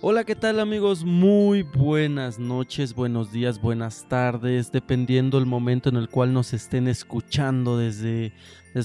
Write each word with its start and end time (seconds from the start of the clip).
Hola, 0.00 0.22
¿qué 0.22 0.36
tal 0.36 0.60
amigos? 0.60 1.02
Muy 1.04 1.64
buenas 1.64 2.38
noches, 2.38 2.94
buenos 2.94 3.32
días, 3.32 3.60
buenas 3.60 4.06
tardes, 4.08 4.70
dependiendo 4.70 5.38
el 5.38 5.46
momento 5.46 5.88
en 5.88 5.96
el 5.96 6.08
cual 6.08 6.32
nos 6.32 6.52
estén 6.52 6.86
escuchando 6.86 7.76
desde, 7.76 8.32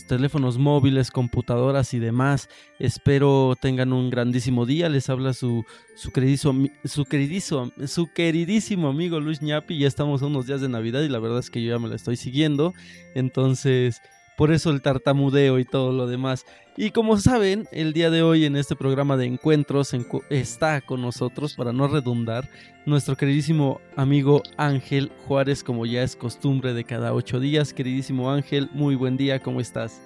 teléfonos 0.08 0.58
móviles, 0.58 1.12
computadoras 1.12 1.94
y 1.94 2.00
demás. 2.00 2.50
Espero 2.80 3.56
tengan 3.62 3.94
un 3.94 4.10
grandísimo 4.10 4.66
día. 4.66 4.90
Les 4.90 5.08
habla 5.08 5.34
su, 5.34 5.64
su, 5.96 6.12
queridísimo, 6.12 6.68
su, 6.84 7.06
queridísimo, 7.06 7.72
su 7.86 8.12
queridísimo 8.12 8.88
amigo 8.88 9.20
Luis 9.20 9.44
Ñapi. 9.44 9.78
Ya 9.78 9.88
estamos 9.88 10.24
a 10.24 10.26
unos 10.26 10.48
días 10.48 10.62
de 10.62 10.70
Navidad 10.70 11.04
y 11.04 11.10
la 11.10 11.20
verdad 11.20 11.38
es 11.38 11.52
que 11.52 11.62
yo 11.62 11.76
ya 11.76 11.80
me 11.80 11.90
la 11.90 11.96
estoy 11.96 12.16
siguiendo. 12.16 12.74
Entonces, 13.14 14.02
por 14.38 14.52
eso 14.52 14.70
el 14.70 14.82
tartamudeo 14.82 15.60
y 15.60 15.66
todo 15.66 15.92
lo 15.92 16.08
demás. 16.08 16.46
Y 16.76 16.92
como 16.92 17.18
saben, 17.18 17.68
el 17.72 17.94
día 17.94 18.10
de 18.10 18.24
hoy 18.24 18.46
en 18.46 18.56
este 18.56 18.76
programa 18.76 19.16
de 19.16 19.26
encuentros 19.26 19.94
está 20.30 20.82
con 20.82 21.02
nosotros, 21.02 21.54
para 21.54 21.72
no 21.72 21.88
redundar, 21.88 22.50
nuestro 22.86 23.16
queridísimo 23.16 23.80
amigo 23.96 24.42
Ángel 24.58 25.12
Juárez, 25.28 25.64
como 25.64 25.86
ya 25.86 26.02
es 26.02 26.16
costumbre 26.16 26.74
de 26.74 26.84
cada 26.84 27.14
ocho 27.14 27.40
días. 27.40 27.74
Queridísimo 27.74 28.32
Ángel, 28.32 28.70
muy 28.74 28.96
buen 28.96 29.18
día, 29.18 29.40
¿cómo 29.40 29.60
estás? 29.60 30.02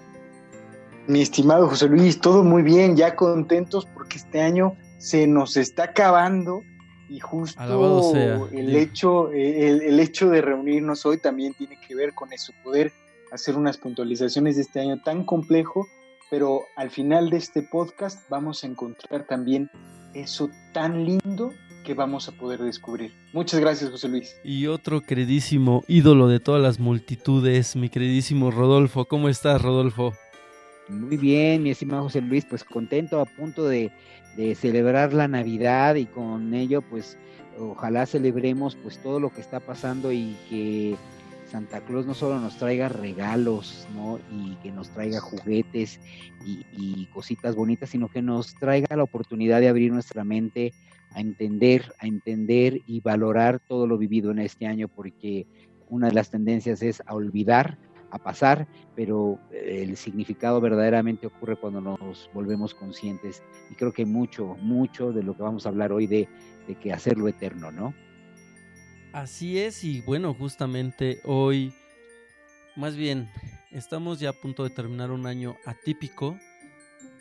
Mi 1.07 1.21
estimado 1.21 1.69
José 1.69 1.87
Luis, 1.87 2.19
todo 2.19 2.43
muy 2.43 2.63
bien, 2.63 2.97
ya 2.97 3.15
contentos 3.15 3.87
porque 3.93 4.17
este 4.17 4.41
año 4.41 4.75
se 4.97 5.25
nos 5.25 5.55
está 5.55 5.83
acabando 5.83 6.63
y 7.07 7.19
justo 7.19 8.49
el, 8.51 8.75
hecho, 8.75 9.31
el 9.31 9.99
hecho 10.01 10.29
de 10.29 10.41
reunirnos 10.41 11.05
hoy 11.05 11.17
también 11.17 11.53
tiene 11.53 11.79
que 11.87 11.95
ver 11.95 12.13
con 12.13 12.33
eso, 12.33 12.51
poder 12.61 12.91
hacer 13.31 13.55
unas 13.55 13.77
puntualizaciones 13.77 14.55
de 14.55 14.63
este 14.63 14.79
año 14.79 15.01
tan 15.03 15.23
complejo, 15.23 15.87
pero 16.29 16.61
al 16.75 16.89
final 16.89 17.29
de 17.29 17.37
este 17.37 17.61
podcast 17.61 18.27
vamos 18.29 18.63
a 18.63 18.67
encontrar 18.67 19.25
también 19.25 19.69
eso 20.13 20.49
tan 20.73 21.05
lindo 21.05 21.53
que 21.85 21.93
vamos 21.93 22.27
a 22.27 22.33
poder 22.33 22.61
descubrir. 22.61 23.13
Muchas 23.31 23.59
gracias, 23.59 23.89
José 23.89 24.09
Luis. 24.09 24.35
Y 24.43 24.67
otro 24.67 25.01
queridísimo 25.01 25.83
ídolo 25.87 26.27
de 26.27 26.39
todas 26.39 26.61
las 26.61 26.79
multitudes, 26.79 27.75
mi 27.77 27.89
queridísimo 27.89 28.51
Rodolfo. 28.51 29.05
¿Cómo 29.05 29.29
estás, 29.29 29.61
Rodolfo? 29.61 30.13
Muy 30.89 31.17
bien, 31.17 31.63
mi 31.63 31.69
estimado 31.69 32.03
José 32.03 32.21
Luis, 32.21 32.45
pues 32.45 32.63
contento 32.63 33.21
a 33.21 33.25
punto 33.25 33.65
de, 33.67 33.91
de 34.35 34.55
celebrar 34.55 35.13
la 35.13 35.27
Navidad 35.27 35.95
y 35.95 36.05
con 36.05 36.53
ello, 36.53 36.81
pues 36.81 37.17
ojalá 37.59 38.05
celebremos 38.05 38.75
pues 38.75 39.01
todo 39.01 39.19
lo 39.19 39.29
que 39.29 39.41
está 39.41 39.59
pasando 39.59 40.11
y 40.11 40.35
que 40.49 40.95
Santa 41.49 41.81
Claus 41.81 42.05
no 42.05 42.13
solo 42.13 42.39
nos 42.39 42.57
traiga 42.57 42.89
regalos, 42.89 43.87
¿no? 43.95 44.19
Y 44.31 44.55
que 44.57 44.71
nos 44.71 44.89
traiga 44.89 45.19
juguetes 45.21 45.99
y, 46.45 47.05
cositas 47.07 47.55
bonitas, 47.55 47.89
sino 47.89 48.09
que 48.09 48.21
nos 48.21 48.53
traiga 48.55 48.95
la 48.95 49.03
oportunidad 49.03 49.59
de 49.59 49.69
abrir 49.69 49.91
nuestra 49.91 50.23
mente 50.23 50.73
a 51.11 51.21
entender, 51.21 51.93
a 51.99 52.07
entender 52.07 52.81
y 52.85 53.01
valorar 53.01 53.59
todo 53.59 53.87
lo 53.87 53.97
vivido 53.97 54.31
en 54.31 54.39
este 54.39 54.67
año, 54.67 54.87
porque 54.87 55.47
una 55.89 56.07
de 56.07 56.13
las 56.13 56.29
tendencias 56.29 56.81
es 56.83 57.01
a 57.05 57.15
olvidar, 57.15 57.77
a 58.11 58.19
pasar, 58.19 58.67
pero 58.95 59.39
el 59.51 59.97
significado 59.97 60.61
verdaderamente 60.61 61.27
ocurre 61.27 61.55
cuando 61.55 61.81
nos 61.81 62.29
volvemos 62.33 62.73
conscientes. 62.73 63.41
Y 63.71 63.75
creo 63.75 63.93
que 63.93 64.05
mucho, 64.05 64.57
mucho 64.61 65.11
de 65.11 65.23
lo 65.23 65.35
que 65.35 65.43
vamos 65.43 65.65
a 65.65 65.69
hablar 65.69 65.91
hoy 65.91 66.07
de, 66.07 66.27
de 66.67 66.75
que 66.75 66.93
hacerlo 66.93 67.27
eterno, 67.27 67.71
¿no? 67.71 67.93
Así 69.13 69.57
es, 69.57 69.83
y 69.83 70.01
bueno, 70.01 70.33
justamente 70.33 71.21
hoy, 71.23 71.73
más 72.75 72.95
bien, 72.95 73.29
estamos 73.71 74.19
ya 74.19 74.29
a 74.29 74.33
punto 74.33 74.63
de 74.63 74.69
terminar 74.69 75.11
un 75.11 75.25
año 75.25 75.57
atípico. 75.65 76.37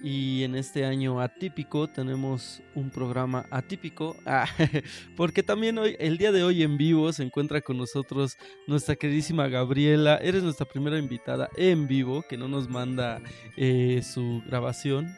Y 0.03 0.45
en 0.45 0.57
este 0.57 0.85
año 0.85 1.21
atípico 1.21 1.89
tenemos 1.89 2.63
un 2.75 2.91
programa 2.91 3.47
atípico, 3.51 4.15
ah, 4.27 4.47
porque 5.17 5.43
también 5.43 5.79
hoy, 5.79 5.97
el 5.99 6.19
día 6.19 6.33
de 6.33 6.45
hoy 6.45 6.63
en 6.63 6.77
vivo 6.77 7.11
se 7.15 7.23
encuentra 7.23 7.63
con 7.63 7.79
nosotros 7.79 8.37
nuestra 8.67 8.97
queridísima 8.97 9.49
Gabriela. 9.49 10.19
Eres 10.19 10.43
nuestra 10.43 10.67
primera 10.67 10.99
invitada 10.99 11.49
en 11.57 11.89
vivo 11.89 12.23
que 12.29 12.37
no 12.37 12.47
nos 12.47 12.69
manda 12.69 13.23
eh, 13.57 14.03
su 14.03 14.43
grabación, 14.47 15.17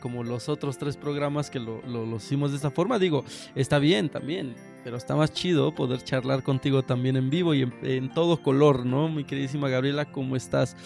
como 0.00 0.22
los 0.22 0.50
otros 0.50 0.76
tres 0.76 0.98
programas 0.98 1.48
que 1.48 1.58
lo, 1.58 1.80
lo, 1.86 2.16
hicimos 2.16 2.50
de 2.50 2.56
esta 2.56 2.70
forma. 2.70 2.98
Digo, 2.98 3.24
está 3.54 3.78
bien 3.78 4.10
también, 4.10 4.54
pero 4.86 4.98
está 4.98 5.16
más 5.16 5.32
chido 5.32 5.74
poder 5.74 6.00
charlar 6.04 6.44
contigo 6.44 6.84
también 6.84 7.16
en 7.16 7.28
vivo 7.28 7.54
y 7.54 7.68
en, 7.82 8.08
todo 8.14 8.40
color, 8.40 8.86
¿no? 8.86 9.08
Mi 9.08 9.24
queridísima 9.24 9.68
Gabriela, 9.68 10.04
¿cómo 10.04 10.36
estás? 10.36 10.76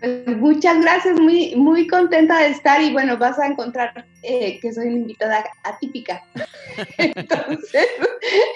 Pues, 0.00 0.36
muchas 0.36 0.78
gracias, 0.82 1.18
muy, 1.18 1.56
muy 1.56 1.86
contenta 1.86 2.40
de 2.40 2.48
estar 2.48 2.82
y 2.82 2.92
bueno, 2.92 3.16
vas 3.16 3.38
a 3.38 3.46
encontrar 3.46 4.06
eh, 4.22 4.60
que 4.60 4.70
soy 4.70 4.88
una 4.88 4.98
invitada 4.98 5.46
atípica. 5.64 6.22
entonces, 6.98 7.86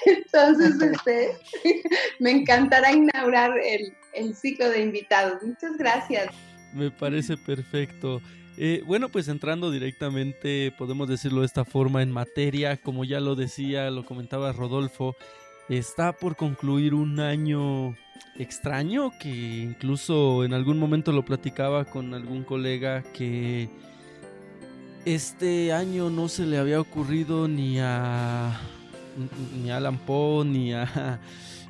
entonces 0.04 0.82
este, 0.92 1.30
me 2.20 2.32
encantará 2.32 2.92
inaugurar 2.92 3.52
el, 3.64 3.94
el 4.12 4.34
ciclo 4.34 4.68
de 4.68 4.82
invitados. 4.82 5.42
Muchas 5.42 5.78
gracias. 5.78 6.26
Me 6.74 6.90
parece 6.90 7.38
perfecto. 7.38 8.20
Eh, 8.58 8.82
bueno, 8.86 9.08
pues 9.08 9.28
entrando 9.28 9.70
directamente, 9.70 10.72
podemos 10.76 11.08
decirlo 11.08 11.40
de 11.40 11.46
esta 11.46 11.64
forma, 11.64 12.02
en 12.02 12.10
materia, 12.10 12.76
como 12.76 13.04
ya 13.04 13.18
lo 13.20 13.34
decía, 13.34 13.90
lo 13.90 14.04
comentaba 14.04 14.52
Rodolfo, 14.52 15.16
está 15.68 16.12
por 16.12 16.36
concluir 16.36 16.92
un 16.92 17.18
año 17.20 17.96
extraño 18.38 19.12
que 19.18 19.28
incluso 19.28 20.44
en 20.44 20.54
algún 20.54 20.78
momento 20.78 21.12
lo 21.12 21.24
platicaba 21.24 21.84
con 21.84 22.14
algún 22.14 22.44
colega 22.44 23.02
que 23.12 23.68
este 25.04 25.72
año 25.72 26.10
no 26.10 26.28
se 26.28 26.46
le 26.46 26.58
había 26.58 26.80
ocurrido 26.80 27.48
ni 27.48 27.78
a 27.80 28.58
ni 29.62 29.70
a 29.70 29.76
Alan 29.76 29.98
Poe 29.98 30.44
ni 30.44 30.72
a 30.72 31.20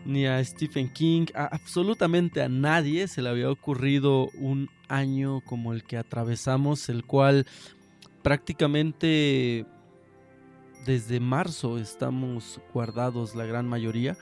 ni 0.04 0.26
a 0.26 0.42
Stephen 0.44 0.92
King, 0.92 1.26
absolutamente 1.34 2.42
a 2.42 2.48
nadie 2.48 3.08
se 3.08 3.22
le 3.22 3.28
había 3.28 3.50
ocurrido 3.50 4.28
un 4.38 4.68
año 4.88 5.40
como 5.42 5.72
el 5.72 5.84
que 5.84 5.96
atravesamos, 5.96 6.88
el 6.88 7.04
cual 7.04 7.46
prácticamente 8.22 9.66
desde 10.86 11.20
marzo 11.20 11.78
estamos 11.78 12.60
guardados 12.72 13.34
la 13.34 13.46
gran 13.46 13.68
mayoría 13.68 14.16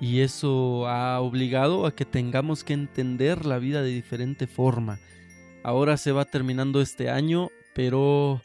y 0.00 0.20
eso 0.20 0.88
ha 0.88 1.20
obligado 1.20 1.86
a 1.86 1.94
que 1.94 2.04
tengamos 2.04 2.64
que 2.64 2.72
entender 2.72 3.46
la 3.46 3.58
vida 3.58 3.82
de 3.82 3.90
diferente 3.90 4.46
forma. 4.46 4.98
Ahora 5.62 5.96
se 5.96 6.12
va 6.12 6.24
terminando 6.24 6.80
este 6.80 7.10
año, 7.10 7.50
pero 7.74 8.40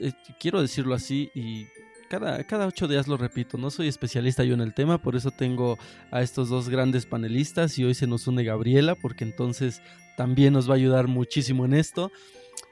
eh, 0.00 0.12
quiero 0.38 0.60
decirlo 0.60 0.94
así 0.94 1.30
y 1.34 1.66
cada, 2.10 2.42
cada 2.42 2.66
ocho 2.66 2.88
días 2.88 3.06
lo 3.06 3.16
repito, 3.16 3.56
no 3.56 3.70
soy 3.70 3.86
especialista 3.86 4.42
yo 4.42 4.54
en 4.54 4.60
el 4.60 4.74
tema, 4.74 4.98
por 4.98 5.14
eso 5.14 5.30
tengo 5.30 5.78
a 6.10 6.22
estos 6.22 6.48
dos 6.48 6.68
grandes 6.68 7.06
panelistas 7.06 7.78
y 7.78 7.84
hoy 7.84 7.94
se 7.94 8.08
nos 8.08 8.26
une 8.26 8.42
Gabriela, 8.42 8.96
porque 8.96 9.22
entonces 9.22 9.80
también 10.16 10.52
nos 10.52 10.68
va 10.68 10.74
a 10.74 10.76
ayudar 10.76 11.06
muchísimo 11.06 11.64
en 11.64 11.72
esto. 11.72 12.10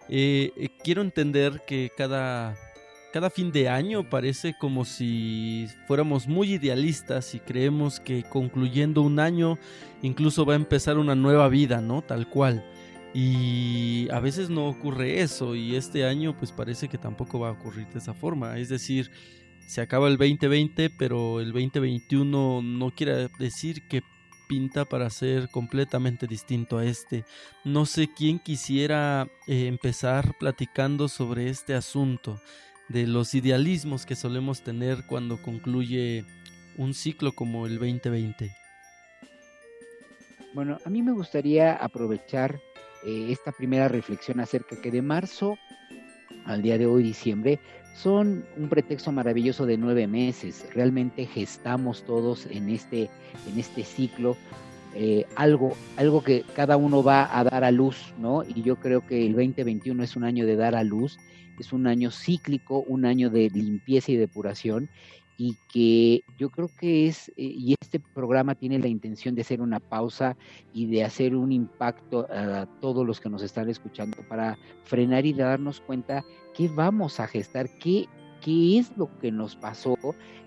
Eh, 0.08 0.50
eh, 0.56 0.70
quiero 0.82 1.02
entender 1.02 1.62
que 1.68 1.92
cada, 1.96 2.56
cada 3.12 3.30
fin 3.30 3.52
de 3.52 3.68
año 3.68 4.10
parece 4.10 4.56
como 4.58 4.84
si 4.84 5.68
fuéramos 5.86 6.26
muy 6.26 6.54
idealistas 6.54 7.32
y 7.36 7.38
creemos 7.38 8.00
que 8.00 8.24
concluyendo 8.24 9.02
un 9.02 9.20
año 9.20 9.56
incluso 10.02 10.44
va 10.46 10.54
a 10.54 10.56
empezar 10.56 10.98
una 10.98 11.14
nueva 11.14 11.48
vida, 11.48 11.80
¿no? 11.80 12.02
Tal 12.02 12.28
cual. 12.28 12.64
Y 13.14 14.08
a 14.10 14.20
veces 14.20 14.50
no 14.50 14.68
ocurre 14.68 15.20
eso 15.20 15.54
y 15.54 15.76
este 15.76 16.04
año 16.04 16.36
pues 16.36 16.52
parece 16.52 16.88
que 16.88 16.98
tampoco 16.98 17.40
va 17.40 17.48
a 17.48 17.52
ocurrir 17.52 17.86
de 17.88 17.98
esa 17.98 18.14
forma. 18.14 18.58
Es 18.58 18.68
decir, 18.68 19.10
se 19.66 19.80
acaba 19.80 20.08
el 20.08 20.18
2020 20.18 20.90
pero 20.90 21.40
el 21.40 21.52
2021 21.52 22.62
no 22.62 22.90
quiere 22.94 23.28
decir 23.38 23.88
que 23.88 24.02
pinta 24.48 24.84
para 24.84 25.10
ser 25.10 25.48
completamente 25.50 26.26
distinto 26.26 26.78
a 26.78 26.84
este. 26.84 27.24
No 27.64 27.86
sé 27.86 28.08
quién 28.14 28.38
quisiera 28.38 29.28
eh, 29.46 29.66
empezar 29.66 30.34
platicando 30.38 31.08
sobre 31.08 31.50
este 31.50 31.74
asunto 31.74 32.40
de 32.88 33.06
los 33.06 33.34
idealismos 33.34 34.06
que 34.06 34.16
solemos 34.16 34.62
tener 34.62 35.04
cuando 35.06 35.40
concluye 35.42 36.24
un 36.76 36.94
ciclo 36.94 37.32
como 37.32 37.66
el 37.66 37.74
2020. 37.78 38.56
Bueno, 40.54 40.78
a 40.84 40.88
mí 40.88 41.02
me 41.02 41.12
gustaría 41.12 41.74
aprovechar 41.74 42.58
eh, 43.04 43.28
esta 43.30 43.52
primera 43.52 43.88
reflexión 43.88 44.40
acerca 44.40 44.80
que 44.80 44.90
de 44.90 45.02
marzo 45.02 45.58
al 46.44 46.62
día 46.62 46.78
de 46.78 46.86
hoy, 46.86 47.02
diciembre, 47.02 47.58
son 47.94 48.44
un 48.56 48.68
pretexto 48.68 49.12
maravilloso 49.12 49.66
de 49.66 49.76
nueve 49.76 50.06
meses. 50.06 50.66
Realmente 50.72 51.26
gestamos 51.26 52.04
todos 52.04 52.46
en 52.46 52.70
este, 52.70 53.10
en 53.50 53.58
este 53.58 53.84
ciclo 53.84 54.36
eh, 54.94 55.26
algo, 55.36 55.76
algo 55.96 56.22
que 56.24 56.44
cada 56.54 56.76
uno 56.76 57.02
va 57.02 57.38
a 57.38 57.44
dar 57.44 57.62
a 57.64 57.70
luz, 57.70 58.14
¿no? 58.18 58.42
Y 58.42 58.62
yo 58.62 58.76
creo 58.76 59.06
que 59.06 59.26
el 59.26 59.32
2021 59.32 60.02
es 60.02 60.16
un 60.16 60.24
año 60.24 60.46
de 60.46 60.56
dar 60.56 60.74
a 60.74 60.82
luz, 60.82 61.18
es 61.58 61.72
un 61.72 61.86
año 61.86 62.10
cíclico, 62.10 62.80
un 62.80 63.04
año 63.04 63.30
de 63.30 63.50
limpieza 63.50 64.12
y 64.12 64.16
depuración, 64.16 64.88
y 65.40 65.56
que 65.72 66.24
yo 66.36 66.50
creo 66.50 66.68
que 66.78 67.06
es, 67.06 67.28
eh, 67.30 67.32
y 67.36 67.74
este 67.80 68.00
programa 68.00 68.56
tiene 68.56 68.80
la 68.80 68.88
intención 68.88 69.36
de 69.36 69.42
hacer 69.42 69.60
una 69.60 69.78
pausa 69.78 70.36
y 70.74 70.86
de 70.86 71.04
hacer 71.04 71.36
un 71.36 71.52
impacto 71.52 72.26
a 72.28 72.66
todos 72.80 73.06
los 73.06 73.20
que 73.20 73.30
nos 73.30 73.42
están 73.42 73.70
escuchando 73.70 74.18
para 74.28 74.58
frenar 74.82 75.24
y 75.24 75.32
darnos 75.32 75.80
cuenta 75.80 76.24
qué 76.54 76.68
vamos 76.68 77.20
a 77.20 77.28
gestar, 77.28 77.70
qué, 77.78 78.06
qué 78.40 78.78
es 78.78 78.94
lo 78.96 79.16
que 79.20 79.30
nos 79.30 79.54
pasó 79.54 79.96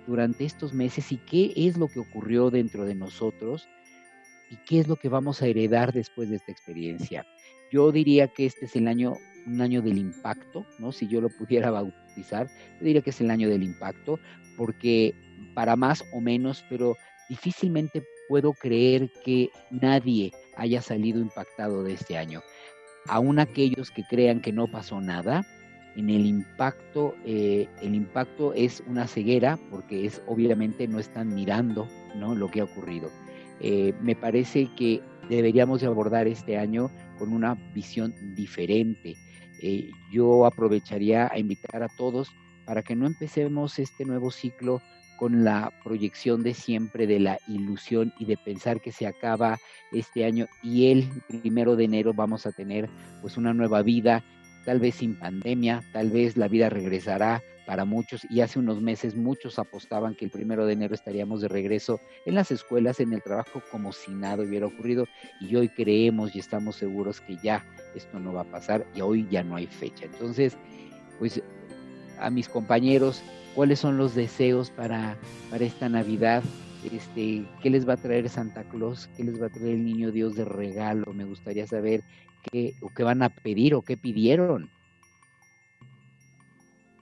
durante 0.07 0.43
estos 0.43 0.73
meses 0.73 1.09
y 1.13 1.17
qué 1.17 1.53
es 1.55 1.77
lo 1.77 1.87
que 1.87 2.01
ocurrió 2.01 2.51
dentro 2.51 2.83
de 2.83 2.93
nosotros 2.93 3.69
y 4.49 4.57
qué 4.67 4.81
es 4.81 4.89
lo 4.89 4.97
que 4.97 5.07
vamos 5.07 5.41
a 5.41 5.47
heredar 5.47 5.93
después 5.93 6.29
de 6.29 6.35
esta 6.35 6.51
experiencia. 6.51 7.25
Yo 7.71 7.93
diría 7.93 8.27
que 8.27 8.45
este 8.45 8.65
es 8.65 8.75
el 8.75 8.89
año, 8.89 9.13
un 9.47 9.61
año 9.61 9.81
del 9.81 9.97
impacto, 9.97 10.65
¿no? 10.79 10.91
Si 10.91 11.07
yo 11.07 11.21
lo 11.21 11.29
pudiera 11.29 11.71
bautizar, 11.71 12.00
yo 12.15 12.45
diría 12.81 13.01
que 13.01 13.11
es 13.11 13.21
el 13.21 13.31
año 13.31 13.49
del 13.49 13.63
impacto, 13.63 14.19
porque 14.57 15.13
para 15.53 15.75
más 15.75 16.03
o 16.13 16.21
menos, 16.21 16.63
pero 16.69 16.97
difícilmente 17.29 18.03
puedo 18.27 18.53
creer 18.53 19.09
que 19.23 19.49
nadie 19.69 20.31
haya 20.55 20.81
salido 20.81 21.19
impactado 21.19 21.83
de 21.83 21.93
este 21.93 22.17
año. 22.17 22.41
Aún 23.07 23.39
aquellos 23.39 23.91
que 23.91 24.03
crean 24.03 24.41
que 24.41 24.51
no 24.51 24.67
pasó 24.67 25.01
nada, 25.01 25.45
en 25.95 26.09
el 26.09 26.25
impacto, 26.25 27.15
eh, 27.25 27.67
el 27.81 27.95
impacto 27.95 28.53
es 28.53 28.81
una 28.87 29.07
ceguera 29.07 29.59
porque 29.69 30.05
es 30.05 30.21
obviamente 30.27 30.87
no 30.87 30.99
están 30.99 31.33
mirando 31.33 31.87
lo 32.15 32.49
que 32.49 32.61
ha 32.61 32.65
ocurrido. 32.65 33.09
Eh, 33.59 33.93
me 34.01 34.15
parece 34.15 34.69
que 34.75 35.01
deberíamos 35.29 35.81
de 35.81 35.87
abordar 35.87 36.27
este 36.27 36.57
año 36.57 36.89
con 37.17 37.33
una 37.33 37.55
visión 37.73 38.13
diferente. 38.35 39.15
Eh, 39.61 39.91
yo 40.11 40.45
aprovecharía 40.45 41.29
a 41.31 41.37
invitar 41.37 41.83
a 41.83 41.87
todos 41.87 42.31
para 42.65 42.81
que 42.81 42.95
no 42.95 43.05
empecemos 43.05 43.79
este 43.79 44.05
nuevo 44.05 44.31
ciclo 44.31 44.81
con 45.17 45.43
la 45.43 45.71
proyección 45.83 46.41
de 46.41 46.55
siempre 46.55 47.05
de 47.05 47.19
la 47.19 47.37
ilusión 47.47 48.11
y 48.17 48.25
de 48.25 48.37
pensar 48.37 48.81
que 48.81 48.91
se 48.91 49.05
acaba 49.05 49.59
este 49.91 50.25
año 50.25 50.47
y 50.63 50.91
el 50.91 51.07
primero 51.27 51.75
de 51.75 51.83
enero 51.83 52.11
vamos 52.13 52.47
a 52.47 52.51
tener 52.51 52.89
pues 53.21 53.37
una 53.37 53.53
nueva 53.53 53.83
vida 53.83 54.23
tal 54.65 54.79
vez 54.79 54.95
sin 54.95 55.15
pandemia, 55.15 55.83
tal 55.91 56.09
vez 56.09 56.37
la 56.37 56.47
vida 56.47 56.69
regresará 56.69 57.41
para 57.65 57.85
muchos 57.85 58.25
y 58.29 58.41
hace 58.41 58.59
unos 58.59 58.81
meses 58.81 59.15
muchos 59.15 59.59
apostaban 59.59 60.15
que 60.15 60.25
el 60.25 60.31
primero 60.31 60.65
de 60.65 60.73
enero 60.73 60.93
estaríamos 60.93 61.41
de 61.41 61.47
regreso 61.47 61.99
en 62.25 62.35
las 62.35 62.51
escuelas, 62.51 62.99
en 62.99 63.13
el 63.13 63.21
trabajo, 63.21 63.61
como 63.71 63.93
si 63.93 64.11
nada 64.11 64.43
hubiera 64.43 64.65
ocurrido 64.65 65.05
y 65.39 65.55
hoy 65.55 65.69
creemos 65.69 66.35
y 66.35 66.39
estamos 66.39 66.75
seguros 66.75 67.21
que 67.21 67.37
ya 67.43 67.65
esto 67.95 68.19
no 68.19 68.33
va 68.33 68.41
a 68.41 68.51
pasar 68.51 68.85
y 68.95 69.01
hoy 69.01 69.27
ya 69.29 69.43
no 69.43 69.55
hay 69.55 69.67
fecha. 69.67 70.05
Entonces, 70.05 70.57
pues 71.19 71.41
a 72.19 72.29
mis 72.29 72.49
compañeros, 72.49 73.21
¿cuáles 73.55 73.79
son 73.79 73.97
los 73.97 74.15
deseos 74.15 74.69
para, 74.69 75.17
para 75.49 75.65
esta 75.65 75.89
Navidad? 75.89 76.43
Este, 76.83 77.45
¿Qué 77.61 77.69
les 77.69 77.87
va 77.87 77.93
a 77.93 77.97
traer 77.97 78.27
Santa 78.27 78.63
Claus? 78.63 79.07
¿Qué 79.15 79.23
les 79.23 79.41
va 79.41 79.47
a 79.47 79.49
traer 79.49 79.75
el 79.75 79.85
Niño 79.85 80.11
Dios 80.11 80.35
de 80.35 80.45
regalo? 80.45 81.13
Me 81.13 81.25
gustaría 81.25 81.67
saber 81.67 82.03
qué, 82.41 82.73
o 82.81 82.89
qué 82.89 83.03
van 83.03 83.23
a 83.23 83.29
pedir 83.29 83.75
o 83.75 83.81
qué 83.81 83.97
pidieron. 83.97 84.69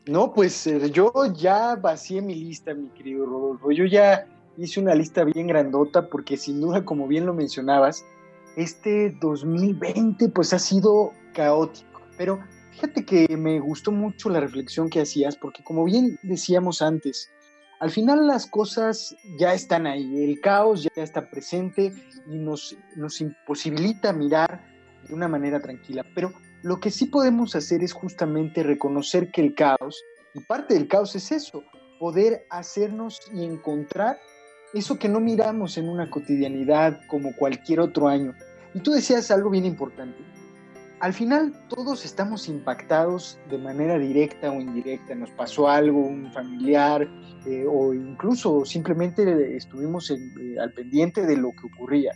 No, 0.06 0.34
pues 0.34 0.66
eh, 0.66 0.90
yo 0.92 1.12
ya 1.38 1.76
vacié 1.76 2.22
mi 2.22 2.34
lista, 2.34 2.74
mi 2.74 2.90
querido 2.90 3.26
Rodolfo. 3.26 3.72
Yo 3.72 3.86
ya 3.86 4.26
hice 4.58 4.80
una 4.80 4.96
lista 4.96 5.24
bien 5.24 5.48
grandota 5.48 6.10
porque 6.10 6.36
sin 6.36 6.62
duda, 6.62 6.84
como 6.84 7.08
bien 7.08 7.26
lo 7.26 7.34
mencionabas, 7.34 8.04
este 8.56 9.16
2020 9.22 10.30
pues 10.30 10.54
ha 10.54 10.60
sido 10.60 11.14
caótico. 11.34 12.02
Pero 12.18 12.40
fíjate 12.72 13.06
que 13.06 13.38
me 13.38 13.60
gustó 13.60 13.92
mucho 13.92 14.30
la 14.30 14.40
reflexión 14.40 14.90
que 14.90 15.02
hacías 15.02 15.36
porque 15.36 15.64
como 15.64 15.84
bien 15.86 16.18
decíamos 16.24 16.82
antes, 16.82 17.30
al 17.80 17.92
final 17.92 18.28
las 18.28 18.46
cosas 18.46 19.16
ya 19.38 19.54
están 19.54 19.88
ahí, 19.88 20.24
el 20.24 20.42
caos 20.42 20.88
ya 20.96 21.04
está 21.04 21.30
presente 21.30 21.94
y 22.28 22.38
nos, 22.38 22.76
nos 22.96 23.22
imposibilita 23.22 24.12
mirar 24.12 24.69
de 25.08 25.14
una 25.14 25.28
manera 25.28 25.60
tranquila. 25.60 26.06
Pero 26.16 26.34
lo 26.62 26.80
que 26.80 26.92
sí 26.92 27.06
podemos 27.06 27.56
hacer 27.56 27.84
es 27.84 27.94
justamente 27.94 28.64
reconocer 28.64 29.32
que 29.32 29.42
el 29.42 29.56
caos, 29.56 30.04
y 30.34 30.42
parte 30.42 30.74
del 30.74 30.88
caos 30.88 31.16
es 31.16 31.32
eso, 31.32 31.64
poder 32.00 32.46
hacernos 32.50 33.20
y 33.34 33.44
encontrar 33.44 34.18
eso 34.74 35.00
que 35.00 35.10
no 35.10 35.20
miramos 35.20 35.78
en 35.78 35.90
una 35.90 36.10
cotidianidad 36.10 37.02
como 37.08 37.36
cualquier 37.36 37.80
otro 37.80 38.08
año. 38.08 38.34
Y 38.74 38.80
tú 38.80 38.92
decías 38.92 39.32
algo 39.32 39.50
bien 39.50 39.66
importante. 39.66 40.18
Al 41.00 41.14
final 41.14 41.54
todos 41.70 42.04
estamos 42.04 42.50
impactados 42.50 43.40
de 43.50 43.58
manera 43.58 43.98
directa 43.98 44.52
o 44.52 44.60
indirecta. 44.60 45.16
Nos 45.16 45.32
pasó 45.32 45.70
algo, 45.70 46.06
un 46.06 46.32
familiar, 46.34 47.08
eh, 47.46 47.66
o 47.68 47.94
incluso 47.94 48.66
simplemente 48.66 49.56
estuvimos 49.56 50.12
eh, 50.12 50.18
al 50.60 50.74
pendiente 50.74 51.26
de 51.26 51.38
lo 51.38 51.52
que 51.52 51.68
ocurría. 51.68 52.12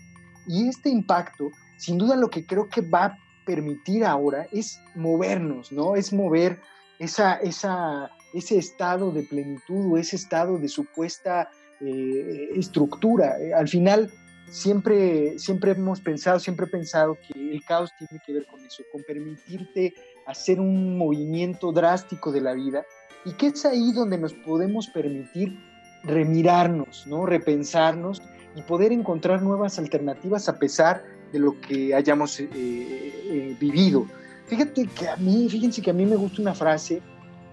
Y 0.48 0.68
este 0.68 0.90
impacto 0.90 1.52
sin 1.84 1.98
duda 1.98 2.16
lo 2.16 2.30
que 2.30 2.46
creo 2.46 2.70
que 2.70 2.80
va 2.80 3.06
a 3.06 3.18
permitir 3.46 4.06
ahora 4.06 4.48
es 4.54 4.80
movernos, 4.96 5.70
¿no? 5.74 5.98
Es 5.98 6.14
mover 6.14 6.62
esa, 6.98 7.36
esa, 7.36 8.10
ese 8.34 8.58
estado 8.58 9.12
de 9.12 9.24
plenitud 9.24 9.92
o 9.92 9.98
ese 9.98 10.16
estado 10.16 10.58
de 10.58 10.70
supuesta 10.70 11.50
eh, 11.82 12.52
estructura. 12.56 13.38
Eh, 13.38 13.54
al 13.54 13.68
final, 13.68 14.10
siempre, 14.50 15.38
siempre 15.38 15.72
hemos 15.72 16.00
pensado, 16.00 16.40
siempre 16.40 16.68
he 16.68 16.70
pensado 16.70 17.18
que 17.28 17.52
el 17.52 17.62
caos 17.66 17.92
tiene 18.00 18.24
que 18.26 18.32
ver 18.32 18.46
con 18.46 18.66
eso, 18.66 18.84
con 18.90 19.04
permitirte 19.04 19.94
hacer 20.26 20.62
un 20.62 20.98
movimiento 20.98 21.74
drástico 21.74 22.32
de 22.32 22.40
la 22.40 22.54
vida 22.54 22.86
y 23.26 23.34
que 23.34 23.48
es 23.48 23.66
ahí 23.66 23.92
donde 23.92 24.18
nos 24.18 24.34
podemos 24.34 24.88
permitir 24.88 25.60
remirarnos, 26.06 27.06
¿no? 27.08 27.26
repensarnos 27.26 28.22
y 28.56 28.62
poder 28.62 28.94
encontrar 28.94 29.42
nuevas 29.42 29.80
alternativas 29.80 30.48
a 30.48 30.60
pesar 30.60 31.04
de 31.34 31.40
lo 31.40 31.60
que 31.60 31.94
hayamos 31.94 32.40
eh, 32.40 32.48
eh, 32.54 33.58
vivido. 33.60 34.08
Fíjate 34.46 34.88
que 34.88 35.10
a 35.10 35.18
mí, 35.18 35.50
fíjense 35.50 35.82
que 35.82 35.90
a 35.90 35.94
mí 35.94 36.06
me 36.06 36.16
gusta 36.16 36.42
una 36.42 36.54
frase 36.54 37.02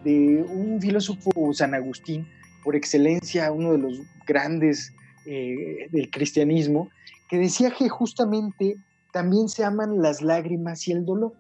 de 0.05 0.44
un 0.49 0.81
filósofo 0.81 1.53
San 1.53 1.75
Agustín, 1.75 2.29
por 2.62 2.77
excelencia, 2.77 3.50
uno 3.50 3.73
de 3.73 3.79
los 3.79 4.00
grandes 4.27 4.94
eh, 5.27 5.88
del 5.91 6.11
cristianismo, 6.11 6.91
que 7.29 7.38
decía 7.38 7.71
que 7.71 7.88
justamente 7.88 8.77
también 9.12 9.49
se 9.49 9.65
aman 9.65 10.03
las 10.03 10.21
lágrimas 10.21 10.87
y 10.87 10.93
el 10.93 11.06
dolor. 11.06 11.33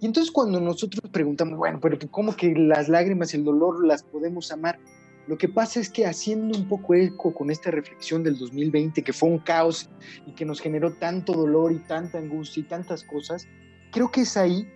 Y 0.00 0.06
entonces 0.06 0.32
cuando 0.32 0.60
nosotros 0.60 1.10
preguntamos, 1.12 1.58
bueno, 1.58 1.80
pero 1.80 1.98
¿cómo 2.10 2.34
que 2.34 2.54
las 2.54 2.88
lágrimas 2.88 3.34
y 3.34 3.36
el 3.36 3.44
dolor 3.44 3.86
las 3.86 4.02
podemos 4.02 4.50
amar? 4.50 4.78
Lo 5.26 5.38
que 5.38 5.48
pasa 5.48 5.80
es 5.80 5.88
que 5.88 6.06
haciendo 6.06 6.58
un 6.58 6.68
poco 6.68 6.94
eco 6.94 7.32
con 7.32 7.50
esta 7.50 7.70
reflexión 7.70 8.22
del 8.22 8.36
2020, 8.36 9.02
que 9.02 9.12
fue 9.12 9.30
un 9.30 9.38
caos 9.38 9.88
y 10.26 10.32
que 10.32 10.44
nos 10.44 10.60
generó 10.60 10.92
tanto 10.92 11.32
dolor 11.32 11.72
y 11.72 11.78
tanta 11.78 12.18
angustia 12.18 12.60
y 12.60 12.64
tantas 12.64 13.02
cosas, 13.04 13.48
creo 13.90 14.10
que 14.10 14.22
es 14.22 14.36
ahí 14.36 14.68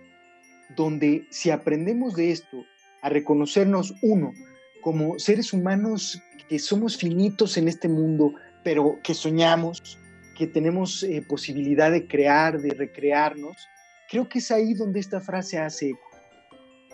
donde 0.75 1.27
si 1.29 1.51
aprendemos 1.51 2.15
de 2.15 2.31
esto, 2.31 2.65
a 3.01 3.09
reconocernos 3.09 3.93
uno 4.01 4.33
como 4.81 5.19
seres 5.19 5.53
humanos 5.53 6.21
que 6.47 6.59
somos 6.59 6.97
finitos 6.97 7.57
en 7.57 7.67
este 7.67 7.87
mundo, 7.87 8.33
pero 8.63 8.99
que 9.03 9.13
soñamos, 9.13 9.99
que 10.35 10.47
tenemos 10.47 11.03
eh, 11.03 11.23
posibilidad 11.27 11.91
de 11.91 12.07
crear, 12.07 12.59
de 12.59 12.71
recrearnos, 12.71 13.55
creo 14.09 14.27
que 14.27 14.39
es 14.39 14.49
ahí 14.51 14.73
donde 14.73 14.99
esta 14.99 15.21
frase 15.21 15.59
hace 15.59 15.89
eco. 15.89 16.09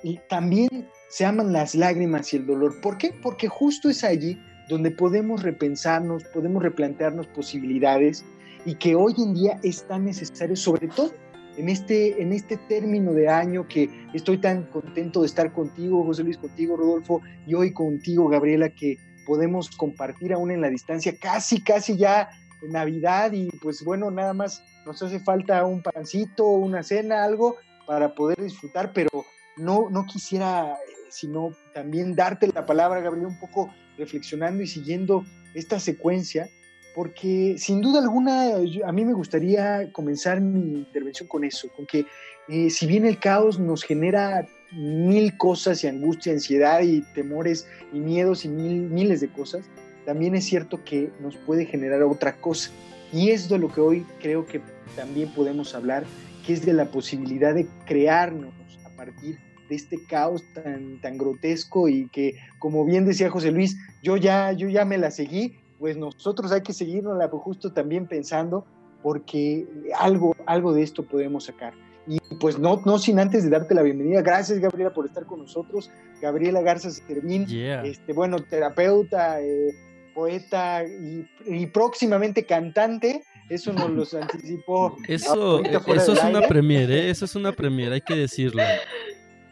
Y 0.03 0.19
también 0.29 0.89
se 1.07 1.25
aman 1.25 1.53
las 1.53 1.75
lágrimas 1.75 2.33
y 2.33 2.37
el 2.37 2.45
dolor. 2.45 2.79
¿Por 2.81 2.97
qué? 2.97 3.13
Porque 3.21 3.47
justo 3.47 3.89
es 3.89 4.03
allí 4.03 4.41
donde 4.69 4.91
podemos 4.91 5.43
repensarnos, 5.43 6.23
podemos 6.25 6.63
replantearnos 6.63 7.27
posibilidades 7.27 8.25
y 8.65 8.75
que 8.75 8.95
hoy 8.95 9.13
en 9.17 9.33
día 9.33 9.59
es 9.63 9.87
tan 9.87 10.05
necesario, 10.05 10.55
sobre 10.55 10.87
todo 10.87 11.11
en 11.57 11.69
este, 11.69 12.21
en 12.21 12.33
este 12.33 12.57
término 12.57 13.13
de 13.13 13.29
año 13.29 13.67
que 13.67 13.89
estoy 14.13 14.39
tan 14.39 14.63
contento 14.63 15.21
de 15.21 15.27
estar 15.27 15.53
contigo, 15.53 16.03
José 16.03 16.23
Luis, 16.23 16.37
contigo, 16.37 16.75
Rodolfo, 16.75 17.21
y 17.45 17.53
hoy 17.53 17.71
contigo, 17.71 18.27
Gabriela, 18.27 18.69
que 18.69 18.97
podemos 19.25 19.69
compartir 19.69 20.33
aún 20.33 20.51
en 20.51 20.61
la 20.61 20.69
distancia, 20.69 21.15
casi, 21.19 21.63
casi 21.63 21.95
ya 21.95 22.29
Navidad 22.69 23.31
y 23.31 23.49
pues 23.61 23.83
bueno, 23.83 24.11
nada 24.11 24.33
más 24.33 24.63
nos 24.85 25.01
hace 25.01 25.19
falta 25.19 25.65
un 25.65 25.81
pancito, 25.81 26.47
una 26.47 26.83
cena, 26.83 27.23
algo 27.23 27.57
para 27.85 28.15
poder 28.15 28.41
disfrutar, 28.41 28.91
pero 28.93 29.09
no, 29.57 29.89
no 29.89 30.05
quisiera 30.05 30.77
sino 31.15 31.53
también 31.73 32.13
darte 32.13 32.47
la 32.47 32.65
palabra, 32.65 32.99
Gabriel, 32.99 33.27
un 33.27 33.39
poco 33.39 33.73
reflexionando 33.97 34.61
y 34.61 34.67
siguiendo 34.67 35.23
esta 35.53 35.79
secuencia, 35.79 36.49
porque 36.93 37.55
sin 37.57 37.81
duda 37.81 37.99
alguna 37.99 38.55
a 38.85 38.91
mí 38.91 39.05
me 39.05 39.13
gustaría 39.13 39.91
comenzar 39.93 40.41
mi 40.41 40.79
intervención 40.79 41.27
con 41.29 41.45
eso, 41.45 41.69
con 41.75 41.85
que 41.85 42.05
eh, 42.49 42.69
si 42.69 42.85
bien 42.85 43.05
el 43.05 43.17
caos 43.17 43.59
nos 43.59 43.83
genera 43.83 44.45
mil 44.73 45.37
cosas 45.37 45.83
y 45.83 45.87
angustia, 45.87 46.33
ansiedad 46.33 46.81
y 46.81 47.01
temores 47.13 47.65
y 47.93 47.99
miedos 47.99 48.43
y 48.43 48.49
mil, 48.49 48.89
miles 48.89 49.21
de 49.21 49.29
cosas, 49.29 49.65
también 50.05 50.35
es 50.35 50.45
cierto 50.45 50.83
que 50.83 51.11
nos 51.21 51.37
puede 51.37 51.65
generar 51.65 52.03
otra 52.03 52.35
cosa. 52.35 52.71
Y 53.13 53.31
es 53.31 53.47
de 53.47 53.57
lo 53.57 53.71
que 53.71 53.79
hoy 53.79 54.05
creo 54.21 54.45
que 54.45 54.61
también 54.95 55.33
podemos 55.33 55.73
hablar, 55.73 56.03
que 56.45 56.53
es 56.53 56.65
de 56.65 56.73
la 56.73 56.85
posibilidad 56.91 57.55
de 57.55 57.67
crearnos 57.85 58.53
a 58.83 58.89
partir 58.89 59.39
de 59.69 59.75
este 59.75 60.03
caos 60.05 60.43
tan, 60.53 61.01
tan 61.01 61.17
grotesco 61.17 61.87
y 61.87 62.07
que, 62.09 62.35
como 62.59 62.85
bien 62.85 63.05
decía 63.05 63.29
José 63.29 63.51
Luis, 63.51 63.77
yo 64.03 64.17
ya, 64.17 64.51
yo 64.51 64.69
ya 64.69 64.85
me 64.85 64.97
la 64.97 65.11
seguí, 65.11 65.57
pues 65.79 65.97
nosotros 65.97 66.51
hay 66.51 66.61
que 66.61 66.73
seguirnos 66.73 67.17
justo 67.31 67.71
también 67.71 68.07
pensando 68.07 68.65
porque 69.03 69.67
algo, 69.99 70.35
algo 70.45 70.73
de 70.73 70.83
esto 70.83 71.03
podemos 71.03 71.45
sacar. 71.45 71.73
Y 72.07 72.19
pues 72.39 72.59
no, 72.59 72.81
no 72.85 72.99
sin 72.99 73.19
antes 73.19 73.43
de 73.43 73.49
darte 73.49 73.73
la 73.73 73.81
bienvenida. 73.81 74.21
Gracias, 74.21 74.59
Gabriela, 74.59 74.93
por 74.93 75.05
estar 75.05 75.25
con 75.25 75.39
nosotros. 75.39 75.91
Gabriela 76.21 76.61
Garza 76.61 76.89
Servín, 76.91 77.47
este, 77.83 78.13
bueno, 78.13 78.39
terapeuta, 78.39 79.41
eh, 79.41 79.75
poeta 80.13 80.83
y, 80.85 81.65
próximamente 81.67 82.45
cantante. 82.45 83.23
Eso 83.49 83.73
nos 83.73 83.91
los 83.91 84.13
anticipó. 84.15 84.95
Eso, 85.07 85.63
eso 85.63 86.13
es 86.13 86.23
una 86.23 86.41
premiere, 86.47 87.01
¿eh? 87.01 87.09
eso 87.11 87.25
es 87.25 87.35
una 87.35 87.51
premiere, 87.51 87.93
hay 87.93 88.01
que 88.01 88.15
decirlo. 88.15 88.63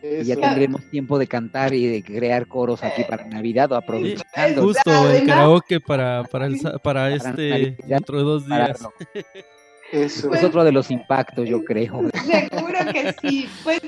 Y 0.04 0.26
ya 0.26 0.36
tendremos 0.36 0.84
tiempo 0.90 1.18
de 1.18 1.28
cantar 1.28 1.74
y 1.74 1.88
de 1.88 2.04
crear 2.04 2.46
coros 2.48 2.84
aquí 2.84 3.04
para 3.06 3.26
Navidad 3.26 3.72
o 3.72 3.76
aprovechando. 3.76 4.64
justo 4.64 5.10
el 5.10 5.26
karaoke 5.26 5.80
para, 5.80 6.24
para, 6.26 6.48
el, 6.48 6.60
para 6.84 7.14
este 7.16 7.78
dentro 7.88 8.18
de 8.18 8.24
dos 8.24 8.46
días. 8.46 8.86
Eso. 9.94 10.34
es 10.34 10.44
otro 10.44 10.64
de 10.64 10.72
los 10.72 10.90
impactos, 10.90 11.48
yo 11.48 11.64
creo. 11.64 12.10
Seguro 12.50 12.80
que 12.92 13.14
sí. 13.22 13.48
Pues 13.64 13.80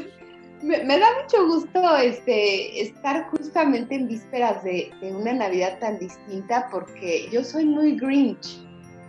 me, 0.61 0.99
da 0.99 1.07
mucho 1.21 1.47
gusto 1.47 1.97
este, 1.97 2.81
estar 2.81 3.27
justamente 3.29 3.95
en 3.95 4.07
vísperas 4.07 4.63
de, 4.63 4.91
una 5.01 5.33
Navidad 5.33 5.79
tan 5.79 5.99
distinta 5.99 6.69
porque 6.71 7.27
yo 7.31 7.43
soy 7.43 7.65
muy 7.65 7.97
Grinch. 7.97 8.64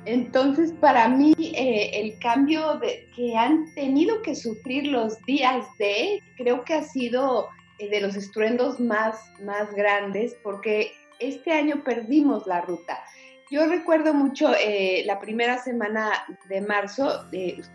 Entonces, 0.07 0.73
para 0.81 1.09
mí, 1.09 1.35
eh, 1.39 1.91
el 1.95 2.19
cambio 2.21 2.79
de, 2.79 3.09
que 3.15 3.37
han 3.37 3.75
tenido 3.75 4.23
que 4.23 4.37
sufrir 4.37 4.87
los 4.87 5.21
días 5.23 5.67
de, 5.79 6.23
creo 6.37 6.65
que 6.65 6.75
ha 6.75 6.83
sido 6.85 7.49
eh, 7.79 7.91
de 7.91 8.01
los 8.01 8.15
estruendos 8.15 8.79
más, 8.79 9.19
más 9.43 9.75
grandes, 9.75 10.37
porque 10.45 10.93
este 11.19 11.53
año 11.53 11.83
perdimos 11.83 12.47
la 12.47 12.61
ruta. 12.61 13.03
Yo 13.51 13.67
recuerdo 13.67 14.15
mucho 14.15 14.53
eh, 14.55 15.03
la 15.07 15.19
primera 15.19 15.59
semana 15.59 16.11
de 16.49 16.61
marzo, 16.61 17.29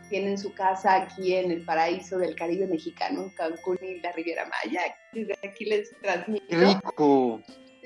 tienen 0.10 0.38
su 0.38 0.54
casa 0.54 0.96
aquí 0.96 1.34
en 1.34 1.52
el 1.52 1.66
paraíso 1.66 2.18
del 2.18 2.36
Caribe 2.36 2.68
mexicano, 2.68 3.32
Cancún 3.36 3.78
y 3.82 4.00
la 4.00 4.12
Riviera 4.14 4.50
Maya. 4.50 4.82
Desde 5.14 5.38
aquí 5.44 5.66
les 5.66 5.92
transmito. 6.02 6.46
¡Rico! 6.50 7.42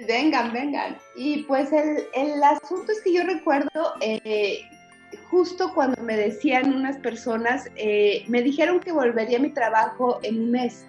Vengan, 0.07 0.51
vengan. 0.51 0.97
Y 1.15 1.43
pues 1.43 1.71
el, 1.71 2.03
el 2.13 2.43
asunto 2.43 2.91
es 2.91 3.01
que 3.01 3.13
yo 3.13 3.23
recuerdo, 3.23 3.93
eh, 4.01 4.61
justo 5.29 5.73
cuando 5.73 6.01
me 6.03 6.17
decían 6.17 6.73
unas 6.73 6.97
personas, 6.97 7.69
eh, 7.75 8.25
me 8.27 8.41
dijeron 8.41 8.79
que 8.79 8.91
volvería 8.91 9.37
a 9.37 9.41
mi 9.41 9.51
trabajo 9.51 10.19
en 10.23 10.39
un 10.39 10.51
mes. 10.51 10.85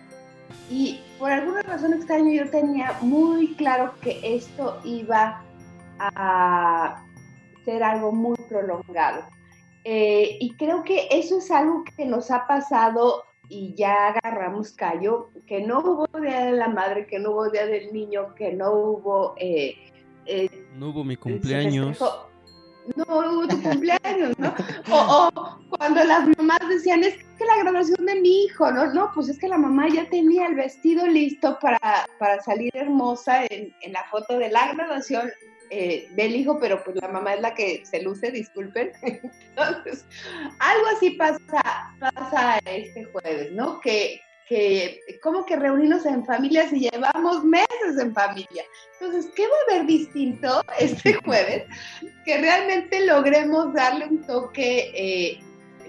Y 0.71 1.01
por 1.19 1.31
alguna 1.31 1.63
razón 1.63 1.93
extraña 1.93 2.33
yo 2.33 2.51
tenía 2.51 2.97
muy 3.01 3.55
claro 3.55 3.95
que 4.01 4.19
esto 4.23 4.81
iba 4.85 5.43
a 5.99 7.03
ser 7.65 7.83
algo 7.83 8.13
muy 8.13 8.37
prolongado. 8.49 9.25
Eh, 9.85 10.39
y 10.41 10.53
creo 10.57 10.83
que 10.83 11.07
eso 11.11 11.39
es 11.39 11.51
algo 11.51 11.85
que 11.97 12.05
nos 12.05 12.31
ha 12.33 12.47
pasado 12.49 13.25
y 13.49 13.75
ya 13.75 14.09
agarramos 14.09 14.73
callo, 14.73 15.31
que 15.47 15.61
no 15.61 15.81
hubo 15.81 16.21
Día 16.21 16.47
de 16.47 16.53
la 16.53 16.69
Madre, 16.69 17.07
que 17.07 17.19
no 17.19 17.33
hubo 17.33 17.51
Día 17.51 17.67
del 17.67 17.93
Niño, 17.93 18.35
que 18.35 18.53
no 18.53 18.73
hubo... 18.73 19.35
Eh, 19.39 19.77
eh, 20.27 20.67
no 20.77 20.91
hubo 20.91 21.05
mi 21.05 21.17
cumpleaños. 21.17 21.99
No 22.95 23.05
hubo 23.05 23.49
tu 23.49 23.61
cumpleaños, 23.63 24.39
¿no? 24.39 24.55
O, 24.93 25.31
cuando 25.71 26.05
las 26.05 26.29
mamás 26.37 26.61
decían, 26.69 27.03
es 27.03 27.17
que 27.37 27.45
la 27.45 27.59
graduación 27.63 28.07
de 28.07 28.21
mi 28.21 28.45
hijo, 28.45 28.71
¿no? 28.71 28.93
No, 28.95 29.11
pues 29.13 29.29
es 29.29 29.39
que 29.39 29.49
la 29.49 29.59
mamá 29.59 29.89
ya 29.89 30.09
tenía 30.09 30.47
el 30.47 30.55
vestido 30.55 31.07
listo 31.07 31.59
para, 31.61 32.07
para 32.19 32.41
salir 32.43 32.71
hermosa 32.75 33.45
en, 33.47 33.75
en 33.83 33.93
la 33.93 34.05
foto 34.05 34.39
de 34.39 34.51
la 34.51 34.73
graduación 34.73 35.31
eh, 35.71 36.09
del 36.13 36.37
hijo, 36.37 36.59
pero 36.61 36.83
pues 36.85 36.97
la 36.97 37.09
mamá 37.09 37.35
es 37.35 37.41
la 37.41 37.55
que 37.55 37.85
se 37.85 38.03
luce, 38.03 38.31
disculpen. 38.31 38.93
Entonces, 39.03 40.05
algo 40.59 40.87
así 40.97 41.11
pasa, 41.11 41.63
pasa 41.99 42.59
este 42.67 43.05
jueves, 43.05 43.53
¿no? 43.53 43.81
Que, 43.81 44.21
que 44.49 45.01
como 45.23 45.45
que 45.45 45.57
reunirnos 45.57 46.07
en 46.07 46.25
familia 46.25 46.69
si 46.69 46.89
llevamos 46.89 47.45
meses 47.45 47.99
en 48.01 48.15
familia. 48.15 48.65
Entonces, 49.01 49.31
¿qué 49.35 49.43
va 49.43 49.55
a 49.55 49.75
haber 49.75 49.87
distinto 49.87 50.63
este 50.79 51.15
jueves? 51.25 51.65
Que 52.25 52.39
realmente 52.39 53.05
logremos 53.07 53.73
darle 53.75 54.07
un 54.07 54.25
toque 54.27 54.93
eh, 54.95 55.41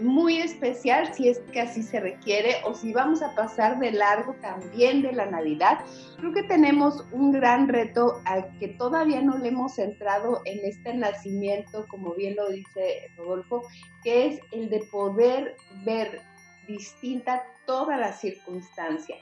muy 0.01 0.37
especial 0.37 1.13
si 1.13 1.29
es 1.29 1.39
que 1.51 1.61
así 1.61 1.83
se 1.83 1.99
requiere 1.99 2.55
o 2.65 2.73
si 2.73 2.93
vamos 2.93 3.21
a 3.21 3.33
pasar 3.35 3.79
de 3.79 3.91
largo 3.91 4.33
también 4.41 5.01
de 5.01 5.11
la 5.11 5.25
Navidad. 5.25 5.79
Creo 6.17 6.33
que 6.33 6.43
tenemos 6.43 7.05
un 7.11 7.31
gran 7.31 7.67
reto 7.67 8.21
al 8.25 8.57
que 8.59 8.69
todavía 8.69 9.21
no 9.21 9.37
le 9.37 9.49
hemos 9.49 9.75
centrado 9.75 10.41
en 10.45 10.59
este 10.65 10.93
nacimiento, 10.93 11.85
como 11.89 12.13
bien 12.13 12.35
lo 12.35 12.49
dice 12.49 13.11
Rodolfo, 13.17 13.63
que 14.03 14.27
es 14.27 14.39
el 14.51 14.69
de 14.69 14.79
poder 14.91 15.55
ver 15.85 16.21
distinta 16.67 17.43
toda 17.65 17.97
la 17.97 18.13
circunstancia. 18.13 19.15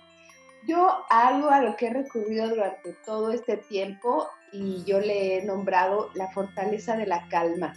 Yo 0.67 0.89
algo 1.10 1.50
a 1.50 1.62
lo 1.62 1.75
que 1.75 1.88
he 1.88 1.94
recurrido 1.94 2.50
durante 2.50 2.94
todo 3.05 3.32
este 3.32 3.58
tiempo 3.58 4.27
y 4.51 4.84
yo 4.86 5.00
le 5.00 5.38
he 5.38 5.46
nombrado 5.46 6.10
la 6.15 6.32
fortaleza 6.32 6.98
de 6.98 7.05
la 7.05 7.27
calma 7.29 7.74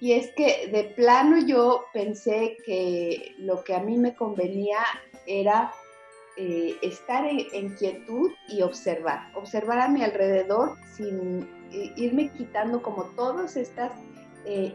y 0.00 0.12
es 0.12 0.30
que 0.32 0.68
de 0.72 0.84
plano 0.84 1.38
yo 1.46 1.86
pensé 1.92 2.58
que 2.64 3.34
lo 3.38 3.64
que 3.64 3.74
a 3.74 3.80
mí 3.80 3.96
me 3.96 4.14
convenía 4.14 4.78
era 5.26 5.72
eh, 6.36 6.76
estar 6.82 7.24
en, 7.24 7.74
quietud 7.76 8.30
y 8.48 8.60
observar, 8.60 9.30
observar 9.34 9.78
a 9.80 9.88
mi 9.88 10.02
alrededor 10.02 10.76
sin 10.94 11.48
eh, 11.72 11.92
irme 11.96 12.30
quitando 12.32 12.82
como 12.82 13.04
todos 13.16 13.56
estos 13.56 13.90
eh, 14.44 14.70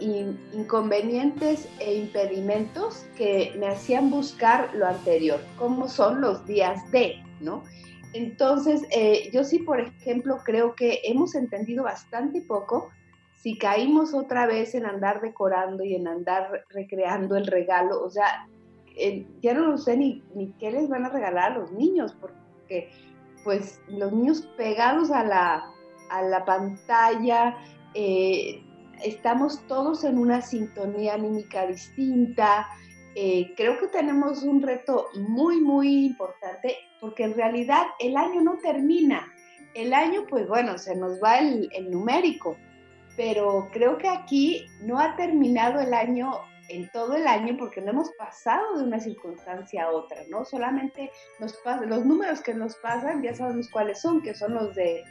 inconvenientes 0.54 1.68
e 1.80 1.94
impedimentos 1.94 3.06
que 3.16 3.54
me 3.60 3.68
hacían 3.68 4.10
buscar 4.10 4.74
lo 4.74 4.88
anterior, 4.88 5.40
como 5.60 5.88
son 5.88 6.20
los 6.20 6.46
días 6.48 6.92
de, 6.92 7.24
¿no? 7.40 7.64
Entonces, 8.14 8.82
yo 9.32 9.46
sí, 9.46 9.60
por 9.60 9.80
ejemplo, 9.80 10.40
creo 10.44 10.76
que 10.76 11.00
hemos 11.06 11.34
entendido 11.34 11.86
bastante 11.86 12.42
poco 12.42 12.90
si 13.42 13.58
caímos 13.58 14.14
otra 14.14 14.46
vez 14.46 14.76
en 14.76 14.86
andar 14.86 15.20
decorando 15.20 15.84
y 15.84 15.96
en 15.96 16.08
andar 16.08 16.64
recreando 16.70 17.36
el 17.36 17.48
regalo, 17.48 18.04
o 18.04 18.10
sea, 18.10 18.48
ya 19.42 19.54
no 19.56 19.78
sé 19.80 19.98
ni, 19.98 20.22
qué 20.60 20.70
les 20.70 20.88
van 20.88 21.06
a 21.06 21.10
regalar 21.10 21.54
a 21.54 21.58
los 21.58 21.72
niños, 21.72 22.16
porque 22.22 22.92
pues 23.44 23.82
los 23.88 24.12
niños 24.12 24.48
pegados 24.58 25.10
a 25.10 25.24
la, 25.24 25.66
a 26.12 26.22
la 26.22 26.46
pantalla, 26.46 27.58
eh, 27.96 28.64
estamos 29.04 29.66
todos 29.68 30.04
en 30.04 30.20
una 30.20 30.44
sintonía 30.44 31.16
anímica 31.16 31.66
distinta. 31.66 32.68
Eh, 33.16 33.54
creo 33.58 33.80
que 33.80 33.88
tenemos 33.88 34.44
un 34.44 34.62
reto 34.62 35.08
muy, 35.16 35.60
muy 35.60 36.06
importante 36.06 36.76
porque 37.00 37.24
en 37.24 37.34
realidad 37.34 37.88
el 38.00 38.16
año 38.16 38.42
no 38.42 38.60
termina. 38.60 39.34
El 39.74 39.94
año, 39.96 40.28
pues 40.30 40.48
bueno, 40.48 40.78
se 40.78 40.96
nos 40.96 41.14
va 41.24 41.40
el 41.40 41.90
numérico, 41.90 42.56
pero 43.16 43.70
creo 43.72 43.98
que 43.98 44.08
aquí 44.08 44.68
no 44.82 45.00
ha 45.00 45.16
terminado 45.16 45.80
el 45.80 45.94
año 45.94 46.42
en 46.72 46.90
todo 46.92 47.16
el 47.16 47.28
año 47.28 47.56
porque 47.58 47.82
no 47.82 47.92
hemos 47.92 48.12
pasado 48.12 48.78
de 48.78 48.86
una 48.86 49.00
circunstancia 49.00 49.86
a 49.86 49.92
otra, 49.92 50.22
¿no? 50.30 50.46
Solamente 50.46 51.12
nos 51.40 51.58
los 51.86 52.06
números 52.06 52.42
que 52.42 52.54
nos 52.54 52.76
pasan 52.78 53.22
ya 53.22 53.34
sabemos 53.34 53.70
cuáles 53.70 54.02
son, 54.02 54.22
que 54.22 54.34
son 54.34 54.54
los 54.54 54.74
de, 54.76 55.04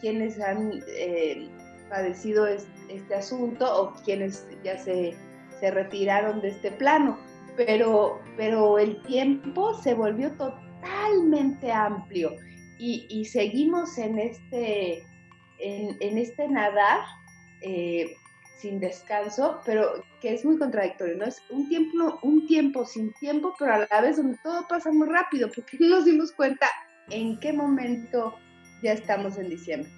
quienes 0.00 0.40
han 0.40 0.82
eh, 0.88 1.48
padecido 1.88 2.46
este 2.46 3.14
asunto 3.14 3.64
o 3.64 3.92
quienes 4.04 4.46
ya 4.64 4.76
se, 4.76 5.14
se 5.60 5.70
retiraron 5.70 6.40
de 6.40 6.48
este 6.48 6.72
plano, 6.72 7.16
pero, 7.56 8.20
pero 8.36 8.78
el 8.78 9.00
tiempo 9.02 9.74
se 9.82 9.94
volvió 9.94 10.32
totalmente 10.32 11.70
amplio 11.70 12.32
y, 12.76 13.06
y 13.08 13.24
seguimos 13.24 13.96
en 13.98 14.18
este, 14.18 15.04
en 15.60 16.18
este 16.18 16.48
nadar 16.48 17.00
eh, 17.60 18.16
sin 18.58 18.80
descanso, 18.80 19.60
pero 19.64 20.04
que 20.20 20.34
es 20.34 20.44
muy 20.44 20.58
contradictorio, 20.58 21.16
¿no? 21.16 21.24
Es 21.24 21.40
un 21.50 21.68
tiempo, 21.68 22.18
un 22.22 22.46
tiempo 22.46 22.84
sin 22.84 23.12
tiempo, 23.14 23.54
pero 23.58 23.74
a 23.74 23.86
la 23.90 24.00
vez 24.00 24.16
donde 24.16 24.36
todo 24.42 24.66
pasa 24.68 24.90
muy 24.90 25.08
rápido, 25.08 25.48
porque 25.54 25.76
no 25.78 25.88
nos 25.96 26.04
dimos 26.04 26.32
cuenta 26.32 26.66
en 27.10 27.38
qué 27.38 27.52
momento 27.52 28.34
ya 28.82 28.92
estamos 28.92 29.38
en 29.38 29.48
diciembre. 29.48 29.90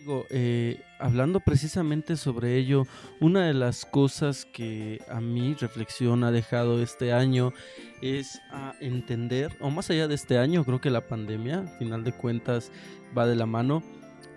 Digo, 0.00 0.26
eh, 0.30 0.80
hablando 1.00 1.40
precisamente 1.40 2.16
sobre 2.16 2.56
ello, 2.56 2.84
una 3.20 3.46
de 3.46 3.54
las 3.54 3.84
cosas 3.84 4.44
que 4.44 5.00
a 5.08 5.20
mi 5.20 5.54
reflexión 5.54 6.22
ha 6.22 6.30
dejado 6.30 6.80
este 6.80 7.12
año 7.12 7.52
es 8.00 8.40
a 8.52 8.74
entender, 8.80 9.56
o 9.60 9.70
más 9.70 9.90
allá 9.90 10.06
de 10.06 10.14
este 10.14 10.38
año, 10.38 10.64
creo 10.64 10.80
que 10.80 10.90
la 10.90 11.08
pandemia, 11.08 11.60
al 11.60 11.78
final 11.78 12.04
de 12.04 12.12
cuentas, 12.12 12.70
va 13.16 13.26
de 13.26 13.34
la 13.34 13.46
mano, 13.46 13.82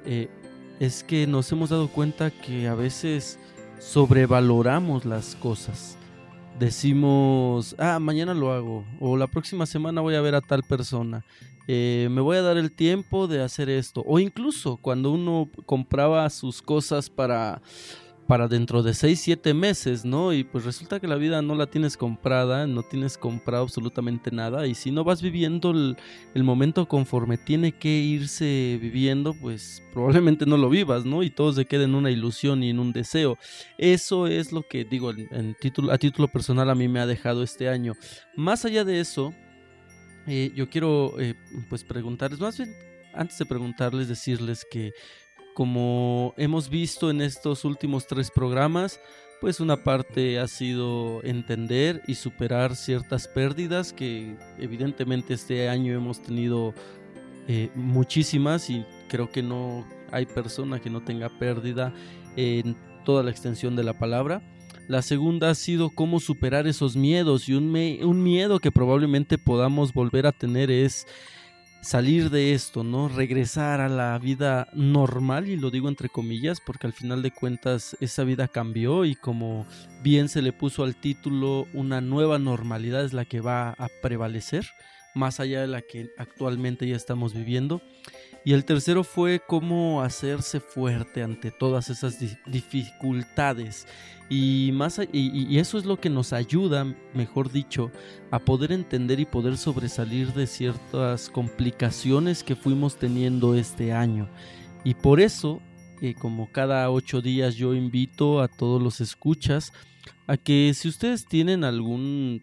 eh, 0.05 0.29
es 0.81 1.03
que 1.03 1.27
nos 1.27 1.51
hemos 1.51 1.69
dado 1.69 1.89
cuenta 1.89 2.31
que 2.31 2.67
a 2.67 2.73
veces 2.73 3.37
sobrevaloramos 3.77 5.05
las 5.05 5.35
cosas. 5.35 5.95
Decimos, 6.57 7.75
ah, 7.77 7.99
mañana 7.99 8.33
lo 8.33 8.51
hago, 8.51 8.83
o 8.99 9.15
la 9.15 9.27
próxima 9.27 9.67
semana 9.67 10.01
voy 10.01 10.15
a 10.15 10.21
ver 10.21 10.33
a 10.33 10.41
tal 10.41 10.63
persona, 10.63 11.23
eh, 11.67 12.07
me 12.09 12.19
voy 12.19 12.37
a 12.37 12.41
dar 12.41 12.57
el 12.57 12.71
tiempo 12.71 13.27
de 13.27 13.43
hacer 13.43 13.69
esto, 13.69 14.03
o 14.07 14.17
incluso 14.17 14.77
cuando 14.77 15.11
uno 15.11 15.51
compraba 15.67 16.27
sus 16.31 16.63
cosas 16.63 17.11
para 17.11 17.61
para 18.31 18.47
dentro 18.47 18.81
de 18.81 18.93
6, 18.93 19.19
7 19.19 19.53
meses, 19.53 20.05
¿no? 20.05 20.31
Y 20.31 20.45
pues 20.45 20.63
resulta 20.63 21.01
que 21.01 21.07
la 21.09 21.17
vida 21.17 21.41
no 21.41 21.53
la 21.53 21.67
tienes 21.67 21.97
comprada, 21.97 22.65
no 22.65 22.81
tienes 22.81 23.17
comprado 23.17 23.63
absolutamente 23.63 24.31
nada 24.31 24.67
y 24.67 24.73
si 24.73 24.89
no 24.89 25.03
vas 25.03 25.21
viviendo 25.21 25.71
el, 25.71 26.43
momento 26.45 26.87
conforme 26.87 27.37
tiene 27.37 27.73
que 27.73 27.89
irse 27.89 28.79
viviendo, 28.81 29.33
pues 29.33 29.83
probablemente 29.91 30.45
no 30.45 30.55
lo 30.55 30.69
vivas, 30.69 31.03
¿no? 31.03 31.23
Y 31.23 31.29
todo 31.29 31.51
se 31.51 31.65
quede 31.65 31.83
en 31.83 31.93
una 31.93 32.09
ilusión 32.09 32.63
y 32.63 32.69
en 32.69 32.79
un 32.79 32.93
deseo. 32.93 33.37
Eso 33.77 34.27
es 34.27 34.53
lo 34.53 34.65
que 34.65 34.85
digo 34.85 35.11
en, 35.11 35.53
título, 35.59 35.91
a 35.91 35.97
título 35.97 36.29
personal 36.29 36.69
a 36.69 36.75
mí 36.75 36.87
me 36.87 37.01
ha 37.01 37.05
dejado 37.07 37.43
este 37.43 37.67
año. 37.67 37.95
Más 38.37 38.63
allá 38.63 38.85
de 38.85 39.01
eso, 39.01 39.33
eh, 40.25 40.53
yo 40.55 40.69
quiero 40.69 41.19
eh, 41.19 41.35
pues 41.67 41.83
preguntarles, 41.83 42.39
más 42.39 42.57
bien 42.57 42.73
antes 43.13 43.37
de 43.37 43.45
preguntarles, 43.45 44.07
decirles 44.07 44.65
que 44.71 44.93
como 45.53 46.33
hemos 46.37 46.69
visto 46.69 47.09
en 47.09 47.21
estos 47.21 47.65
últimos 47.65 48.07
tres 48.07 48.31
programas, 48.31 48.99
pues 49.41 49.59
una 49.59 49.83
parte 49.83 50.39
ha 50.39 50.47
sido 50.47 51.23
entender 51.23 52.01
y 52.07 52.15
superar 52.15 52.75
ciertas 52.75 53.27
pérdidas 53.27 53.91
que 53.91 54.35
evidentemente 54.59 55.33
este 55.33 55.67
año 55.67 55.93
hemos 55.93 56.21
tenido 56.21 56.73
eh, 57.47 57.71
muchísimas 57.73 58.69
y 58.69 58.85
creo 59.09 59.31
que 59.31 59.41
no 59.41 59.85
hay 60.11 60.27
persona 60.27 60.79
que 60.79 60.91
no 60.91 61.01
tenga 61.01 61.27
pérdida 61.39 61.91
en 62.35 62.77
toda 63.03 63.23
la 63.23 63.31
extensión 63.31 63.75
de 63.75 63.83
la 63.83 63.97
palabra. 63.97 64.41
La 64.87 65.01
segunda 65.01 65.49
ha 65.49 65.55
sido 65.55 65.89
cómo 65.89 66.19
superar 66.19 66.67
esos 66.67 66.95
miedos 66.95 67.49
y 67.49 67.53
un, 67.53 67.75
un 68.03 68.23
miedo 68.23 68.59
que 68.59 68.71
probablemente 68.71 69.37
podamos 69.37 69.93
volver 69.93 70.27
a 70.27 70.31
tener 70.31 70.69
es 70.69 71.07
salir 71.81 72.29
de 72.29 72.53
esto, 72.53 72.83
¿no? 72.83 73.09
Regresar 73.09 73.81
a 73.81 73.89
la 73.89 74.17
vida 74.19 74.67
normal, 74.73 75.49
y 75.49 75.57
lo 75.57 75.71
digo 75.71 75.89
entre 75.89 76.09
comillas, 76.09 76.59
porque 76.61 76.87
al 76.87 76.93
final 76.93 77.21
de 77.21 77.31
cuentas 77.31 77.97
esa 77.99 78.23
vida 78.23 78.47
cambió 78.47 79.03
y 79.05 79.15
como 79.15 79.65
bien 80.03 80.29
se 80.29 80.41
le 80.41 80.53
puso 80.53 80.83
al 80.83 80.95
título, 80.95 81.67
una 81.73 81.99
nueva 81.99 82.39
normalidad 82.39 83.03
es 83.03 83.13
la 83.13 83.25
que 83.25 83.41
va 83.41 83.71
a 83.71 83.87
prevalecer, 84.01 84.65
más 85.15 85.39
allá 85.39 85.61
de 85.61 85.67
la 85.67 85.81
que 85.81 86.09
actualmente 86.17 86.87
ya 86.87 86.95
estamos 86.95 87.33
viviendo. 87.33 87.81
Y 88.43 88.53
el 88.53 88.65
tercero 88.65 89.03
fue 89.03 89.39
cómo 89.45 90.01
hacerse 90.01 90.59
fuerte 90.59 91.21
ante 91.21 91.51
todas 91.51 91.89
esas 91.89 92.17
dificultades. 92.47 93.87
Y, 94.33 94.71
más, 94.71 94.97
y, 95.11 95.59
eso 95.59 95.77
es 95.77 95.83
lo 95.83 95.99
que 95.99 96.09
nos 96.09 96.31
ayuda, 96.31 96.85
mejor 97.13 97.51
dicho, 97.51 97.91
a 98.31 98.39
poder 98.39 98.71
entender 98.71 99.19
y 99.19 99.25
poder 99.25 99.57
sobresalir 99.57 100.31
de 100.31 100.47
ciertas 100.47 101.29
complicaciones 101.29 102.41
que 102.41 102.55
fuimos 102.55 102.95
teniendo 102.95 103.55
este 103.55 103.91
año. 103.91 104.29
Y 104.85 104.93
por 104.93 105.19
eso, 105.19 105.59
eh, 106.01 106.15
como 106.17 106.49
cada 106.49 106.89
ocho 106.89 107.21
días 107.21 107.55
yo 107.55 107.73
invito 107.73 108.39
a 108.39 108.47
todos 108.47 108.81
los 108.81 109.01
escuchas 109.01 109.73
a 110.27 110.37
que 110.37 110.71
si 110.75 110.87
ustedes 110.87 111.25
tienen 111.25 111.65
algún 111.65 112.41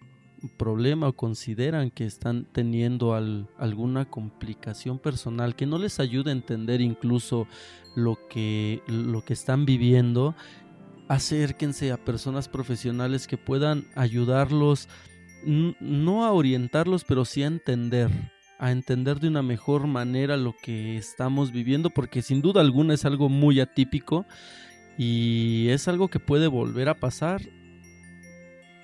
problema 0.58 1.08
o 1.08 1.14
consideran 1.14 1.90
que 1.90 2.04
están 2.04 2.46
teniendo 2.52 3.14
alguna 3.14 4.04
complicación 4.04 4.98
personal 4.98 5.56
que 5.56 5.64
no 5.64 5.78
les 5.78 6.00
ayude 6.00 6.30
a 6.30 6.34
entender 6.34 6.82
incluso 6.82 7.48
lo 7.96 8.18
que, 8.28 8.82
lo 8.86 9.24
que 9.24 9.32
están 9.32 9.64
viviendo, 9.64 10.36
acérquense 11.08 11.90
a 11.90 11.96
personas 11.96 12.48
profesionales 12.48 13.26
que 13.26 13.36
puedan 13.36 13.86
ayudarlos, 13.94 14.88
no 15.44 16.24
a 16.24 16.32
orientarlos, 16.32 17.04
pero 17.04 17.24
sí 17.24 17.42
a 17.42 17.46
entender, 17.46 18.10
a 18.58 18.70
entender 18.70 19.20
de 19.20 19.28
una 19.28 19.42
mejor 19.42 19.86
manera 19.86 20.36
lo 20.36 20.54
que 20.62 20.96
estamos 20.96 21.52
viviendo, 21.52 21.90
porque 21.90 22.22
sin 22.22 22.42
duda 22.42 22.60
alguna 22.60 22.94
es 22.94 23.04
algo 23.04 23.28
muy 23.28 23.60
atípico 23.60 24.26
y 24.98 25.68
es 25.70 25.88
algo 25.88 26.08
que 26.08 26.20
puede 26.20 26.48
volver 26.48 26.88
a 26.88 26.98
pasar 26.98 27.40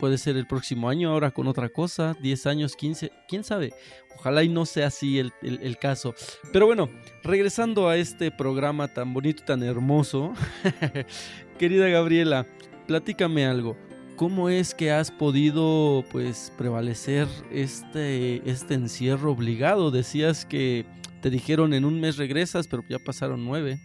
puede 0.04 0.18
ser 0.18 0.36
el 0.36 0.46
próximo 0.46 0.90
año, 0.90 1.08
ahora 1.08 1.30
con 1.30 1.46
otra 1.46 1.70
cosa, 1.70 2.14
10 2.20 2.46
años, 2.46 2.76
15, 2.76 3.10
quién 3.26 3.42
sabe. 3.42 3.72
Ojalá 4.18 4.44
y 4.44 4.50
no 4.50 4.66
sea 4.66 4.88
así 4.88 5.18
el, 5.18 5.78
caso. 5.78 6.14
Pero 6.52 6.66
bueno, 6.66 6.90
regresando 7.22 7.88
a 7.88 7.96
este 7.96 8.30
programa 8.30 8.86
tan 8.92 9.14
bonito, 9.14 9.42
tan 9.44 9.62
hermoso, 9.62 10.34
querida 11.58 11.88
Gabriela, 11.88 12.46
platícame 12.86 13.46
algo. 13.46 13.78
¿Cómo 14.16 14.50
es 14.50 14.74
que 14.74 14.92
has 14.92 15.10
podido 15.10 16.04
pues 16.12 16.52
prevalecer 16.58 17.26
este, 17.50 18.42
este 18.44 18.74
encierro 18.74 19.32
obligado? 19.32 19.90
Decías 19.90 20.44
que 20.44 20.84
te 21.22 21.30
dijeron 21.30 21.72
en 21.72 21.86
un 21.86 21.98
mes 21.98 22.18
regresas, 22.18 22.68
pero 22.68 22.84
ya 22.90 22.98
pasaron 22.98 23.42
nueve. 23.42 23.80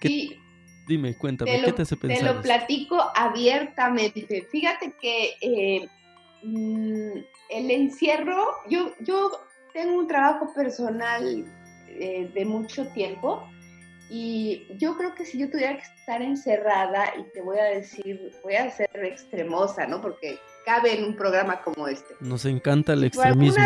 ¿Qué, 0.00 0.40
Dime, 0.86 1.16
cuéntame, 1.16 1.62
¿qué 1.64 1.72
te 1.72 1.82
hace 1.82 1.96
pensar? 1.96 2.28
Te 2.28 2.34
lo 2.34 2.42
platico 2.42 2.96
abiertamente. 3.14 4.46
Fíjate 4.50 4.92
que 5.00 5.34
eh, 5.40 5.88
mm, 6.42 7.18
el 7.50 7.70
encierro, 7.70 8.46
yo, 8.68 8.92
yo 9.00 9.32
tengo 9.72 9.98
un 9.98 10.06
trabajo 10.06 10.52
personal 10.54 11.44
eh, 11.88 12.30
de 12.32 12.44
mucho 12.44 12.86
tiempo 12.88 13.48
y 14.08 14.66
yo 14.78 14.96
creo 14.96 15.14
que 15.14 15.24
si 15.24 15.38
yo 15.38 15.50
tuviera 15.50 15.76
que 15.76 15.82
estar 15.82 16.22
encerrada, 16.22 17.06
y 17.18 17.24
te 17.32 17.42
voy 17.42 17.58
a 17.58 17.64
decir, 17.64 18.30
voy 18.44 18.54
a 18.54 18.70
ser 18.70 18.88
extremosa, 18.94 19.86
¿no? 19.86 20.00
Porque 20.00 20.38
cabe 20.64 20.96
en 20.96 21.04
un 21.04 21.16
programa 21.16 21.60
como 21.62 21.88
este. 21.88 22.14
Nos 22.20 22.44
encanta 22.44 22.92
el 22.92 23.04
extremismo. 23.04 23.64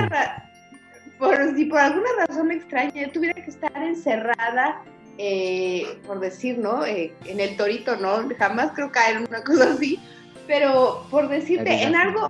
por, 1.19 1.55
si 1.55 1.67
por 1.67 1.79
alguna 1.81 2.09
razón 2.27 2.51
extraña 2.51 2.93
yo 2.95 3.13
tuviera 3.13 3.35
que 3.35 3.51
estar 3.51 3.77
encerrada 3.77 4.83
eh, 5.23 6.01
por 6.07 6.19
decir, 6.19 6.57
¿no? 6.57 6.87
Eh, 6.87 7.13
en 7.27 7.41
el 7.41 7.55
torito, 7.55 7.95
¿no? 7.97 8.27
Jamás 8.39 8.73
creo 8.75 8.91
caer 8.91 9.19
en 9.19 9.29
una 9.29 9.45
cosa 9.45 9.75
así, 9.75 10.01
pero 10.47 11.07
por 11.11 11.29
decirte, 11.29 11.83
en 11.83 11.95
algo, 11.95 12.27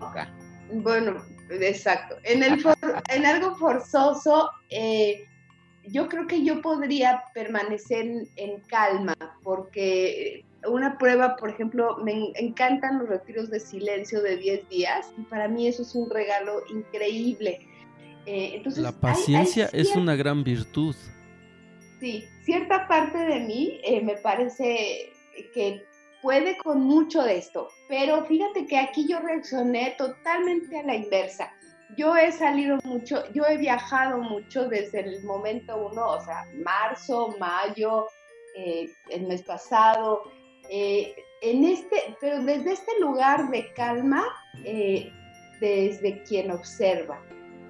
bueno, 0.73 1.25
exacto, 1.51 2.17
en, 2.25 2.43
el 2.43 2.61
en 3.11 3.27
algo 3.27 3.55
forzoso, 3.55 4.51
eh, 4.71 5.25
yo 5.85 6.09
creo 6.09 6.27
que 6.27 6.45
yo 6.45 6.61
podría 6.63 7.23
permanecer 7.33 8.27
en, 8.35 8.61
calma, 8.67 9.17
porque 9.45 10.45
una 10.67 10.99
prueba, 10.99 11.37
por 11.37 11.51
ejemplo, 11.51 11.99
me 11.99 12.33
encantan 12.35 12.99
los 12.99 13.09
retiros 13.09 13.51
de 13.51 13.61
silencio 13.61 14.21
de 14.21 14.37
10 14.37 14.69
días 14.69 15.13
y 15.17 15.23
para 15.23 15.47
mí 15.47 15.69
eso 15.69 15.83
es 15.83 15.95
un 15.95 16.11
regalo 16.11 16.65
increíble. 16.75 17.61
entonces, 18.27 18.83
la 18.83 18.91
paciencia 18.91 19.71
es 19.73 19.95
una 19.95 20.17
gran 20.17 20.43
virtud. 20.43 20.97
Sí, 22.01 22.25
cierta 22.51 22.89
parte 22.89 23.17
de 23.17 23.39
mí 23.39 23.81
eh, 23.85 24.01
me 24.01 24.17
parece 24.17 25.13
que 25.55 25.87
puede 26.21 26.57
con 26.59 26.81
mucho 26.81 27.23
de 27.23 27.37
esto, 27.37 27.69
pero 27.89 28.25
fíjate 28.25 28.67
que 28.67 28.77
aquí 28.77 29.07
yo 29.09 29.21
reaccioné 29.21 29.95
totalmente 29.97 30.81
a 30.81 30.83
la 30.83 30.97
inversa. 30.97 31.53
Yo 31.97 32.17
he 32.17 32.33
salido 32.33 32.79
mucho, 32.83 33.23
yo 33.33 33.45
he 33.47 33.57
viajado 33.57 34.19
mucho 34.19 34.69
desde 34.69 35.01
el 35.01 35.23
momento 35.23 35.91
uno, 35.93 36.09
o 36.09 36.21
sea, 36.25 36.45
marzo, 36.65 37.37
mayo, 37.39 38.09
eh, 38.57 38.91
el 39.11 39.29
mes 39.29 39.43
pasado, 39.43 40.25
eh, 40.69 41.15
en 41.43 41.65
este, 41.65 42.17
pero 42.21 42.43
desde 42.43 42.73
este 42.73 42.99
lugar 42.99 43.49
de 43.51 43.73
calma, 43.75 44.25
desde 45.61 46.23
quien 46.25 46.51
observa. 46.51 47.23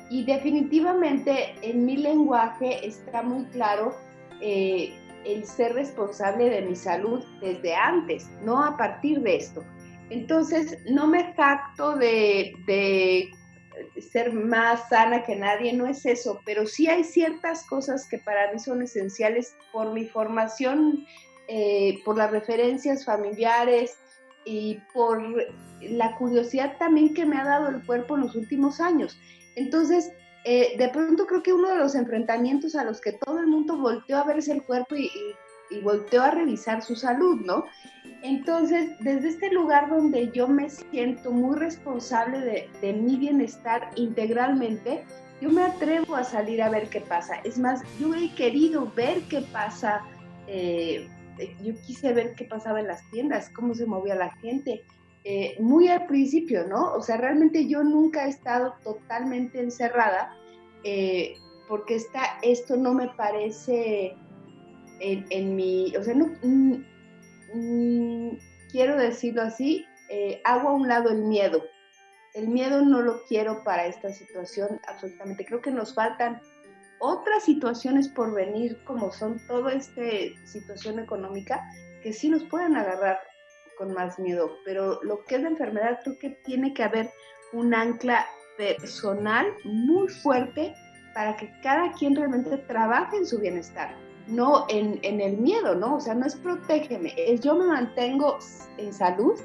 Y 0.08 0.24
definitivamente 0.24 1.54
en 1.60 1.84
mi 1.84 1.98
lenguaje 1.98 2.86
está 2.86 3.22
muy 3.22 3.44
claro 3.50 3.94
eh, 4.40 4.92
el 5.24 5.44
ser 5.44 5.74
responsable 5.74 6.48
de 6.48 6.62
mi 6.62 6.74
salud 6.74 7.24
desde 7.40 7.74
antes, 7.74 8.28
no 8.42 8.62
a 8.64 8.76
partir 8.76 9.20
de 9.20 9.36
esto. 9.36 9.64
Entonces, 10.08 10.78
no 10.86 11.06
me 11.06 11.32
jacto 11.34 11.96
de, 11.96 13.30
ser 14.00 14.32
más 14.32 14.88
sana 14.88 15.22
que 15.22 15.36
nadie, 15.36 15.72
no 15.72 15.86
es 15.86 16.04
eso, 16.04 16.40
pero 16.44 16.66
sí 16.66 16.88
hay 16.88 17.04
ciertas 17.04 17.64
cosas 17.66 18.06
que 18.08 18.18
para 18.18 18.52
mí 18.52 18.58
son 18.58 18.82
esenciales 18.82 19.54
por 19.72 19.92
mi 19.92 20.06
formación, 20.06 21.06
eh, 21.48 22.00
por 22.04 22.16
las 22.16 22.30
referencias 22.30 23.04
familiares 23.04 23.96
y 24.44 24.78
por 24.92 25.22
la 25.80 26.16
curiosidad 26.16 26.76
también 26.78 27.14
que 27.14 27.24
me 27.24 27.36
ha 27.36 27.44
dado 27.44 27.68
el 27.68 27.84
cuerpo 27.86 28.16
en 28.16 28.22
los 28.22 28.34
últimos 28.34 28.80
años. 28.80 29.18
Entonces, 29.54 30.12
eh, 30.44 30.74
de 30.78 30.88
pronto 30.88 31.26
creo 31.26 31.42
que 31.42 31.52
uno 31.52 31.68
de 31.68 31.76
los 31.76 31.94
enfrentamientos 31.94 32.74
a 32.74 32.84
los 32.84 33.00
que 33.00 33.12
todo 33.12 33.40
el 33.40 33.46
mundo 33.46 33.76
volteó 33.76 34.18
a 34.18 34.24
verse 34.24 34.52
el 34.52 34.62
cuerpo 34.62 34.96
y, 34.96 35.10
volteó 35.84 36.22
a 36.22 36.32
revisar 36.32 36.82
su 36.82 36.96
salud, 36.96 37.42
¿no? 37.42 37.64
Entonces, 38.22 38.90
desde 38.98 39.28
este 39.28 39.52
lugar 39.52 39.88
donde 39.88 40.28
yo 40.32 40.48
me 40.48 40.68
siento 40.68 41.30
muy 41.30 41.56
responsable 41.56 42.68
de, 42.80 42.92
mi 42.92 43.14
bienestar 43.14 43.88
integralmente, 43.94 45.04
yo 45.40 45.48
me 45.48 45.62
atrevo 45.62 46.16
a 46.16 46.24
salir 46.24 46.60
a 46.60 46.70
ver 46.70 46.88
qué 46.88 47.00
pasa. 47.00 47.36
Es 47.44 47.56
más, 47.56 47.82
yo 48.00 48.12
he 48.16 48.34
querido 48.34 48.90
ver 48.96 49.20
qué 49.28 49.42
pasa. 49.52 50.02
Eh, 50.48 51.08
yo 51.62 51.72
quise 51.86 52.12
ver 52.12 52.34
qué 52.34 52.46
pasaba 52.46 52.80
en 52.80 52.88
las 52.88 53.08
tiendas, 53.10 53.48
cómo 53.50 53.72
se 53.74 53.86
movía 53.86 54.16
la 54.16 54.32
gente, 54.38 54.84
eh, 55.24 55.56
muy 55.60 55.88
al 55.88 56.06
principio, 56.06 56.66
¿no? 56.66 56.94
O 56.94 57.02
sea, 57.02 57.18
realmente 57.18 57.66
yo 57.66 57.82
nunca 57.82 58.26
he 58.26 58.30
estado 58.30 58.74
totalmente 58.82 59.60
encerrada 59.60 60.34
eh, 60.82 61.34
porque 61.68 61.96
está, 61.96 62.38
esto 62.42 62.76
no 62.76 62.94
me 62.94 63.08
parece 63.08 64.16
en, 65.00 65.56
mi, 65.56 65.94
o 65.96 66.02
sea, 66.02 66.14
no, 66.14 66.26
mm, 66.42 68.30
quiero 68.70 68.96
decirlo 68.96 69.42
así, 69.42 69.84
eh, 70.08 70.40
hago 70.44 70.70
a 70.70 70.72
un 70.72 70.88
lado 70.88 71.10
el 71.10 71.22
miedo. 71.24 71.62
El 72.34 72.48
miedo 72.48 72.82
no 72.82 73.02
lo 73.02 73.22
quiero 73.24 73.62
para 73.64 73.86
esta 73.86 74.12
situación 74.12 74.80
absolutamente. 74.88 75.44
Creo 75.44 75.60
que 75.60 75.70
nos 75.70 75.94
faltan 75.94 76.40
otras 77.00 77.44
situaciones 77.44 78.08
por 78.08 78.32
venir, 78.34 78.78
como 78.84 79.10
son 79.12 79.40
toda 79.46 79.72
esta 79.72 80.02
situación 80.44 80.98
económica, 80.98 81.62
que 82.02 82.12
sí 82.12 82.28
nos 82.28 82.44
pueden 82.44 82.76
agarrar 82.76 83.18
con 83.80 83.94
más 83.94 84.18
miedo. 84.18 84.58
Pero 84.64 85.00
lo 85.02 85.24
que 85.24 85.36
es 85.36 85.42
la 85.42 85.48
enfermedad, 85.48 86.00
creo 86.04 86.18
que 86.18 86.30
tiene 86.44 86.74
que 86.74 86.84
haber 86.84 87.10
un 87.54 87.74
ancla 87.74 88.26
personal 88.58 89.46
muy 89.64 90.06
fuerte 90.08 90.74
para 91.14 91.34
que 91.36 91.50
cada 91.62 91.90
quien 91.92 92.14
realmente 92.14 92.58
trabaje 92.58 93.16
en 93.16 93.26
su 93.26 93.40
bienestar, 93.40 93.96
no 94.28 94.66
en, 94.68 95.00
en 95.02 95.22
el 95.22 95.38
miedo, 95.38 95.74
¿no? 95.74 95.96
O 95.96 96.00
sea, 96.00 96.14
no 96.14 96.26
es 96.26 96.36
protégeme, 96.36 97.14
es 97.16 97.40
yo 97.40 97.54
me 97.54 97.66
mantengo 97.66 98.38
en 98.76 98.92
salud 98.92 99.40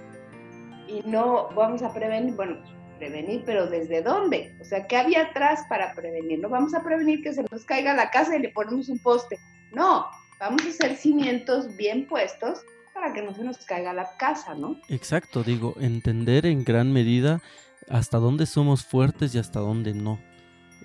y 0.88 1.02
no 1.06 1.48
vamos 1.56 1.82
a 1.82 1.94
prevenir, 1.94 2.36
bueno, 2.36 2.58
prevenir, 3.00 3.42
pero 3.46 3.68
¿desde 3.68 4.02
dónde? 4.02 4.54
O 4.60 4.66
sea, 4.66 4.86
¿qué 4.86 4.98
había 4.98 5.24
atrás 5.24 5.64
para 5.70 5.94
prevenir? 5.94 6.40
No 6.40 6.50
vamos 6.50 6.76
a 6.76 6.84
prevenir 6.84 7.24
que 7.24 7.34
se 7.34 7.44
nos 7.50 7.64
caiga 7.64 7.94
la 7.94 8.12
casa 8.12 8.36
y 8.36 8.42
le 8.42 8.50
ponemos 8.50 8.90
un 8.90 9.00
poste. 9.00 9.40
No, 9.72 10.06
vamos 10.40 10.64
a 10.66 10.70
hacer 10.70 10.98
cimientos 10.98 11.76
bien 11.78 12.06
puestos 12.06 12.64
para 12.96 13.14
que 13.14 13.22
no 13.22 13.36
se 13.36 13.44
nos 13.44 13.58
caiga 13.58 13.94
la 13.94 14.16
casa, 14.18 14.56
¿no? 14.56 14.80
Exacto, 14.88 15.44
digo, 15.44 15.76
entender 15.80 16.46
en 16.46 16.64
gran 16.64 16.94
medida 16.94 17.42
hasta 17.90 18.18
dónde 18.18 18.46
somos 18.46 18.86
fuertes 18.86 19.36
y 19.36 19.38
hasta 19.38 19.60
dónde 19.60 19.94
no. 19.94 20.20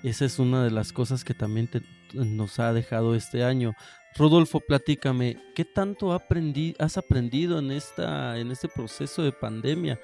Esa 0.03 0.25
es 0.25 0.37
una 0.37 0.63
de 0.63 0.71
las 0.71 0.91
cosas 0.91 1.23
que 1.23 1.33
también 1.33 1.69
nos 2.13 2.59
ha 2.59 2.73
dejado 2.73 3.15
este 3.15 3.45
año. 3.45 3.73
Rodolfo, 4.15 4.59
platícame, 4.59 5.37
¿qué 5.55 5.63
tanto 5.63 6.11
has 6.11 6.97
aprendido 6.97 7.59
en, 7.59 7.71
esta, 7.71 8.37
en 8.37 8.51
este 8.51 8.67
proceso 8.67 9.23
de 9.23 9.31
pandemia? 9.31 9.97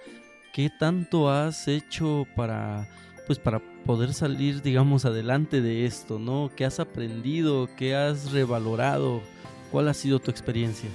¿Qué 0.54 0.70
tanto 0.80 1.30
has 1.30 1.68
hecho 1.68 2.26
para, 2.38 2.88
pues, 3.26 3.38
para 3.38 3.60
poder 3.86 4.14
salir, 4.14 4.62
digamos, 4.62 5.04
adelante 5.04 5.62
de 5.62 5.86
esto, 5.86 6.20
¿no? 6.20 6.52
¿Qué 6.56 6.64
has 6.64 6.80
aprendido? 6.80 7.70
¿Qué 7.76 7.96
has 7.96 8.32
revalorado? 8.32 9.22
¿Cuál 9.72 9.90
ha 9.90 9.94
sido 9.94 10.20
tu 10.20 10.32
experiencia? 10.32 10.90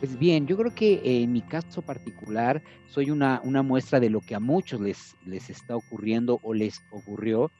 Pues 0.00 0.18
bien, 0.18 0.46
yo 0.46 0.56
creo 0.56 0.74
que 0.74 1.02
en 1.04 1.30
mi 1.30 1.42
caso 1.42 1.82
particular 1.82 2.62
soy 2.88 3.10
una, 3.10 3.42
una 3.44 3.62
muestra 3.62 4.00
de 4.00 4.08
lo 4.08 4.22
que 4.22 4.34
a 4.34 4.40
muchos 4.40 4.80
les, 4.80 5.14
les 5.26 5.50
está 5.50 5.76
ocurriendo 5.76 6.40
o 6.42 6.54
les 6.54 6.82
ocurrió 6.90 7.52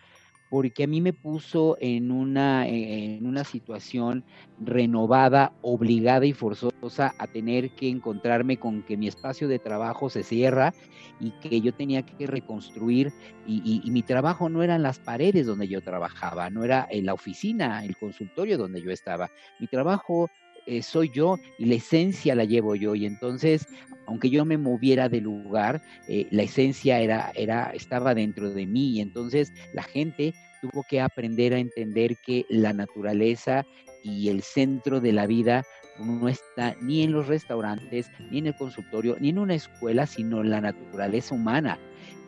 porque 0.50 0.84
a 0.84 0.86
mí 0.88 1.00
me 1.00 1.12
puso 1.12 1.76
en 1.80 2.10
una, 2.10 2.66
en 2.66 3.24
una 3.24 3.44
situación 3.44 4.24
renovada, 4.58 5.52
obligada 5.62 6.26
y 6.26 6.32
forzosa 6.32 7.14
a 7.18 7.26
tener 7.28 7.70
que 7.76 7.88
encontrarme 7.88 8.56
con 8.56 8.82
que 8.82 8.96
mi 8.96 9.06
espacio 9.06 9.46
de 9.46 9.60
trabajo 9.60 10.10
se 10.10 10.24
cierra 10.24 10.74
y 11.20 11.30
que 11.40 11.60
yo 11.60 11.72
tenía 11.72 12.02
que 12.02 12.26
reconstruir 12.26 13.12
y, 13.46 13.80
mi 13.90 14.02
trabajo 14.02 14.48
no 14.48 14.62
eran 14.62 14.82
las 14.82 14.98
paredes 14.98 15.46
donde 15.46 15.68
yo 15.68 15.80
trabajaba, 15.82 16.50
no 16.50 16.64
era 16.64 16.86
en 16.90 17.06
la 17.06 17.14
oficina, 17.14 17.84
el 17.84 17.96
consultorio 17.96 18.58
donde 18.58 18.82
yo 18.82 18.90
estaba. 18.90 19.30
Mi 19.58 19.66
trabajo 19.66 20.30
eh, 20.66 20.82
soy 20.82 21.10
yo 21.10 21.36
y 21.58 21.66
la 21.66 21.76
esencia 21.76 22.34
la 22.34 22.44
llevo 22.44 22.74
yo. 22.74 22.94
Y 22.94 23.06
entonces, 23.06 23.66
aunque 24.06 24.30
yo 24.30 24.44
me 24.44 24.58
moviera 24.58 25.08
de 25.08 25.20
lugar, 25.20 25.82
eh, 26.08 26.26
la 26.30 26.42
esencia 26.42 27.00
era, 27.00 27.32
era, 27.34 27.70
estaba 27.70 28.14
dentro 28.14 28.50
de 28.50 28.66
mí. 28.66 28.96
Y 28.96 29.00
entonces 29.00 29.52
la 29.74 29.82
gente 29.82 30.34
tuvo 30.60 30.84
que 30.88 31.00
aprender 31.00 31.54
a 31.54 31.58
entender 31.58 32.16
que 32.18 32.44
la 32.48 32.72
naturaleza 32.72 33.64
y 34.02 34.28
el 34.28 34.42
centro 34.42 35.00
de 35.00 35.12
la 35.12 35.26
vida 35.26 35.64
no 35.98 36.28
está 36.28 36.74
ni 36.80 37.02
en 37.02 37.12
los 37.12 37.26
restaurantes, 37.26 38.10
ni 38.30 38.38
en 38.38 38.48
el 38.48 38.56
consultorio, 38.56 39.16
ni 39.20 39.30
en 39.30 39.38
una 39.38 39.54
escuela, 39.54 40.06
sino 40.06 40.40
en 40.40 40.50
la 40.50 40.60
naturaleza 40.60 41.34
humana. 41.34 41.78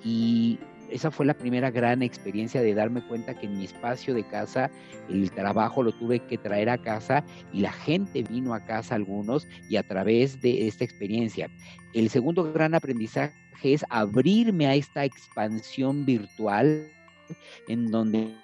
Y 0.04 0.58
esa 0.92 1.11
fue 1.11 1.26
la 1.26 1.35
primera 1.35 1.70
gran 1.70 2.02
experiencia 2.02 2.61
de 2.61 2.74
darme 2.74 3.02
cuenta 3.07 3.35
que 3.35 3.46
en 3.46 3.59
mi 3.59 3.64
espacio 3.64 4.14
de 4.14 4.24
casa 4.24 4.70
el 5.09 5.31
trabajo 5.31 5.83
lo 5.83 5.92
tuve 5.92 6.20
que 6.20 6.38
traer 6.38 6.68
a 6.68 6.78
casa 6.78 7.24
y 7.52 7.61
la 7.61 7.72
gente 7.72 8.22
vino 8.22 8.55
a 8.55 8.64
casa 8.64 8.94
algunos 8.94 9.48
y 9.68 9.76
a 9.76 9.83
través 9.83 10.40
de 10.40 10.68
esta 10.68 10.85
experiencia. 10.85 11.50
El 11.94 12.11
segundo 12.11 12.52
gran 12.52 12.74
aprendizaje 12.74 13.33
es 13.62 13.85
abrirme 13.88 14.66
a 14.66 14.74
esta 14.74 15.05
expansión 15.05 16.05
virtual 16.05 16.88
en 17.68 17.90
donde 17.90 18.35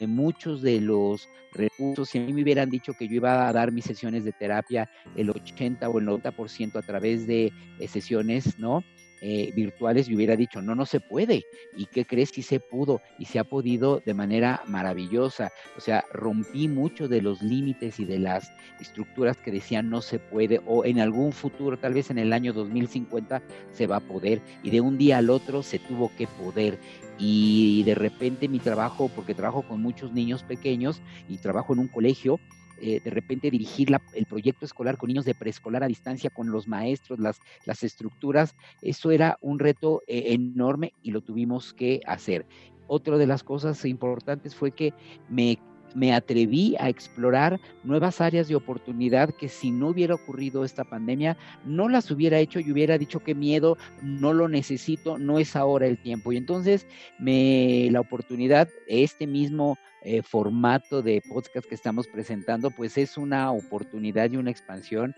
muchos 0.00 0.62
de 0.62 0.80
los 0.80 1.28
recursos, 1.52 2.08
si 2.08 2.18
a 2.18 2.22
mí 2.22 2.32
me 2.32 2.42
hubieran 2.42 2.70
dicho 2.70 2.94
que 2.94 3.08
yo 3.08 3.16
iba 3.16 3.48
a 3.48 3.52
dar 3.52 3.72
mis 3.72 3.84
sesiones 3.84 4.24
de 4.24 4.32
terapia 4.32 4.90
el 5.16 5.30
80 5.30 5.88
o 5.88 5.98
el 5.98 6.06
90% 6.06 6.76
a 6.76 6.82
través 6.82 7.26
de 7.26 7.52
sesiones, 7.88 8.58
¿no? 8.58 8.82
Eh, 9.26 9.52
virtuales 9.56 10.06
y 10.06 10.14
hubiera 10.14 10.36
dicho, 10.36 10.60
no, 10.60 10.74
no 10.74 10.84
se 10.84 11.00
puede. 11.00 11.46
¿Y 11.78 11.86
qué 11.86 12.04
crees 12.04 12.28
si 12.28 12.42
se 12.42 12.60
pudo? 12.60 13.00
Y 13.18 13.24
se 13.24 13.38
ha 13.38 13.44
podido 13.44 14.02
de 14.04 14.12
manera 14.12 14.62
maravillosa. 14.66 15.50
O 15.78 15.80
sea, 15.80 16.04
rompí 16.12 16.68
mucho 16.68 17.08
de 17.08 17.22
los 17.22 17.40
límites 17.40 17.98
y 17.98 18.04
de 18.04 18.18
las 18.18 18.52
estructuras 18.82 19.38
que 19.38 19.50
decían 19.50 19.88
no 19.88 20.02
se 20.02 20.18
puede 20.18 20.60
o 20.66 20.84
en 20.84 21.00
algún 21.00 21.32
futuro, 21.32 21.78
tal 21.78 21.94
vez 21.94 22.10
en 22.10 22.18
el 22.18 22.34
año 22.34 22.52
2050, 22.52 23.42
se 23.72 23.86
va 23.86 23.96
a 23.96 24.00
poder. 24.00 24.42
Y 24.62 24.68
de 24.68 24.82
un 24.82 24.98
día 24.98 25.16
al 25.16 25.30
otro 25.30 25.62
se 25.62 25.78
tuvo 25.78 26.12
que 26.18 26.26
poder 26.26 26.78
y 27.18 27.82
de 27.84 27.94
repente 27.94 28.46
mi 28.46 28.58
trabajo, 28.58 29.08
porque 29.08 29.34
trabajo 29.34 29.62
con 29.62 29.80
muchos 29.80 30.12
niños 30.12 30.42
pequeños 30.42 31.00
y 31.30 31.38
trabajo 31.38 31.72
en 31.72 31.78
un 31.78 31.88
colegio, 31.88 32.40
eh, 32.80 33.00
de 33.02 33.10
repente 33.10 33.50
dirigir 33.50 33.88
el 34.14 34.26
proyecto 34.26 34.64
escolar 34.64 34.96
con 34.96 35.08
niños 35.08 35.24
de 35.24 35.34
preescolar 35.34 35.82
a 35.84 35.88
distancia, 35.88 36.30
con 36.30 36.50
los 36.50 36.68
maestros, 36.68 37.18
las, 37.18 37.40
las 37.64 37.82
estructuras, 37.82 38.54
eso 38.82 39.10
era 39.10 39.38
un 39.40 39.58
reto 39.58 40.02
eh, 40.06 40.32
enorme 40.32 40.92
y 41.02 41.10
lo 41.10 41.20
tuvimos 41.20 41.74
que 41.74 42.00
hacer. 42.06 42.46
Otra 42.86 43.16
de 43.16 43.26
las 43.26 43.42
cosas 43.42 43.84
importantes 43.84 44.54
fue 44.54 44.72
que 44.72 44.92
me 45.28 45.58
me 45.94 46.12
atreví 46.12 46.76
a 46.78 46.88
explorar 46.88 47.60
nuevas 47.82 48.20
áreas 48.20 48.48
de 48.48 48.56
oportunidad 48.56 49.34
que 49.34 49.48
si 49.48 49.70
no 49.70 49.88
hubiera 49.88 50.14
ocurrido 50.14 50.64
esta 50.64 50.84
pandemia, 50.84 51.36
no 51.64 51.88
las 51.88 52.10
hubiera 52.10 52.38
hecho 52.38 52.60
y 52.60 52.70
hubiera 52.70 52.98
dicho 52.98 53.20
que 53.20 53.34
miedo, 53.34 53.78
no 54.02 54.32
lo 54.32 54.48
necesito, 54.48 55.18
no 55.18 55.38
es 55.38 55.56
ahora 55.56 55.86
el 55.86 55.98
tiempo. 55.98 56.32
Y 56.32 56.36
entonces 56.36 56.86
me 57.18 57.88
la 57.90 58.00
oportunidad, 58.00 58.68
este 58.86 59.26
mismo 59.26 59.78
eh, 60.02 60.22
formato 60.22 61.00
de 61.00 61.22
podcast 61.28 61.66
que 61.66 61.74
estamos 61.74 62.06
presentando, 62.08 62.70
pues 62.70 62.98
es 62.98 63.16
una 63.16 63.50
oportunidad 63.52 64.30
y 64.30 64.36
una 64.36 64.50
expansión 64.50 65.14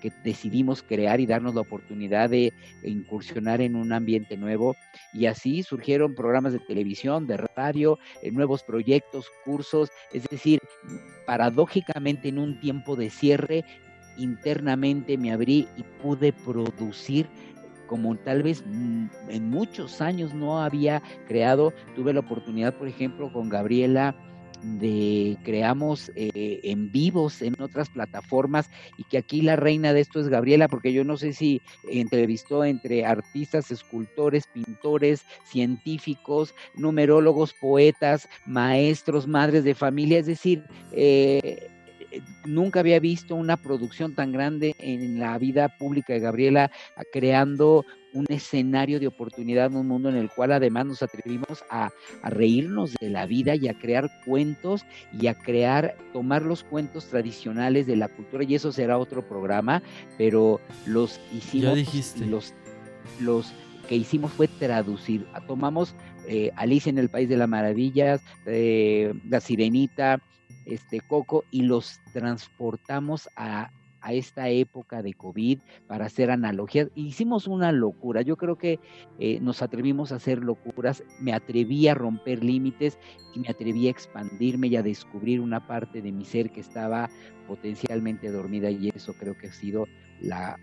que 0.00 0.12
decidimos 0.24 0.82
crear 0.82 1.20
y 1.20 1.26
darnos 1.26 1.54
la 1.54 1.60
oportunidad 1.60 2.30
de 2.30 2.52
incursionar 2.82 3.60
en 3.60 3.76
un 3.76 3.92
ambiente 3.92 4.36
nuevo. 4.36 4.76
Y 5.12 5.26
así 5.26 5.62
surgieron 5.62 6.14
programas 6.14 6.52
de 6.52 6.58
televisión, 6.58 7.26
de 7.26 7.36
radio, 7.36 7.98
eh, 8.22 8.30
nuevos 8.30 8.62
proyectos, 8.62 9.26
cursos, 9.44 9.90
es 10.12 10.24
decir, 10.28 10.60
paradójicamente 11.26 12.28
en 12.28 12.38
un 12.38 12.58
tiempo 12.60 12.96
de 12.96 13.10
cierre, 13.10 13.64
internamente 14.16 15.16
me 15.16 15.32
abrí 15.32 15.68
y 15.76 15.82
pude 16.02 16.32
producir 16.32 17.26
como 17.86 18.14
tal 18.16 18.44
vez 18.44 18.62
mm, 18.64 19.06
en 19.30 19.50
muchos 19.50 20.00
años 20.00 20.32
no 20.32 20.62
había 20.62 21.02
creado. 21.26 21.72
Tuve 21.96 22.12
la 22.12 22.20
oportunidad, 22.20 22.74
por 22.74 22.86
ejemplo, 22.86 23.32
con 23.32 23.48
Gabriela 23.48 24.14
de 24.62 25.36
creamos 25.42 26.10
eh, 26.16 26.60
en 26.64 26.90
vivos 26.92 27.42
en 27.42 27.60
otras 27.60 27.88
plataformas 27.88 28.70
y 28.96 29.04
que 29.04 29.18
aquí 29.18 29.42
la 29.42 29.56
reina 29.56 29.92
de 29.92 30.00
esto 30.00 30.20
es 30.20 30.28
Gabriela, 30.28 30.68
porque 30.68 30.92
yo 30.92 31.04
no 31.04 31.16
sé 31.16 31.32
si 31.32 31.60
entrevistó 31.90 32.64
entre 32.64 33.04
artistas, 33.04 33.70
escultores, 33.70 34.46
pintores, 34.46 35.24
científicos, 35.44 36.54
numerólogos, 36.74 37.54
poetas, 37.54 38.28
maestros, 38.46 39.26
madres 39.26 39.64
de 39.64 39.74
familia, 39.74 40.18
es 40.18 40.26
decir, 40.26 40.64
eh, 40.92 41.68
nunca 42.44 42.80
había 42.80 43.00
visto 43.00 43.34
una 43.34 43.56
producción 43.56 44.14
tan 44.14 44.32
grande 44.32 44.74
en 44.78 45.18
la 45.18 45.38
vida 45.38 45.76
pública 45.78 46.12
de 46.12 46.20
Gabriela, 46.20 46.70
creando 47.12 47.84
un 48.12 48.26
escenario 48.28 49.00
de 49.00 49.06
oportunidad, 49.06 49.72
un 49.72 49.86
mundo 49.86 50.08
en 50.08 50.16
el 50.16 50.30
cual 50.30 50.52
además 50.52 50.86
nos 50.86 51.02
atrevimos 51.02 51.64
a, 51.70 51.90
reírnos 52.22 52.94
de 53.00 53.10
la 53.10 53.26
vida 53.26 53.54
y 53.54 53.68
a 53.68 53.78
crear 53.78 54.10
cuentos 54.24 54.84
y 55.12 55.26
a 55.26 55.34
crear, 55.34 55.96
tomar 56.12 56.42
los 56.42 56.64
cuentos 56.64 57.06
tradicionales 57.06 57.86
de 57.86 57.96
la 57.96 58.08
cultura, 58.08 58.44
y 58.44 58.54
eso 58.54 58.72
será 58.72 58.98
otro 58.98 59.26
programa, 59.26 59.82
pero 60.18 60.60
los 60.86 61.20
hicimos, 61.32 61.78
los, 62.20 62.54
los 63.20 63.52
que 63.88 63.96
hicimos 63.96 64.32
fue 64.32 64.48
traducir, 64.48 65.26
tomamos 65.46 65.94
eh, 66.28 66.50
Alicia 66.56 66.90
en 66.90 66.98
el 66.98 67.08
País 67.08 67.28
de 67.28 67.36
las 67.36 67.48
Maravillas, 67.48 68.20
eh, 68.46 69.12
La 69.28 69.40
Sirenita, 69.40 70.20
este 70.64 71.00
Coco, 71.00 71.44
y 71.50 71.62
los 71.62 72.00
transportamos 72.12 73.28
a 73.36 73.70
a 74.00 74.12
esta 74.12 74.48
época 74.48 75.02
de 75.02 75.14
COVID 75.14 75.58
para 75.86 76.06
hacer 76.06 76.30
analogías. 76.30 76.88
Hicimos 76.94 77.46
una 77.46 77.72
locura, 77.72 78.22
yo 78.22 78.36
creo 78.36 78.56
que 78.56 78.80
eh, 79.18 79.38
nos 79.40 79.62
atrevimos 79.62 80.12
a 80.12 80.16
hacer 80.16 80.42
locuras, 80.42 81.02
me 81.20 81.32
atreví 81.32 81.88
a 81.88 81.94
romper 81.94 82.42
límites 82.42 82.98
y 83.34 83.40
me 83.40 83.48
atreví 83.48 83.86
a 83.88 83.90
expandirme 83.90 84.68
y 84.68 84.76
a 84.76 84.82
descubrir 84.82 85.40
una 85.40 85.66
parte 85.66 86.02
de 86.02 86.12
mi 86.12 86.24
ser 86.24 86.50
que 86.50 86.60
estaba 86.60 87.08
potencialmente 87.46 88.30
dormida 88.30 88.70
y 88.70 88.90
eso 88.94 89.14
creo 89.14 89.36
que 89.36 89.48
ha 89.48 89.52
sido 89.52 89.86
la, 90.20 90.58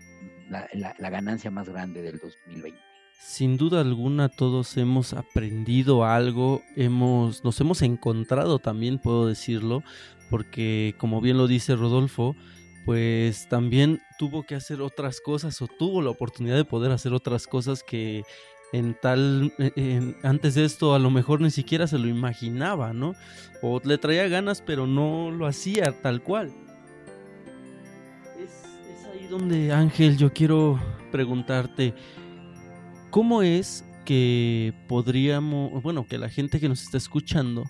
la 0.48 1.10
ganancia 1.10 1.50
más 1.50 1.68
grande 1.68 2.02
del 2.02 2.18
2020. 2.18 2.88
Sin 3.20 3.56
duda 3.56 3.80
alguna 3.80 4.28
todos 4.28 4.76
hemos 4.76 5.12
aprendido 5.12 6.04
algo, 6.04 6.62
hemos, 6.76 7.42
nos 7.42 7.60
hemos 7.60 7.82
encontrado 7.82 8.60
también, 8.60 8.98
puedo 8.98 9.26
decirlo, 9.26 9.82
porque 10.30 10.94
como 10.98 11.20
bien 11.20 11.36
lo 11.36 11.48
dice 11.48 11.74
Rodolfo, 11.74 12.36
pues 12.88 13.46
también 13.50 14.00
tuvo 14.16 14.44
que 14.44 14.54
hacer 14.54 14.80
otras 14.80 15.20
cosas 15.20 15.60
o 15.60 15.66
tuvo 15.66 16.00
la 16.00 16.08
oportunidad 16.08 16.56
de 16.56 16.64
poder 16.64 16.90
hacer 16.90 17.12
otras 17.12 17.46
cosas 17.46 17.82
que 17.82 18.22
en 18.72 18.94
tal 18.94 19.52
antes 20.22 20.54
de 20.54 20.64
esto 20.64 20.94
a 20.94 20.98
lo 20.98 21.10
mejor 21.10 21.42
ni 21.42 21.50
siquiera 21.50 21.86
se 21.86 21.98
lo 21.98 22.08
imaginaba, 22.08 22.94
¿no? 22.94 23.14
O 23.60 23.78
le 23.84 23.98
traía 23.98 24.26
ganas 24.28 24.62
pero 24.62 24.86
no 24.86 25.30
lo 25.30 25.46
hacía 25.46 26.00
tal 26.00 26.22
cual. 26.22 26.50
Es, 28.38 28.64
es 28.90 29.04
ahí 29.12 29.26
donde 29.26 29.70
Ángel 29.70 30.16
yo 30.16 30.32
quiero 30.32 30.80
preguntarte 31.12 31.92
¿Cómo 33.10 33.42
es 33.42 33.84
que 34.06 34.72
podríamos, 34.88 35.82
bueno, 35.82 36.06
que 36.06 36.16
la 36.16 36.30
gente 36.30 36.58
que 36.58 36.70
nos 36.70 36.84
está 36.84 36.96
escuchando 36.96 37.64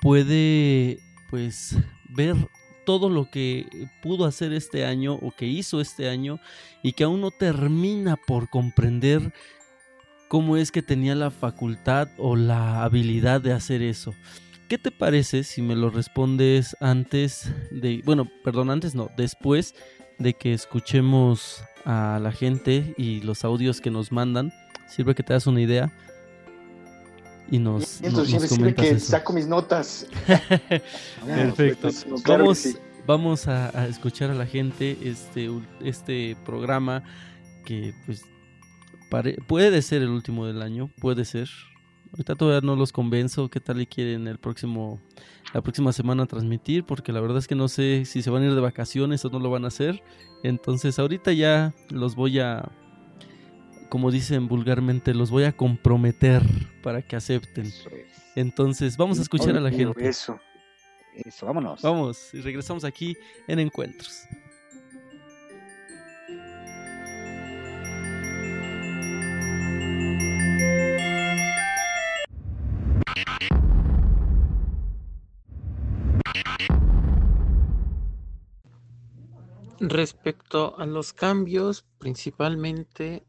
puede 0.00 0.98
pues 1.28 1.76
ver 2.08 2.36
todo 2.84 3.08
lo 3.08 3.30
que 3.30 3.66
pudo 4.02 4.24
hacer 4.24 4.52
este 4.52 4.84
año 4.84 5.14
o 5.14 5.30
que 5.30 5.46
hizo 5.46 5.80
este 5.80 6.08
año 6.08 6.40
y 6.82 6.92
que 6.92 7.04
aún 7.04 7.20
no 7.20 7.30
termina 7.30 8.16
por 8.16 8.48
comprender 8.50 9.32
cómo 10.28 10.56
es 10.56 10.72
que 10.72 10.82
tenía 10.82 11.14
la 11.14 11.30
facultad 11.30 12.08
o 12.18 12.36
la 12.36 12.84
habilidad 12.84 13.40
de 13.40 13.52
hacer 13.52 13.82
eso. 13.82 14.14
¿Qué 14.68 14.78
te 14.78 14.90
parece 14.90 15.44
si 15.44 15.62
me 15.62 15.76
lo 15.76 15.90
respondes 15.90 16.76
antes 16.80 17.52
de, 17.70 18.02
bueno, 18.04 18.28
perdón, 18.42 18.70
antes 18.70 18.94
no, 18.94 19.10
después 19.16 19.74
de 20.18 20.34
que 20.34 20.52
escuchemos 20.52 21.62
a 21.84 22.18
la 22.22 22.32
gente 22.32 22.94
y 22.96 23.20
los 23.20 23.44
audios 23.44 23.80
que 23.80 23.90
nos 23.90 24.12
mandan. 24.12 24.52
Sirve 24.88 25.14
que 25.14 25.22
te 25.22 25.32
das 25.32 25.46
una 25.46 25.60
idea. 25.60 25.92
Y 27.50 27.58
nos, 27.58 27.84
sirve 27.84 28.74
que 28.74 28.98
saco 28.98 29.32
mis 29.32 29.46
notas. 29.46 30.06
Perfecto. 31.26 31.88
vamos 32.26 32.66
vamos 33.06 33.48
a, 33.48 33.86
escuchar 33.86 34.30
a 34.30 34.34
la 34.34 34.46
gente 34.46 34.96
este, 35.02 35.50
este 35.80 36.36
programa 36.44 37.02
que 37.64 37.94
pues 38.06 38.24
puede 39.46 39.82
ser 39.82 40.02
el 40.02 40.08
último 40.08 40.46
del 40.46 40.62
año, 40.62 40.90
puede 41.00 41.24
ser. 41.24 41.48
Ahorita 42.12 42.36
todavía 42.36 42.60
no 42.66 42.76
los 42.76 42.92
convenzo 42.92 43.50
qué 43.50 43.60
tal 43.60 43.78
le 43.78 43.86
quieren 43.86 44.28
el 44.28 44.38
próximo 44.38 45.00
la 45.52 45.62
próxima 45.62 45.92
semana 45.92 46.26
transmitir, 46.26 46.84
porque 46.84 47.12
la 47.12 47.20
verdad 47.20 47.38
es 47.38 47.46
que 47.46 47.54
no 47.54 47.68
sé 47.68 48.04
si 48.06 48.22
se 48.22 48.30
van 48.30 48.42
a 48.42 48.46
ir 48.46 48.54
de 48.54 48.60
vacaciones 48.60 49.24
o 49.24 49.30
no 49.30 49.38
lo 49.38 49.50
van 49.50 49.64
a 49.64 49.68
hacer. 49.68 50.02
Entonces 50.42 50.98
ahorita 50.98 51.32
ya 51.32 51.72
los 51.90 52.16
voy 52.16 52.40
a, 52.40 52.72
como 53.88 54.10
dicen 54.10 54.48
vulgarmente, 54.48 55.14
los 55.14 55.30
voy 55.30 55.44
a 55.44 55.56
comprometer 55.56 56.42
para 56.82 57.02
que 57.02 57.16
acepten. 57.16 57.72
Entonces 58.34 58.96
vamos 58.96 59.18
a 59.18 59.22
escuchar 59.22 59.56
a 59.56 59.60
la 59.60 59.70
gente. 59.70 60.08
Eso, 60.08 60.38
eso, 61.14 61.46
vámonos. 61.46 61.82
Vamos, 61.82 62.34
y 62.34 62.40
regresamos 62.40 62.84
aquí 62.84 63.16
en 63.46 63.60
Encuentros. 63.60 64.26
Respecto 79.80 80.78
a 80.78 80.86
los 80.86 81.12
cambios, 81.12 81.84
principalmente 81.98 83.24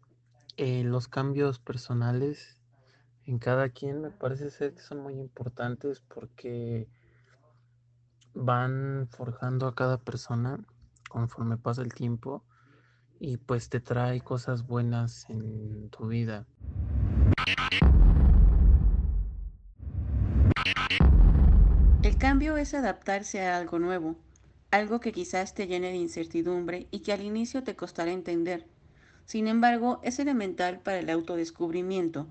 eh, 0.58 0.84
los 0.84 1.08
cambios 1.08 1.60
personales 1.60 2.60
en 3.26 3.40
cada 3.40 3.70
quien, 3.70 4.02
me 4.02 4.12
parece 4.12 4.50
ser 4.50 4.74
que 4.74 4.82
son 4.82 5.02
muy 5.02 5.16
importantes 5.16 6.02
porque 6.02 6.88
van 8.34 9.08
forjando 9.10 9.68
a 9.68 9.76
cada 9.76 9.98
persona 9.98 10.60
conforme 11.10 11.58
pasa 11.58 11.82
el 11.82 11.94
tiempo 11.94 12.44
y 13.20 13.38
pues 13.38 13.70
te 13.70 13.80
trae 13.80 14.22
cosas 14.22 14.68
buenas 14.68 15.30
en 15.30 15.90
tu 15.90 16.08
vida. 16.08 16.46
El 22.04 22.18
cambio 22.18 22.58
es 22.58 22.74
adaptarse 22.74 23.46
a 23.48 23.58
algo 23.58 23.80
nuevo 23.80 24.16
algo 24.76 25.00
que 25.00 25.14
quizás 25.14 25.54
te 25.54 25.68
llene 25.68 25.90
de 25.90 25.96
incertidumbre 25.96 26.88
y 26.92 27.00
que 27.00 27.14
al 27.14 27.22
inicio 27.22 27.64
te 27.64 27.76
costará 27.76 28.12
entender. 28.12 28.68
Sin 29.26 29.48
embargo, 29.48 30.00
es 30.04 30.20
elemental 30.20 30.80
para 30.80 31.00
el 31.00 31.10
autodescubrimiento, 31.10 32.28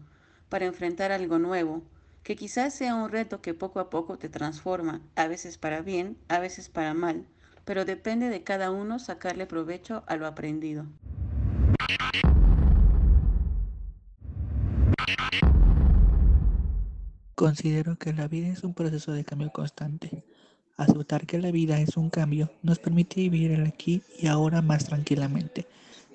para 0.49 0.67
enfrentar 0.67 1.11
algo 1.11 1.39
nuevo, 1.41 1.83
que 2.23 2.37
quizás 2.37 2.73
sea 2.73 2.95
un 2.95 3.11
reto 3.11 3.43
que 3.43 3.53
poco 3.53 3.81
a 3.81 3.91
poco 3.91 4.17
te 4.17 4.29
transforma, 4.29 5.01
a 5.17 5.27
veces 5.27 5.59
para 5.59 5.83
bien, 5.83 6.17
a 6.29 6.39
veces 6.39 6.69
para 6.69 6.95
mal, 6.95 7.27
pero 7.65 7.85
depende 7.85 8.29
de 8.29 8.45
cada 8.45 8.71
uno 8.71 8.99
sacarle 8.99 9.47
provecho 9.47 10.05
a 10.07 10.17
lo 10.17 10.27
aprendido. 10.27 10.87
Considero 17.35 17.97
que 17.97 18.13
la 18.13 18.29
vida 18.29 18.49
es 18.49 18.63
un 18.63 18.75
proceso 18.75 19.13
de 19.13 19.25
cambio 19.25 19.51
constante 19.51 20.25
Aceptar 20.77 21.25
que 21.25 21.39
la 21.39 21.53
vida 21.53 21.79
es 21.79 21.97
un 21.97 22.11
cambio 22.11 22.51
nos 22.63 22.81
permite 22.81 23.21
vivir 23.21 23.53
el 23.53 23.65
aquí 23.65 24.03
y 24.19 24.27
ahora 24.27 24.61
más 24.61 24.87
tranquilamente, 24.87 25.69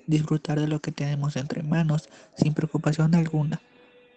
disfrutar 0.06 0.60
de 0.60 0.68
lo 0.68 0.80
que 0.80 0.92
tenemos 0.92 1.36
entre 1.36 1.62
manos 1.62 2.08
sin 2.36 2.54
preocupación 2.54 3.14
alguna. 3.14 3.60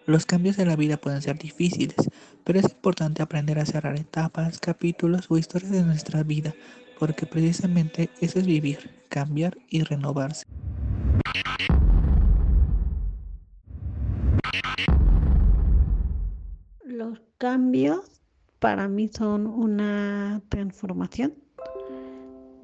Los 0.06 0.26
cambios 0.26 0.56
de 0.56 0.66
la 0.66 0.76
vida 0.76 0.98
pueden 0.98 1.22
ser 1.22 1.38
difíciles, 1.38 1.96
pero 2.44 2.58
es 2.58 2.66
importante 2.66 3.22
aprender 3.22 3.58
a 3.58 3.64
cerrar 3.64 3.96
etapas, 3.98 4.58
capítulos 4.58 5.30
o 5.30 5.38
historias 5.38 5.72
de 5.72 5.82
nuestra 5.82 6.22
vida, 6.22 6.54
porque 6.98 7.24
precisamente 7.24 8.10
eso 8.20 8.38
es 8.38 8.46
vivir, 8.46 8.90
cambiar 9.08 9.56
y 9.70 9.82
renovarse. 9.82 10.44
Los 16.84 17.22
cambios 17.38 18.20
para 18.58 18.88
mí 18.88 19.10
son 19.12 19.46
una 19.46 20.42
transformación. 20.48 21.34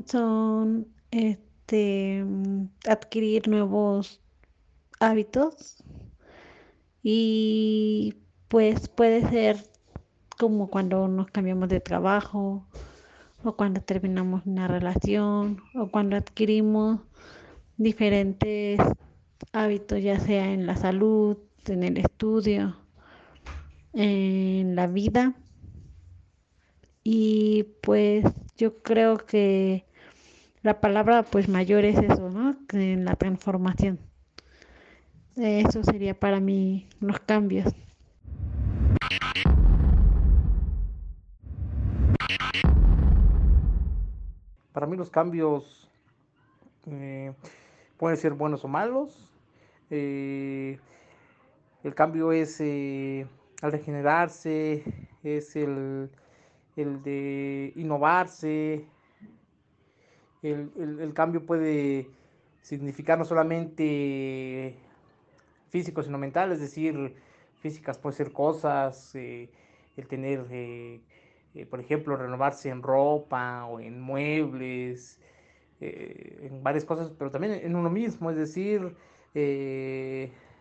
Son 0.06 0.86
este 1.70 2.24
adquirir 2.88 3.46
nuevos 3.46 4.20
hábitos 4.98 5.76
y 7.02 8.14
pues 8.48 8.88
puede 8.88 9.28
ser 9.30 9.56
como 10.36 10.68
cuando 10.68 11.06
nos 11.06 11.28
cambiamos 11.28 11.68
de 11.68 11.80
trabajo 11.80 12.66
o 13.44 13.52
cuando 13.56 13.80
terminamos 13.80 14.42
una 14.46 14.66
relación 14.66 15.62
o 15.74 15.88
cuando 15.88 16.16
adquirimos 16.16 17.00
diferentes 17.76 18.80
hábitos 19.52 20.02
ya 20.02 20.18
sea 20.18 20.52
en 20.52 20.66
la 20.66 20.76
salud, 20.76 21.38
en 21.66 21.84
el 21.84 21.98
estudio, 21.98 22.76
en 23.92 24.74
la 24.74 24.88
vida. 24.88 25.34
Y 27.04 27.64
pues 27.80 28.24
yo 28.56 28.82
creo 28.82 29.18
que 29.18 29.89
la 30.62 30.80
palabra 30.80 31.22
pues 31.22 31.48
mayor 31.48 31.84
es 31.84 31.98
eso, 31.98 32.30
¿no? 32.30 32.56
En 32.72 33.04
la 33.04 33.16
transformación. 33.16 33.98
Eso 35.36 35.82
sería 35.82 36.18
para 36.18 36.40
mí 36.40 36.86
los 37.00 37.18
cambios. 37.20 37.72
Para 44.72 44.86
mí 44.86 44.96
los 44.96 45.10
cambios 45.10 45.88
eh, 46.86 47.32
pueden 47.96 48.16
ser 48.16 48.34
buenos 48.34 48.64
o 48.64 48.68
malos. 48.68 49.30
Eh, 49.90 50.78
el 51.82 51.94
cambio 51.94 52.32
es 52.32 52.60
eh, 52.60 53.26
al 53.62 53.72
regenerarse, 53.72 54.84
es 55.22 55.56
el 55.56 56.10
el 56.76 57.02
de 57.02 57.72
innovarse. 57.76 58.84
El, 60.42 61.12
cambio 61.14 61.44
puede 61.44 62.08
significar 62.62 63.18
no 63.18 63.24
solamente 63.24 64.74
físico, 65.68 66.02
sino 66.02 66.16
mental, 66.18 66.52
es 66.52 66.60
decir, 66.60 67.14
físicas 67.60 67.98
puede 67.98 68.16
ser 68.16 68.32
cosas, 68.32 69.14
eh, 69.14 69.50
el 69.96 70.06
tener, 70.08 70.46
eh, 70.50 71.00
eh, 71.54 71.66
por 71.66 71.80
ejemplo, 71.80 72.16
renovarse 72.16 72.70
en 72.70 72.82
ropa 72.82 73.66
o 73.66 73.80
en 73.80 74.00
muebles, 74.00 75.20
en 75.82 76.62
varias 76.62 76.84
cosas, 76.84 77.10
pero 77.18 77.30
también 77.30 77.54
en 77.54 77.74
uno 77.74 77.88
mismo, 77.88 78.30
es 78.30 78.36
decir, 78.36 78.94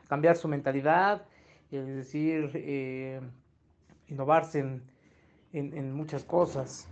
cambiar 0.08 0.38
su 0.38 0.48
mentalidad, 0.48 1.26
es 1.72 1.86
decir, 1.88 3.30
innovarse 4.08 4.60
en, 4.60 4.82
en 5.52 5.94
muchas 5.94 6.24
cosas. 6.24 6.88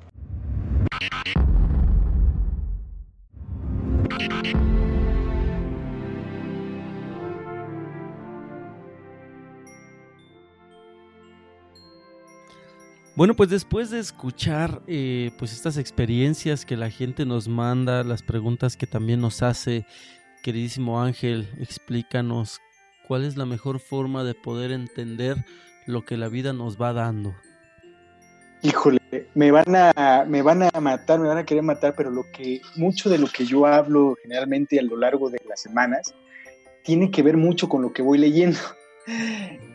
Bueno, 13.17 13.35
pues 13.35 13.49
después 13.49 13.89
de 13.89 13.97
escuchar 13.97 14.83
eh, 14.85 15.31
pues 15.39 15.51
estas 15.51 15.79
experiencias 15.79 16.67
que 16.67 16.77
la 16.77 16.91
gente 16.91 17.25
nos 17.25 17.47
manda, 17.47 18.03
las 18.03 18.21
preguntas 18.21 18.77
que 18.77 18.85
también 18.85 19.21
nos 19.21 19.41
hace, 19.41 19.87
queridísimo 20.43 21.01
Ángel, 21.01 21.49
explícanos 21.59 22.61
cuál 23.07 23.25
es 23.25 23.35
la 23.35 23.47
mejor 23.47 23.79
forma 23.79 24.23
de 24.23 24.35
poder 24.35 24.71
entender 24.71 25.35
lo 25.87 26.05
que 26.05 26.15
la 26.15 26.27
vida 26.27 26.53
nos 26.53 26.79
va 26.79 26.93
dando. 26.93 27.33
Híjole, 28.61 28.99
me 29.33 29.49
van 29.49 29.75
a, 29.75 30.23
me 30.27 30.43
van 30.43 30.69
a 30.71 30.79
matar, 30.79 31.19
me 31.19 31.27
van 31.27 31.39
a 31.39 31.43
querer 31.43 31.63
matar, 31.63 31.95
pero 31.97 32.11
lo 32.11 32.23
que, 32.31 32.61
mucho 32.75 33.09
de 33.09 33.17
lo 33.17 33.25
que 33.25 33.47
yo 33.47 33.65
hablo 33.65 34.15
generalmente 34.21 34.79
a 34.79 34.83
lo 34.83 34.95
largo 34.95 35.31
de 35.31 35.41
las 35.49 35.59
semanas, 35.59 36.13
tiene 36.83 37.09
que 37.09 37.23
ver 37.23 37.35
mucho 37.35 37.67
con 37.67 37.81
lo 37.81 37.91
que 37.93 38.03
voy 38.03 38.19
leyendo. 38.19 38.59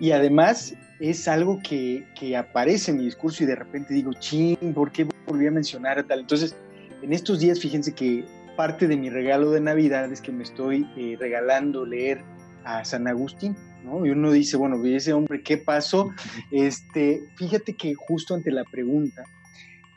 Y 0.01 0.11
además 0.11 0.75
es 1.01 1.27
algo 1.27 1.61
que, 1.63 2.05
aparece 2.37 2.91
en 2.91 2.99
mi 2.99 3.05
discurso 3.05 3.43
y 3.43 3.47
de 3.47 3.57
repente 3.57 3.95
digo, 3.95 4.13
ching, 4.15 4.73
¿por 4.75 4.93
qué 4.93 5.07
volví 5.27 5.47
a 5.47 5.51
mencionar 5.51 6.03
tal? 6.05 6.21
Entonces, 6.21 6.55
en 7.03 7.13
estos 7.13 7.41
días, 7.41 7.59
fíjense 7.61 7.93
que 7.93 8.25
parte 8.57 8.87
de 8.87 8.97
mi 8.97 9.11
regalo 9.11 9.51
de 9.51 9.61
Navidad 9.61 10.13
es 10.13 10.21
que 10.21 10.31
me 10.31 10.45
estoy 10.45 10.87
eh, 10.97 11.17
regalando 11.19 11.85
leer 11.87 12.23
a 12.65 12.85
San 12.85 13.09
Agustín, 13.09 13.57
¿no? 13.83 14.07
Y 14.07 14.11
uno 14.11 14.31
dice, 14.31 14.57
bueno, 14.57 14.83
ese 14.85 15.13
hombre, 15.13 15.43
¿qué 15.43 15.57
pasó? 15.57 16.11
Este, 16.53 17.23
fíjate 17.37 17.75
que 17.75 17.95
justo 17.95 18.35
ante 18.35 18.51
la 18.53 18.65
pregunta, 18.65 19.25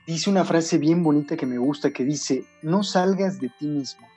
dice 0.08 0.30
una 0.30 0.46
frase 0.46 0.78
bien 0.78 1.04
bonita 1.04 1.36
que 1.36 1.46
me 1.46 1.58
gusta, 1.58 1.92
que 1.92 2.06
dice, 2.06 2.44
no 2.62 2.82
salgas 2.84 3.40
de 3.40 3.50
ti 3.60 3.68
mismo, 3.68 4.08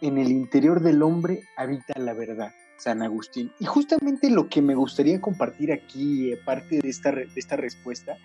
en 0.00 0.18
el 0.18 0.30
interior 0.30 0.80
del 0.80 1.02
hombre 1.02 1.40
habita 1.56 1.98
la 1.98 2.14
verdad. 2.14 2.52
San 2.76 3.02
Agustín. 3.02 3.52
Y 3.58 3.64
justamente 3.64 4.30
lo 4.30 4.48
que 4.48 4.62
me 4.62 4.74
gustaría 4.74 5.20
compartir 5.20 5.72
aquí, 5.72 6.34
parte 6.44 6.80
de 6.80 6.88
esta, 6.88 7.14
esta 7.36 7.56
respuesta, 7.56 8.18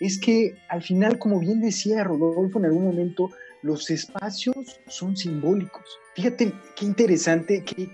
es 0.00 0.18
que 0.18 0.54
al 0.68 0.82
final, 0.82 1.18
como 1.18 1.38
bien 1.38 1.60
decía 1.60 2.04
Rodolfo 2.04 2.58
en 2.58 2.66
algún 2.66 2.84
momento, 2.84 3.30
los 3.62 3.90
espacios 3.90 4.80
son 4.88 5.16
simbólicos. 5.16 5.84
Fíjate 6.14 6.52
qué 6.76 6.84
interesante, 6.84 7.64
qué, 7.64 7.88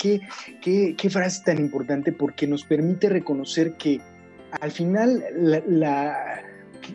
qué, 0.60 0.96
qué, 0.96 1.10
frase 1.10 1.42
tan 1.44 1.58
importante, 1.58 2.12
porque 2.12 2.46
nos 2.46 2.64
permite 2.64 3.08
reconocer 3.08 3.74
que 3.74 4.00
al 4.60 4.70
final 4.70 5.22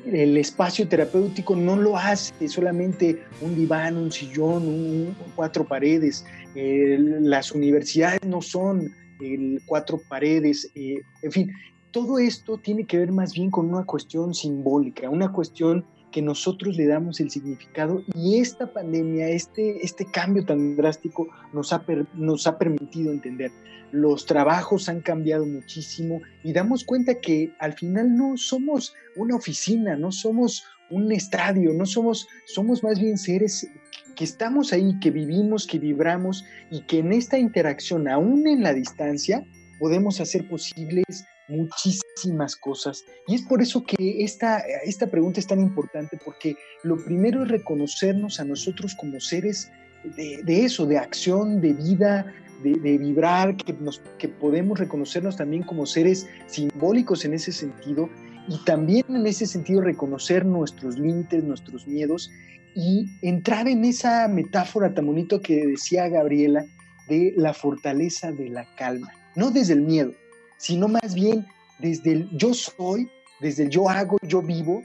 el 0.06 0.38
espacio 0.38 0.88
terapéutico 0.88 1.56
no 1.56 1.76
lo 1.76 1.98
hace 1.98 2.48
solamente 2.48 3.24
un 3.42 3.56
diván, 3.56 3.96
un 3.96 4.12
sillón, 4.12 4.68
un, 4.68 5.16
cuatro 5.36 5.66
paredes. 5.66 6.26
Eh, 6.56 6.98
las 7.00 7.52
universidades 7.52 8.24
no 8.26 8.42
son 8.42 8.96
el 9.24 9.62
cuatro 9.66 10.00
paredes, 10.10 10.72
eh, 10.76 11.02
en 11.22 11.32
fin, 11.32 11.52
todo 11.92 12.18
esto 12.20 12.58
tiene 12.58 12.86
que 12.86 12.98
ver 12.98 13.12
más 13.12 13.34
bien 13.34 13.52
con 13.52 13.70
una 13.70 13.86
cuestión 13.86 14.34
simbólica, 14.34 15.10
una 15.10 15.32
cuestión 15.32 15.86
que 16.12 16.22
nosotros 16.22 16.78
le 16.78 16.88
damos 16.88 17.20
el 17.20 17.30
significado 17.30 18.04
y 18.16 18.40
esta 18.40 18.72
pandemia, 18.72 19.30
este, 19.30 19.84
este 19.84 20.06
cambio 20.06 20.46
tan 20.46 20.76
drástico 20.76 21.28
nos 21.54 21.74
ha, 21.74 21.84
nos 22.14 22.48
ha 22.48 22.58
permitido 22.58 23.12
entender. 23.12 23.52
Los 23.92 24.26
trabajos 24.26 24.90
han 24.90 25.02
cambiado 25.02 25.46
muchísimo 25.46 26.22
y 26.44 26.54
damos 26.54 26.84
cuenta 26.84 27.20
que 27.20 27.52
al 27.60 27.74
final 27.74 28.16
no 28.16 28.38
somos 28.38 28.94
una 29.16 29.36
oficina, 29.36 29.96
no 29.96 30.12
somos 30.12 30.64
un 30.90 31.12
estadio, 31.12 31.74
no 31.74 31.86
somos, 31.86 32.28
somos 32.46 32.84
más 32.84 33.00
bien 33.00 33.18
seres 33.18 33.68
que 34.16 34.24
estamos 34.24 34.74
ahí, 34.74 35.00
que 35.00 35.12
vivimos, 35.12 35.68
que 35.68 35.80
vibramos 35.80 36.46
y 36.72 36.82
que 36.82 37.00
en 37.00 37.14
esta 37.14 37.38
interacción, 37.38 38.08
aún 38.08 38.48
en 38.48 38.64
la 38.64 38.74
distancia, 38.74 39.46
podemos 39.80 40.20
hacer 40.22 40.48
posibles 40.48 41.26
muchísimas 41.48 42.56
cosas. 42.56 43.04
Y 43.28 43.36
es 43.36 43.42
por 43.42 43.62
eso 43.62 43.84
que 43.84 44.24
esta, 44.24 44.60
esta 44.86 45.08
pregunta 45.08 45.40
es 45.40 45.48
tan 45.48 45.60
importante, 45.60 46.18
porque 46.24 46.56
lo 46.84 46.98
primero 47.04 47.44
es 47.44 47.50
reconocernos 47.50 48.40
a 48.40 48.46
nosotros 48.46 48.96
como 48.96 49.20
seres 49.20 49.72
de, 50.16 50.66
eso, 50.66 50.86
de 50.86 50.98
acción, 50.98 51.62
de 51.62 51.74
vida, 51.74 52.34
de, 52.64 52.98
vibrar, 52.98 53.56
que, 53.58 54.30
podemos 54.30 54.80
reconocernos 54.80 55.36
también 55.36 55.64
como 55.64 55.86
seres 55.86 56.28
simbólicos 56.48 57.26
en 57.26 57.34
ese 57.34 57.52
sentido 57.52 58.10
y 58.48 58.58
también 58.66 59.06
en 59.10 59.26
ese 59.26 59.46
sentido 59.46 59.82
reconocer 59.82 60.46
nuestros 60.46 60.98
límites, 60.98 61.44
nuestros 61.44 61.88
miedos 61.88 62.30
y 62.76 63.08
entrar 63.22 63.68
en 63.68 63.86
esa 63.86 64.28
metáfora 64.28 64.94
tan 64.94 65.06
bonito 65.06 65.42
que 65.42 65.66
decía 65.66 66.10
Gabriela 66.10 66.66
de 67.08 67.34
la 67.38 67.54
fortaleza 67.54 68.32
de 68.32 68.50
la 68.50 68.66
calma, 68.76 69.12
no 69.36 69.52
desde 69.52 69.74
el 69.74 69.82
miedo, 69.82 70.14
sino 70.58 70.88
más 70.88 71.14
bien 71.14 71.46
desde 71.80 72.14
el 72.14 72.30
yo 72.38 72.54
soy, 72.54 73.10
desde 73.42 73.64
el 73.64 73.70
yo 73.70 73.90
hago, 73.90 74.18
yo 74.22 74.42
vivo 74.42 74.84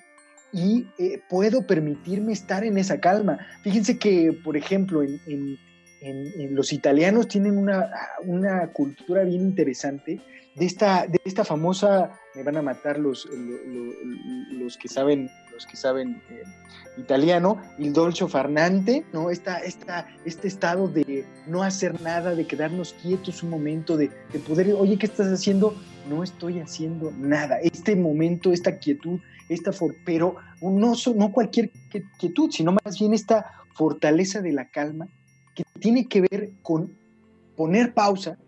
y 0.53 0.87
eh, 0.99 1.21
puedo 1.29 1.66
permitirme 1.66 2.33
estar 2.33 2.64
en 2.64 2.79
esa 2.79 3.01
calma. 3.01 3.38
Fíjense 3.62 3.99
que, 3.99 4.33
por 4.44 4.57
ejemplo, 4.57 5.03
en, 5.03 5.59
los 6.51 6.73
italianos 6.73 7.29
tienen 7.29 7.59
una, 7.59 7.91
una, 8.25 8.69
cultura 8.69 9.25
bien 9.25 9.43
interesante 9.43 10.21
de 10.55 10.67
esta, 10.67 11.07
de 11.07 11.21
esta 11.25 11.45
famosa, 11.45 12.11
me 12.35 12.43
van 12.43 12.57
a 12.57 12.63
matar 12.63 12.99
los, 12.99 13.27
los, 13.27 14.77
que 14.77 14.89
saben, 14.89 15.31
los 15.53 15.67
que 15.67 15.77
saben 15.77 16.21
eh, 16.31 16.43
italiano, 16.99 17.61
il 17.79 17.93
dolce 17.93 18.27
farnante, 18.27 19.05
¿no? 19.13 19.31
Esta, 19.31 19.59
esta, 19.59 20.09
este 20.25 20.49
estado 20.49 20.89
de 20.89 21.25
no 21.47 21.63
hacer 21.63 22.01
nada, 22.01 22.35
de 22.35 22.47
quedarnos 22.47 22.93
quietos 22.95 23.43
un 23.43 23.51
momento, 23.51 23.97
de, 23.97 24.11
poder, 24.47 24.73
oye, 24.73 24.99
¿qué 24.99 25.07
estás 25.07 25.29
haciendo? 25.29 25.77
No 26.09 26.23
estoy 26.25 26.59
haciendo 26.59 27.13
nada. 27.13 27.59
Este 27.61 27.95
momento, 27.95 28.53
esta 28.53 28.79
quietud, 28.79 29.21
esta 29.49 29.71
pero 30.05 30.37
no, 30.61 30.95
no 31.15 31.33
cualquier 31.33 31.71
quietud, 32.19 32.51
sino 32.51 32.77
más 32.85 32.99
bien 32.99 33.15
esta 33.15 33.53
fortaleza 33.75 34.43
de 34.43 34.53
la 34.53 34.69
calma 34.69 35.09
que 35.59 35.64
tiene 35.81 36.07
que 36.07 36.21
ver 36.21 36.53
con 36.62 36.97
poner 37.57 37.92
pausa, 37.92 38.38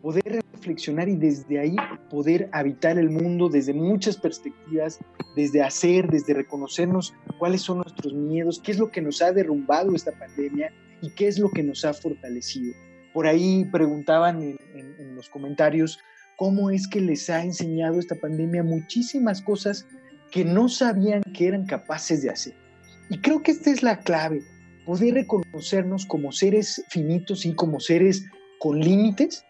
poder 0.00 0.44
reflexionar 0.52 1.08
y 1.08 1.16
desde 1.16 1.58
ahí 1.58 1.74
poder 2.08 2.48
habitar 2.52 2.96
el 2.96 3.10
mundo 3.10 3.48
desde 3.48 3.74
muchas 3.74 4.16
perspectivas, 4.16 5.00
desde 5.34 5.62
hacer, 5.62 6.08
desde 6.08 6.32
reconocernos 6.32 7.12
cuáles 7.40 7.62
son 7.62 7.78
nuestros 7.78 8.14
miedos, 8.14 8.60
qué 8.62 8.70
es 8.70 8.78
lo 8.78 8.88
que 8.88 9.02
nos 9.02 9.20
ha 9.20 9.32
derrumbado 9.32 9.96
esta 9.96 10.12
pandemia 10.12 10.72
y 11.02 11.10
qué 11.10 11.26
es 11.26 11.40
lo 11.40 11.50
que 11.50 11.64
nos 11.64 11.84
ha 11.84 11.92
fortalecido. 11.92 12.72
Por 13.12 13.26
ahí 13.26 13.64
preguntaban 13.72 14.40
en, 14.40 15.16
los 15.16 15.28
comentarios 15.28 15.98
cómo 16.36 16.70
es 16.70 16.86
que 16.86 17.00
les 17.00 17.28
ha 17.30 17.42
enseñado 17.42 17.98
esta 17.98 18.14
pandemia 18.14 18.62
muchísimas 18.62 19.42
cosas 19.42 19.88
que 20.30 20.44
no 20.44 20.68
sabían 20.68 21.22
que 21.34 21.48
eran 21.48 21.66
capaces 21.66 22.22
de 22.22 22.30
hacer. 22.30 22.54
Y 23.10 23.18
creo 23.18 23.42
que 23.42 23.50
esta 23.50 23.70
es 23.70 23.82
la 23.82 23.98
clave, 23.98 24.42
poder 24.84 25.14
reconocernos 25.14 26.06
como 26.06 26.32
seres 26.32 26.84
finitos 26.90 27.46
y 27.46 27.54
como 27.54 27.80
seres 27.80 28.24
con 28.58 28.80
límites, 28.80 29.44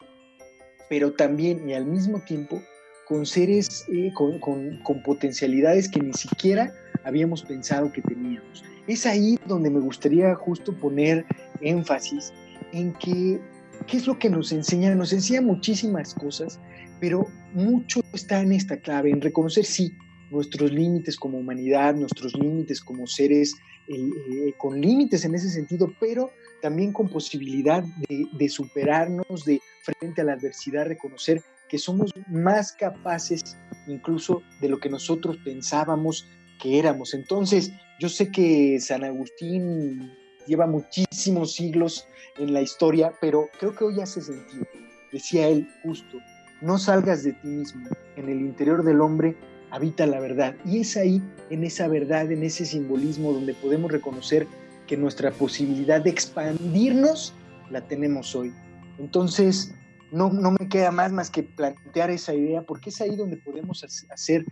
pero 0.88 1.12
también 1.12 1.68
y 1.68 1.74
al 1.74 1.86
mismo 1.86 2.20
tiempo 2.20 2.60
con 3.06 3.26
seres 3.26 3.84
eh, 3.92 4.12
con, 4.14 5.02
potencialidades 5.04 5.88
que 5.88 6.00
ni 6.00 6.12
siquiera 6.12 6.72
habíamos 7.04 7.42
pensado 7.42 7.92
que 7.92 8.02
teníamos. 8.02 8.64
Es 8.86 9.06
ahí 9.06 9.38
donde 9.46 9.70
me 9.70 9.80
gustaría 9.80 10.34
justo 10.34 10.74
poner 10.78 11.24
énfasis 11.60 12.32
en 12.72 12.92
que, 12.94 13.40
¿qué 13.86 13.96
es 13.96 14.06
lo 14.06 14.18
que 14.18 14.30
nos 14.30 14.52
enseña? 14.52 14.94
Nos 14.94 15.12
enseña 15.12 15.42
muchísimas 15.42 16.14
cosas, 16.14 16.58
pero 17.00 17.26
mucho 17.52 18.00
está 18.12 18.40
en 18.40 18.52
esta 18.52 18.76
clave, 18.78 19.10
en 19.10 19.20
reconocer, 19.20 19.64
sí, 19.64 19.94
nuestros 20.34 20.72
límites 20.72 21.16
como 21.16 21.38
humanidad, 21.38 21.94
nuestros 21.94 22.34
límites 22.34 22.80
como 22.80 23.06
seres 23.06 23.54
eh, 23.88 23.94
eh, 23.96 24.54
con 24.58 24.80
límites 24.80 25.24
en 25.24 25.34
ese 25.34 25.48
sentido, 25.48 25.92
pero 26.00 26.30
también 26.60 26.92
con 26.92 27.08
posibilidad 27.08 27.84
de, 28.08 28.26
de 28.32 28.48
superarnos, 28.48 29.44
de 29.44 29.60
frente 29.82 30.20
a 30.20 30.24
la 30.24 30.32
adversidad, 30.32 30.86
reconocer 30.86 31.42
que 31.68 31.78
somos 31.78 32.12
más 32.28 32.72
capaces 32.72 33.56
incluso 33.86 34.42
de 34.60 34.68
lo 34.68 34.78
que 34.78 34.88
nosotros 34.88 35.38
pensábamos 35.44 36.28
que 36.60 36.78
éramos. 36.78 37.14
Entonces, 37.14 37.72
yo 38.00 38.08
sé 38.08 38.30
que 38.30 38.78
San 38.80 39.04
Agustín 39.04 40.12
lleva 40.46 40.66
muchísimos 40.66 41.54
siglos 41.54 42.06
en 42.38 42.52
la 42.52 42.62
historia, 42.62 43.12
pero 43.20 43.48
creo 43.58 43.74
que 43.74 43.84
hoy 43.84 44.00
hace 44.00 44.20
sentido. 44.20 44.66
Decía 45.12 45.48
él 45.48 45.68
justo, 45.82 46.18
no 46.60 46.78
salgas 46.78 47.22
de 47.22 47.32
ti 47.34 47.48
mismo, 47.48 47.88
en 48.16 48.28
el 48.28 48.40
interior 48.40 48.82
del 48.82 49.00
hombre 49.00 49.36
habita 49.74 50.06
la 50.06 50.20
verdad. 50.20 50.54
Y 50.64 50.78
es 50.78 50.96
ahí, 50.96 51.20
en 51.50 51.64
esa 51.64 51.88
verdad, 51.88 52.30
en 52.30 52.44
ese 52.44 52.64
simbolismo, 52.64 53.32
donde 53.32 53.54
podemos 53.54 53.90
reconocer 53.90 54.46
que 54.86 54.96
nuestra 54.96 55.32
posibilidad 55.32 56.00
de 56.00 56.10
expandirnos 56.10 57.34
la 57.70 57.80
tenemos 57.80 58.36
hoy. 58.36 58.52
Entonces, 58.98 59.74
no, 60.12 60.32
no 60.32 60.52
me 60.52 60.68
queda 60.68 60.92
más 60.92 61.10
más 61.10 61.28
que 61.28 61.42
plantear 61.42 62.10
esa 62.10 62.34
idea, 62.34 62.62
porque 62.62 62.90
es 62.90 63.00
ahí 63.00 63.16
donde 63.16 63.36
podemos 63.38 63.84
hacer 64.10 64.44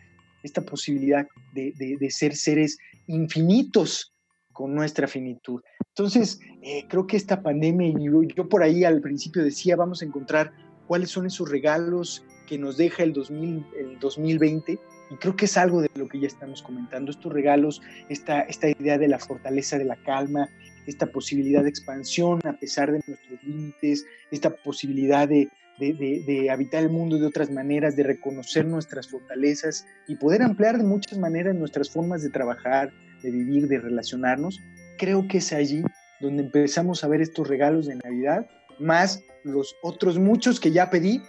esta 0.42 0.60
posibilidad 0.60 1.24
de, 1.54 1.72
de, 1.78 2.10
ser 2.10 2.34
seres 2.34 2.76
infinitos 3.06 4.12
con 4.52 4.74
nuestra 4.74 5.06
finitud. 5.06 5.60
Entonces, 5.90 6.40
eh, 6.62 6.84
creo 6.88 7.06
que 7.06 7.16
esta 7.16 7.42
pandemia, 7.42 7.90
y 7.90 8.34
yo, 8.34 8.48
por 8.48 8.64
ahí 8.64 8.82
al 8.82 9.00
principio 9.00 9.44
decía, 9.44 9.76
vamos 9.76 10.02
a 10.02 10.04
encontrar 10.04 10.52
cuáles 10.88 11.10
son 11.10 11.26
esos 11.26 11.48
regalos 11.48 12.24
que 12.48 12.58
nos 12.58 12.76
deja 12.76 13.04
el, 13.04 13.12
2000, 13.12 13.64
el 13.78 14.00
2020, 14.00 14.80
y 15.12 15.16
creo 15.16 15.36
que 15.36 15.44
es 15.44 15.58
algo 15.58 15.82
de 15.82 15.90
lo 15.94 16.08
que 16.08 16.18
ya 16.18 16.26
estamos 16.26 16.62
comentando, 16.62 17.10
estos 17.10 17.30
regalos, 17.30 17.82
esta, 18.08 18.40
esta 18.42 18.68
idea 18.68 18.96
de 18.96 19.08
la 19.08 19.18
fortaleza 19.18 19.76
de 19.76 19.84
la 19.84 19.96
calma, 19.96 20.48
esta 20.86 21.06
posibilidad 21.06 21.62
de 21.62 21.68
expansión 21.68 22.40
a 22.46 22.54
pesar 22.54 22.90
de 22.90 23.02
nuestros 23.06 23.44
límites, 23.44 24.06
esta 24.30 24.50
posibilidad 24.50 25.28
de, 25.28 25.48
de, 25.78 26.48
habitar 26.50 26.82
el 26.82 26.90
mundo 26.90 27.18
de 27.18 27.26
otras 27.26 27.50
maneras, 27.50 27.94
de 27.94 28.04
reconocer 28.04 28.64
nuestras 28.66 29.08
fortalezas 29.08 29.84
y 30.08 30.16
poder 30.16 30.42
ampliar 30.42 30.78
de 30.78 30.84
muchas 30.84 31.18
maneras 31.18 31.54
nuestras 31.54 31.90
formas 31.90 32.22
de 32.22 32.30
trabajar, 32.30 32.90
de 33.22 33.30
vivir, 33.30 33.68
de 33.68 33.80
relacionarnos, 33.80 34.60
creo 34.96 35.28
que 35.28 35.38
es 35.38 35.52
allí 35.52 35.82
donde 36.20 36.44
empezamos 36.44 37.04
a 37.04 37.08
ver 37.08 37.20
estos 37.20 37.46
regalos 37.48 37.86
de 37.86 37.96
Navidad, 37.96 38.46
más 38.78 39.22
los 39.44 39.76
otros 39.82 40.18
muchos 40.18 40.58
que 40.58 40.70
ya 40.70 40.88
pedí 40.88 41.20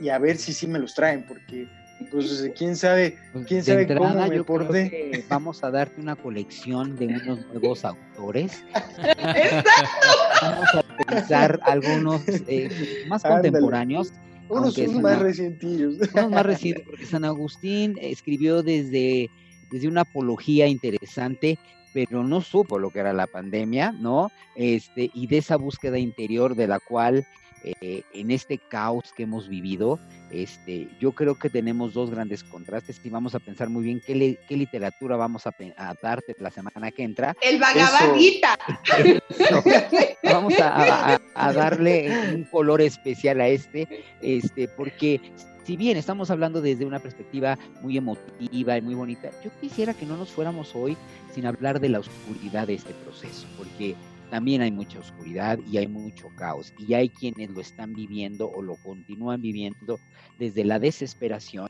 y, 0.00 0.08
a 0.08 0.18
ver 0.18 0.36
si 0.36 0.52
sí 0.52 0.66
me 0.66 0.78
los 0.78 0.94
traen, 0.94 1.26
porque 1.26 1.68
pues 2.10 2.50
quién 2.56 2.76
sabe, 2.76 3.16
pues, 3.32 3.46
quién 3.46 3.64
sabe 3.64 3.86
cómo 3.86 4.26
me 4.26 4.42
porté. 4.44 5.24
Vamos 5.28 5.62
a 5.62 5.70
darte 5.70 6.00
una 6.00 6.16
colección 6.16 6.96
de 6.96 7.06
unos 7.06 7.46
nuevos 7.46 7.84
autores. 7.84 8.64
Vamos 10.42 10.68
a 10.74 10.82
pensar 11.06 11.60
algunos 11.64 12.22
eh, 12.26 13.04
más 13.08 13.22
contemporáneos. 13.22 14.12
Unos, 14.48 14.76
más 15.00 15.18
recientillos. 15.18 15.96
Unos 16.12 16.30
más 16.30 16.46
recientes, 16.46 16.84
porque 16.84 17.06
San 17.06 17.24
Agustín 17.24 17.96
escribió 18.00 18.62
desde, 18.62 19.30
desde 19.70 19.88
una 19.88 20.02
apología 20.02 20.66
interesante 20.66 21.58
pero 21.92 22.22
no 22.22 22.40
supo 22.40 22.78
lo 22.78 22.90
que 22.90 23.00
era 23.00 23.12
la 23.12 23.26
pandemia, 23.26 23.92
¿no? 23.92 24.30
Este, 24.54 25.10
y 25.12 25.26
de 25.26 25.38
esa 25.38 25.56
búsqueda 25.56 25.98
interior 25.98 26.54
de 26.54 26.68
la 26.68 26.78
cual 26.78 27.26
eh, 27.62 28.02
en 28.14 28.30
este 28.30 28.58
caos 28.58 29.12
que 29.14 29.24
hemos 29.24 29.48
vivido, 29.48 29.98
este, 30.30 30.88
yo 31.00 31.12
creo 31.12 31.34
que 31.34 31.50
tenemos 31.50 31.92
dos 31.92 32.10
grandes 32.10 32.44
contrastes 32.44 33.00
y 33.04 33.10
vamos 33.10 33.34
a 33.34 33.38
pensar 33.38 33.68
muy 33.68 33.82
bien 33.82 34.00
qué, 34.04 34.38
qué 34.48 34.56
literatura 34.56 35.16
vamos 35.16 35.46
a, 35.46 35.54
darte 36.02 36.34
la 36.38 36.50
semana 36.50 36.90
que 36.90 37.02
entra. 37.02 37.36
El 37.42 37.58
Bhagavad 37.58 38.14
vamos 40.22 40.54
a, 40.58 41.20
darle 41.52 42.34
un 42.34 42.44
color 42.44 42.80
especial 42.80 43.40
a 43.40 43.48
este, 43.48 44.04
este, 44.22 44.68
porque 44.68 45.20
si 45.64 45.76
bien 45.76 45.96
estamos 45.96 46.30
hablando 46.30 46.60
desde 46.60 46.84
una 46.84 46.98
perspectiva 46.98 47.58
muy 47.82 47.96
emotiva 47.96 48.78
y 48.78 48.82
muy 48.82 48.94
bonita, 48.94 49.30
yo 49.44 49.50
quisiera 49.60 49.94
que 49.94 50.06
no 50.06 50.16
nos 50.16 50.30
fuéramos 50.30 50.74
hoy 50.74 50.96
sin 51.34 51.46
hablar 51.46 51.80
de 51.80 51.90
la 51.90 52.00
oscuridad 52.00 52.66
de 52.66 52.74
este 52.74 52.94
proceso, 52.94 53.46
porque 53.56 53.94
también 54.30 54.62
hay 54.62 54.70
mucha 54.70 54.98
oscuridad 54.98 55.58
y 55.70 55.78
hay 55.78 55.88
mucho 55.88 56.28
caos. 56.36 56.72
Y 56.78 56.94
hay 56.94 57.08
quienes 57.10 57.50
lo 57.50 57.60
están 57.60 57.92
viviendo 57.92 58.50
o 58.50 58.62
lo 58.62 58.76
continúan 58.76 59.42
viviendo 59.42 59.98
desde 60.38 60.64
la 60.64 60.78
desesperación, 60.78 61.68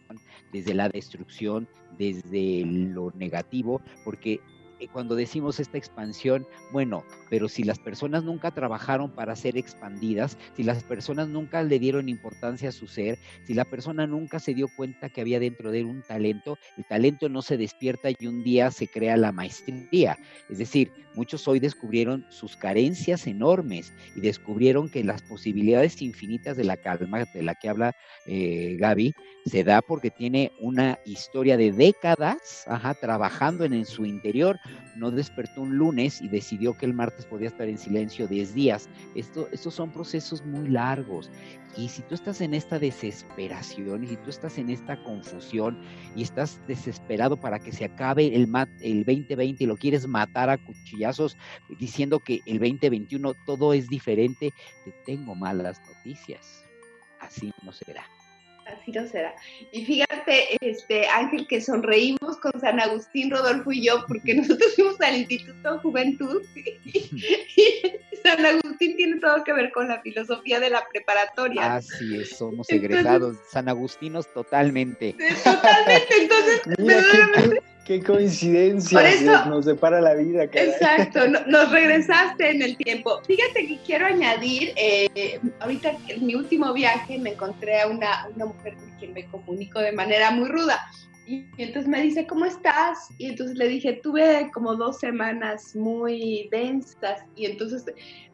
desde 0.53 0.75
la 0.75 0.89
destrucción, 0.89 1.67
desde 1.99 2.65
lo 2.65 3.11
negativo, 3.13 3.81
porque 4.05 4.41
cuando 4.89 5.15
decimos 5.15 5.61
esta 5.61 5.79
expansión, 5.79 6.47
bueno, 6.73 7.05
pero 7.29 7.49
si 7.49 7.63
las 7.63 7.79
personas 7.79 8.25
nunca 8.25 8.51
trabajaron 8.51 9.11
para 9.11 9.37
ser 9.37 9.57
expandidas, 9.57 10.37
si 10.57 10.63
las 10.63 10.83
personas 10.85 11.29
nunca 11.29 11.63
le 11.63 11.79
dieron 11.79 12.09
importancia 12.09 12.71
a 12.71 12.73
su 12.73 12.87
ser, 12.87 13.19
si 13.45 13.55
la 13.55 13.65
persona 13.65 14.07
nunca 14.07 14.39
se 14.39 14.55
dio 14.55 14.69
cuenta 14.77 15.09
que 15.09 15.21
había 15.21 15.41
dentro 15.41 15.71
de 15.71 15.81
él 15.81 15.87
un 15.87 16.03
talento, 16.03 16.59
el 16.77 16.85
talento 16.85 17.29
no 17.29 17.43
se 17.43 17.57
despierta 17.57 18.09
y 18.11 18.27
un 18.27 18.43
día 18.43 18.71
se 18.71 18.89
crea 18.89 19.17
la 19.17 19.33
maestría. 19.33 20.19
Es 20.49 20.59
decir, 20.59 20.93
muchos 21.15 21.47
hoy 21.49 21.61
descubrieron 21.61 22.27
sus 22.31 22.57
carencias 22.57 23.27
enormes 23.27 23.93
y 24.17 24.21
descubrieron 24.21 24.89
que 24.89 25.05
las 25.05 25.23
posibilidades 25.23 26.01
infinitas 26.03 26.57
de 26.57 26.65
la 26.65 26.77
calma 26.77 27.25
de 27.33 27.43
la 27.43 27.55
que 27.55 27.69
habla 27.69 27.95
eh, 28.27 28.77
Gaby 28.79 29.15
se 29.47 29.65
da 29.65 29.83
porque 29.83 30.11
tiene 30.11 30.53
una 30.61 30.99
historia 31.05 31.57
de 31.57 31.73
décadas 31.73 32.67
trabajando 33.01 33.65
en 33.65 33.85
su 33.85 34.05
interior 34.05 34.59
no 34.97 35.11
despertó 35.11 35.63
un 35.63 35.77
lunes 35.77 36.21
y 36.21 36.29
decidió 36.29 36.77
que 36.77 36.87
el 36.87 36.95
martes 36.95 37.27
podía 37.27 37.49
estar 37.49 37.69
en 37.69 37.79
silencio 37.79 38.27
10 38.27 38.55
días. 38.55 38.89
Esto, 39.15 39.49
estos 39.53 39.75
son 39.75 39.91
procesos 39.91 40.45
muy 40.45 40.69
largos. 40.69 41.31
Y 41.77 41.89
si 41.89 42.03
tú 42.03 42.15
estás 42.15 42.41
en 42.41 42.55
esta 42.55 42.79
desesperación 42.79 44.05
y 44.05 44.09
si 44.09 44.17
tú 44.17 44.31
estás 44.31 44.59
en 44.59 44.71
esta 44.71 45.03
confusión 45.05 45.81
y 46.17 46.23
estás 46.23 46.61
desesperado 46.67 47.37
para 47.37 47.59
que 47.59 47.73
se 47.73 47.85
acabe 47.85 48.35
el, 48.35 48.49
el 48.81 49.05
2020 49.05 49.65
y 49.65 49.67
lo 49.67 49.77
quieres 49.77 50.07
matar 50.07 50.51
a 50.51 50.59
cuchillazos 50.59 51.37
diciendo 51.79 52.19
que 52.19 52.41
el 52.47 52.59
2021 52.59 53.35
todo 53.47 53.73
es 53.73 53.89
diferente, 53.89 54.53
te 54.85 54.93
tengo 55.07 55.35
malas 55.35 55.81
noticias. 55.87 56.65
Así 57.21 57.53
no 57.63 57.73
será 57.73 58.05
así 58.73 58.93
no 58.93 59.07
será. 59.07 59.35
Y 59.73 59.85
fíjate, 59.85 60.57
este 60.61 61.07
Ángel, 61.09 61.47
que 61.47 61.61
sonreímos 61.61 62.37
con 62.43 62.59
San 62.61 62.81
Agustín, 62.81 63.31
Rodolfo 63.31 63.73
y 63.73 63.87
yo, 63.87 64.05
porque 64.07 64.35
nosotros 64.35 64.75
fuimos 64.75 65.01
al 65.01 65.17
Instituto 65.17 65.79
Juventud 65.81 66.43
y, 66.55 67.83
San 68.23 68.45
Agustín 68.45 68.97
tiene 68.97 69.19
todo 69.19 69.43
que 69.45 69.53
ver 69.53 69.73
con 69.73 69.89
la 69.89 70.01
filosofía 70.03 70.61
de 70.61 70.71
la 70.71 70.87
preparatoria. 70.93 71.77
Así 71.77 72.19
es, 72.19 72.37
somos 72.37 72.69
egresados 72.71 73.37
San 73.51 73.69
Agustinos 73.69 74.33
totalmente. 74.33 75.15
Totalmente, 75.45 76.15
entonces, 76.21 77.63
Qué 77.91 78.01
coincidencia 78.01 79.47
nos 79.47 79.65
depara 79.65 80.01
la 80.01 80.15
vida. 80.15 80.45
Exacto, 80.45 81.27
nos 81.27 81.73
regresaste 81.73 82.49
en 82.49 82.63
el 82.63 82.77
tiempo. 82.77 83.21
Fíjate 83.27 83.67
que 83.67 83.79
quiero 83.85 84.07
añadir, 84.07 84.73
eh, 84.77 85.41
ahorita 85.59 85.97
en 86.07 86.25
mi 86.25 86.37
último 86.37 86.73
viaje 86.73 87.19
me 87.19 87.31
encontré 87.31 87.81
a 87.81 87.89
una, 87.89 88.29
una 88.33 88.47
mujer 88.47 88.77
con 88.77 88.91
quien 89.01 89.13
me 89.13 89.27
comunico 89.27 89.81
de 89.81 89.91
manera 89.91 90.31
muy 90.31 90.49
ruda. 90.49 90.79
Y, 91.27 91.45
entonces 91.59 91.89
me 91.89 92.01
dice, 92.01 92.29
¿cómo 92.29 92.45
estás? 92.45 93.09
Y 93.19 93.31
entonces 93.31 93.57
le 93.57 93.67
dije, 93.67 93.99
tuve 94.01 94.49
como 94.55 94.77
dos 94.77 95.01
semanas 95.01 95.75
muy 95.75 96.49
densas. 96.53 97.25
Y 97.35 97.47
entonces 97.47 97.85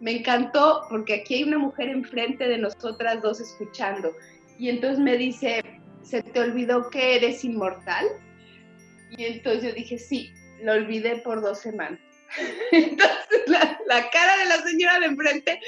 me 0.00 0.18
encantó 0.18 0.82
porque 0.90 1.14
aquí 1.22 1.36
hay 1.36 1.44
una 1.44 1.56
mujer 1.56 1.88
enfrente 1.88 2.46
de 2.46 2.58
nosotras 2.58 3.22
dos 3.22 3.40
escuchando. 3.40 4.12
Y 4.58 4.68
entonces 4.68 4.98
me 4.98 5.16
dice, 5.16 5.62
¿se 6.02 6.22
te 6.22 6.40
olvidó 6.40 6.90
que 6.90 7.16
eres 7.16 7.42
inmortal? 7.42 8.04
Y 9.16 9.24
entonces 9.24 9.62
yo 9.62 9.72
dije, 9.72 9.98
sí, 9.98 10.34
lo 10.62 10.72
olvidé 10.72 11.16
por 11.16 11.40
dos 11.40 11.60
semanas. 11.60 12.00
Entonces 12.72 13.42
la, 13.46 14.10
cara 14.10 14.36
de 14.38 14.46
la 14.46 14.62
señora 14.62 15.00
de 15.00 15.06
enfrente 15.06 15.60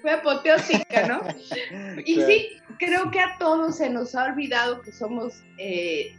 fue 0.00 0.12
apoteósica, 0.12 1.06
¿no? 1.06 1.20
Y 2.04 2.20
sí, 2.22 2.62
creo 2.78 3.10
que 3.10 3.20
a 3.20 3.36
todos 3.38 3.76
se 3.76 3.90
nos 3.90 4.14
ha 4.14 4.24
olvidado 4.24 4.82
que 4.82 4.92
somos, 4.92 5.42
eh, 5.58 6.14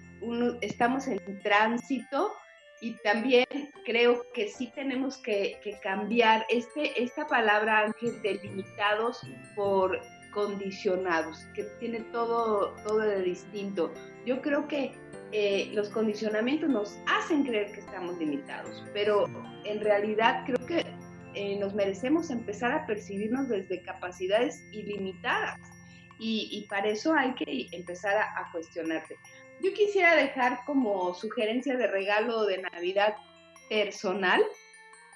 estamos 0.62 1.08
en 1.08 1.20
tránsito 1.42 2.34
y 2.82 2.94
también 3.04 3.46
creo 3.86 4.26
que 4.34 4.48
sí 4.50 4.72
tenemos 4.76 5.18
que, 5.18 5.60
cambiar 5.82 6.46
este, 6.50 7.02
esta 7.02 7.28
palabra, 7.28 7.80
Ángel, 7.80 8.22
de 8.22 8.36
limitados 8.36 9.22
por 9.56 10.00
condicionados, 10.32 11.48
que 11.56 11.64
tiene 11.80 12.02
todo, 12.12 12.76
todo 12.84 13.00
de 13.00 13.24
distinto. 13.24 13.92
Yo 14.26 14.42
creo 14.42 14.68
que 14.68 14.92
eh, 15.32 15.72
los 15.74 15.90
condicionamientos 15.90 16.70
nos 16.70 16.98
hacen 17.08 17.44
creer 17.44 17.72
que 17.72 17.80
estamos 17.80 18.18
limitados, 18.18 18.84
pero 18.94 19.26
en 19.66 19.82
realidad 19.82 20.44
creo 20.46 20.66
que 20.66 20.86
eh, 21.34 21.58
nos 21.60 21.74
merecemos 21.74 22.30
empezar 22.30 22.72
a 22.72 22.86
percibirnos 22.86 23.50
desde 23.50 23.82
capacidades 23.82 24.64
ilimitadas 24.72 25.60
y, 26.20 26.66
para 26.68 26.88
eso 26.88 27.14
hay 27.14 27.36
que 27.36 27.68
empezar 27.72 28.18
a, 28.18 28.40
a 28.40 28.52
cuestionarse. 28.52 29.16
Yo 29.62 29.72
quisiera 29.74 30.16
dejar 30.16 30.66
como 30.66 31.14
sugerencia 31.14 31.78
de 31.78 31.86
regalo 31.88 32.46
de 32.46 32.62
Navidad 32.64 33.16
personal 33.70 34.42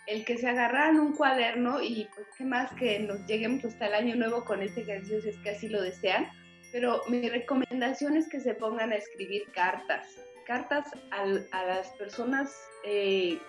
el 0.08 0.26
que 0.26 0.38
se 0.38 0.48
agarraran 0.48 1.00
un 1.00 1.16
cuaderno 1.16 1.82
y 1.82 2.08
pues 2.14 2.28
qué 2.38 2.44
más 2.44 2.72
que 2.74 3.00
nos 3.00 3.26
lleguemos 3.28 3.64
hasta 3.66 3.88
el 3.88 3.94
año 3.94 4.16
nuevo 4.16 4.44
con 4.44 4.62
este 4.62 4.82
ejercicio 4.82 5.22
si 5.22 5.30
es 5.30 5.38
que 5.38 5.52
así 5.52 5.70
lo 5.70 5.82
desean, 5.82 6.28
pero 6.72 7.02
mi 7.08 7.28
recomendación 7.30 8.18
es 8.18 8.28
que 8.28 8.40
se 8.40 8.54
pongan 8.54 8.92
a 8.92 8.96
escribir 8.96 9.44
cartas, 9.54 10.08
cartas 10.46 10.86
a 11.12 11.26
las 11.66 11.88
personas 11.98 12.56
eh, 12.84 13.40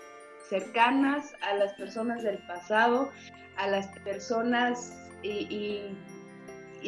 cercanas, 0.48 1.34
a 1.40 1.54
las 1.54 1.72
personas 1.74 2.22
del 2.22 2.38
pasado, 2.46 3.10
a 3.56 3.68
las 3.68 3.86
personas 4.00 4.96
y, 5.22 5.80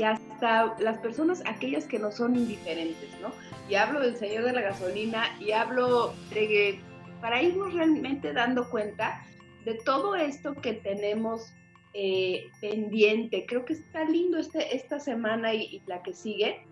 hasta 0.04 0.74
las 0.80 0.98
personas, 0.98 1.42
aquellas 1.46 1.84
que 1.86 2.00
no 2.00 2.10
son 2.10 2.34
indiferentes, 2.34 3.08
¿no? 3.20 3.32
Y 3.68 3.76
hablo 3.76 4.00
del 4.00 4.16
Señor 4.16 4.44
de 4.44 4.52
la 4.52 4.60
Gasolina 4.60 5.28
y 5.38 5.52
hablo 5.52 6.14
de 6.30 6.80
para 7.20 7.40
irnos 7.40 7.72
realmente 7.72 8.32
dando 8.32 8.68
cuenta 8.68 9.24
de 9.64 9.74
todo 9.84 10.14
esto 10.14 10.54
que 10.56 10.74
tenemos 10.74 11.54
eh, 11.94 12.50
pendiente. 12.60 13.46
Creo 13.46 13.64
que 13.64 13.74
está 13.74 14.04
lindo 14.04 14.38
este, 14.38 14.74
esta 14.74 14.98
semana 14.98 15.54
y, 15.54 15.80
la 15.86 16.02
que 16.02 16.12
sigue, 16.12 16.66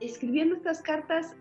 escribiendo 0.00 0.56
estas 0.56 0.80
cartas 0.80 1.36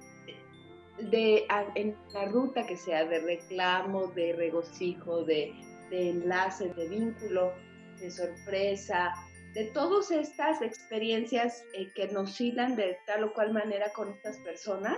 de, 1.10 1.46
en 1.76 1.96
la 2.14 2.26
ruta 2.26 2.66
que 2.68 2.76
sea 2.76 3.06
de 3.06 3.20
reclamo, 3.20 4.08
de 4.08 4.34
regocijo, 4.34 5.24
de, 5.24 5.54
de 5.90 6.10
enlace, 6.10 6.74
de 6.74 6.90
vínculo, 6.90 7.54
de 8.00 8.12
sorpresa, 8.12 9.14
de 9.54 9.66
todas 9.66 10.12
estas 10.12 10.62
experiencias 10.62 11.64
eh, 11.74 11.92
que 11.94 12.08
nos 12.08 12.40
hilan 12.40 12.76
de 12.76 12.98
tal 13.06 13.24
o 13.26 13.34
cual 13.34 13.54
manera 13.54 13.92
con 13.94 14.10
estas 14.10 14.38
personas, 14.40 14.98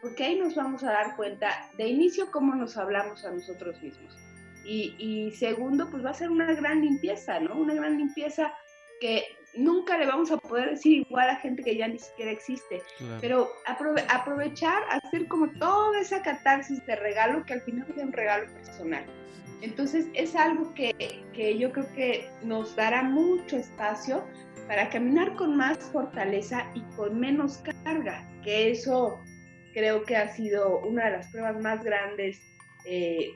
porque 0.00 0.24
ahí 0.24 0.38
nos 0.38 0.54
vamos 0.54 0.82
a 0.84 0.92
dar 0.92 1.16
cuenta 1.16 1.70
de 1.76 1.88
inicio 1.88 2.30
cómo 2.30 2.54
nos 2.54 2.76
hablamos 2.76 3.24
a 3.24 3.30
nosotros 3.30 3.80
mismos. 3.82 4.14
Y, 4.64 5.32
segundo, 5.36 5.90
pues 5.90 6.04
va 6.04 6.10
a 6.10 6.14
ser 6.14 6.30
una 6.30 6.52
gran 6.54 6.80
limpieza, 6.80 7.40
¿no? 7.40 7.54
Una 7.56 7.74
gran 7.74 7.98
limpieza 7.98 8.52
que 9.00 9.24
nunca 9.56 9.98
le 9.98 10.06
vamos 10.06 10.30
a 10.30 10.38
poder 10.38 10.70
decir 10.70 11.04
igual 11.08 11.28
a 11.28 11.36
gente 11.36 11.62
que 11.62 11.76
ya 11.76 11.86
ni 11.86 11.98
siquiera 11.98 12.30
existe, 12.30 12.82
pero 13.20 13.48
aprovechar, 14.08 14.82
hacer 14.90 15.28
como 15.28 15.50
toda 15.58 16.00
esa 16.00 16.22
catarsis 16.22 16.84
de 16.86 16.96
regalo 16.96 17.44
que 17.44 17.54
al 17.54 17.60
final 17.62 17.86
es 17.94 18.02
un 18.02 18.12
regalo 18.12 18.52
personal. 18.52 19.04
Entonces 19.60 20.06
es 20.14 20.34
algo 20.34 20.74
que, 20.74 20.92
que 21.32 21.58
yo 21.58 21.72
creo 21.72 21.86
que 21.94 22.28
nos 22.42 22.74
dará 22.76 23.02
mucho 23.02 23.56
espacio 23.56 24.24
para 24.66 24.88
caminar 24.88 25.34
con 25.36 25.56
más 25.56 25.78
fortaleza 25.92 26.70
y 26.74 26.80
con 26.96 27.18
menos 27.18 27.62
carga, 27.84 28.26
que 28.42 28.70
eso 28.70 29.20
creo 29.74 30.04
que 30.04 30.16
ha 30.16 30.28
sido 30.28 30.80
una 30.80 31.06
de 31.06 31.10
las 31.12 31.30
pruebas 31.30 31.60
más 31.60 31.84
grandes 31.84 32.40
eh, 32.86 33.30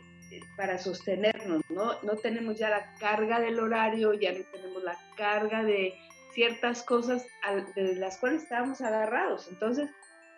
para 0.57 0.79
sostenernos, 0.79 1.62
¿no? 1.70 2.01
No 2.03 2.16
tenemos 2.16 2.59
ya 2.59 2.70
la 2.70 2.95
carga 2.99 3.41
del 3.41 3.59
horario, 3.61 4.12
ya 4.14 4.33
no 4.33 4.45
tenemos 4.53 4.83
la 4.83 4.99
carga 5.16 5.62
de 5.62 5.95
ciertas 6.33 6.83
cosas 6.83 7.26
de 7.74 7.97
las 7.97 8.18
cuales 8.18 8.43
estábamos 8.43 8.81
agarrados. 8.81 9.49
Entonces, 9.49 9.91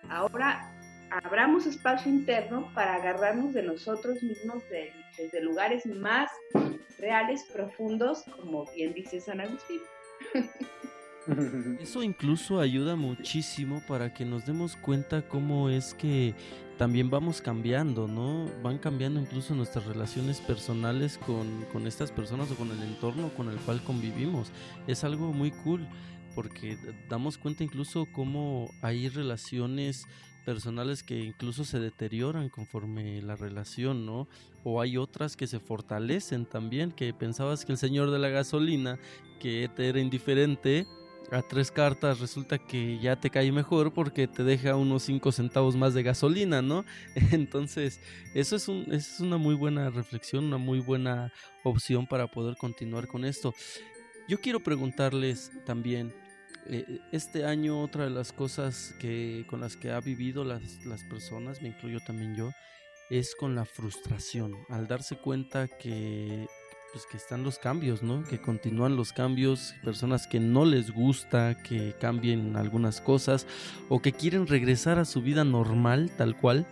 ahora 0.08 0.72
abramos 1.10 1.66
espacio 1.66 2.10
interno 2.10 2.70
para 2.74 2.94
agarrarnos 2.94 3.52
de 3.52 3.62
nosotros 3.62 4.22
mismos 4.22 4.62
desde 5.16 5.42
lugares 5.42 5.84
más 5.86 6.30
reales, 6.98 7.44
profundos, 7.52 8.24
como 8.40 8.66
bien 8.72 8.94
dice 8.94 9.20
San 9.20 9.40
Agustín. 9.40 9.80
Eso 11.80 12.02
incluso 12.02 12.60
ayuda 12.60 12.96
muchísimo 12.96 13.82
para 13.86 14.12
que 14.12 14.24
nos 14.24 14.46
demos 14.46 14.76
cuenta 14.76 15.22
cómo 15.22 15.68
es 15.68 15.94
que 15.94 16.34
también 16.78 17.10
vamos 17.10 17.42
cambiando, 17.42 18.08
¿no? 18.08 18.50
Van 18.62 18.78
cambiando 18.78 19.20
incluso 19.20 19.54
nuestras 19.54 19.84
relaciones 19.84 20.40
personales 20.40 21.18
con, 21.18 21.64
con 21.72 21.86
estas 21.86 22.10
personas 22.10 22.50
o 22.50 22.54
con 22.54 22.70
el 22.70 22.82
entorno 22.82 23.28
con 23.36 23.50
el 23.50 23.56
cual 23.58 23.82
convivimos. 23.84 24.50
Es 24.86 25.04
algo 25.04 25.32
muy 25.32 25.50
cool 25.50 25.86
porque 26.34 26.78
damos 27.08 27.36
cuenta 27.36 27.64
incluso 27.64 28.06
cómo 28.12 28.70
hay 28.80 29.08
relaciones 29.08 30.06
personales 30.44 31.02
que 31.02 31.18
incluso 31.18 31.64
se 31.64 31.78
deterioran 31.78 32.48
conforme 32.48 33.20
la 33.20 33.36
relación, 33.36 34.06
¿no? 34.06 34.26
O 34.64 34.80
hay 34.80 34.96
otras 34.96 35.36
que 35.36 35.46
se 35.46 35.60
fortalecen 35.60 36.46
también, 36.46 36.92
que 36.92 37.12
pensabas 37.12 37.64
que 37.64 37.72
el 37.72 37.78
señor 37.78 38.10
de 38.10 38.18
la 38.18 38.28
gasolina, 38.28 38.98
que 39.38 39.70
te 39.74 39.88
era 39.88 40.00
indiferente, 40.00 40.86
a 41.30 41.42
tres 41.42 41.70
cartas 41.70 42.20
resulta 42.20 42.58
que 42.58 42.98
ya 42.98 43.16
te 43.16 43.30
cae 43.30 43.52
mejor 43.52 43.92
porque 43.92 44.26
te 44.26 44.42
deja 44.42 44.76
unos 44.76 45.04
cinco 45.04 45.32
centavos 45.32 45.76
más 45.76 45.94
de 45.94 46.02
gasolina, 46.02 46.60
¿no? 46.62 46.84
Entonces, 47.32 48.00
eso 48.34 48.56
es, 48.56 48.68
un, 48.68 48.92
es 48.92 49.20
una 49.20 49.36
muy 49.36 49.54
buena 49.54 49.90
reflexión, 49.90 50.44
una 50.44 50.58
muy 50.58 50.80
buena 50.80 51.32
opción 51.62 52.06
para 52.06 52.26
poder 52.26 52.56
continuar 52.56 53.06
con 53.06 53.24
esto. 53.24 53.54
Yo 54.28 54.40
quiero 54.40 54.60
preguntarles 54.60 55.52
también, 55.64 56.12
eh, 56.66 57.00
este 57.12 57.44
año 57.44 57.80
otra 57.80 58.04
de 58.04 58.10
las 58.10 58.32
cosas 58.32 58.94
que, 58.98 59.44
con 59.48 59.60
las 59.60 59.76
que 59.76 59.90
ha 59.90 60.00
vivido 60.00 60.44
las, 60.44 60.84
las 60.84 61.04
personas, 61.04 61.62
me 61.62 61.68
incluyo 61.68 62.00
también 62.06 62.34
yo, 62.34 62.50
es 63.08 63.34
con 63.34 63.54
la 63.54 63.64
frustración, 63.64 64.56
al 64.68 64.86
darse 64.86 65.16
cuenta 65.16 65.66
que 65.66 66.46
pues 66.92 67.06
que 67.06 67.16
están 67.16 67.42
los 67.44 67.58
cambios, 67.58 68.02
¿no? 68.02 68.24
Que 68.24 68.40
continúan 68.40 68.96
los 68.96 69.12
cambios, 69.12 69.74
personas 69.84 70.26
que 70.26 70.40
no 70.40 70.64
les 70.64 70.90
gusta 70.90 71.56
que 71.62 71.94
cambien 72.00 72.56
algunas 72.56 73.00
cosas 73.00 73.46
o 73.88 74.00
que 74.02 74.12
quieren 74.12 74.46
regresar 74.46 74.98
a 74.98 75.04
su 75.04 75.22
vida 75.22 75.44
normal 75.44 76.10
tal 76.16 76.36
cual 76.36 76.66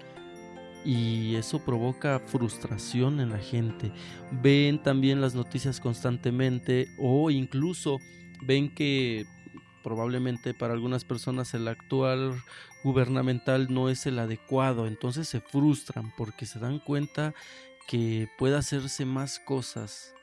y 0.84 1.34
eso 1.36 1.64
provoca 1.64 2.18
frustración 2.18 3.20
en 3.20 3.30
la 3.30 3.38
gente. 3.38 3.92
Ven 4.30 4.82
también 4.82 5.20
las 5.20 5.34
noticias 5.34 5.80
constantemente 5.80 6.88
o 6.98 7.30
incluso 7.30 7.98
ven 8.42 8.74
que 8.74 9.26
probablemente 9.82 10.54
para 10.54 10.74
algunas 10.74 11.04
personas 11.04 11.54
el 11.54 11.68
actual 11.68 12.34
gubernamental 12.84 13.72
no 13.72 13.88
es 13.88 14.06
el 14.06 14.18
adecuado, 14.18 14.86
entonces 14.86 15.28
se 15.28 15.40
frustran 15.40 16.12
porque 16.16 16.46
se 16.46 16.58
dan 16.58 16.78
cuenta 16.78 17.34
que 17.88 18.28
pueda 18.36 18.58
hacerse 18.58 19.06
más 19.06 19.40
cosas. 19.40 20.14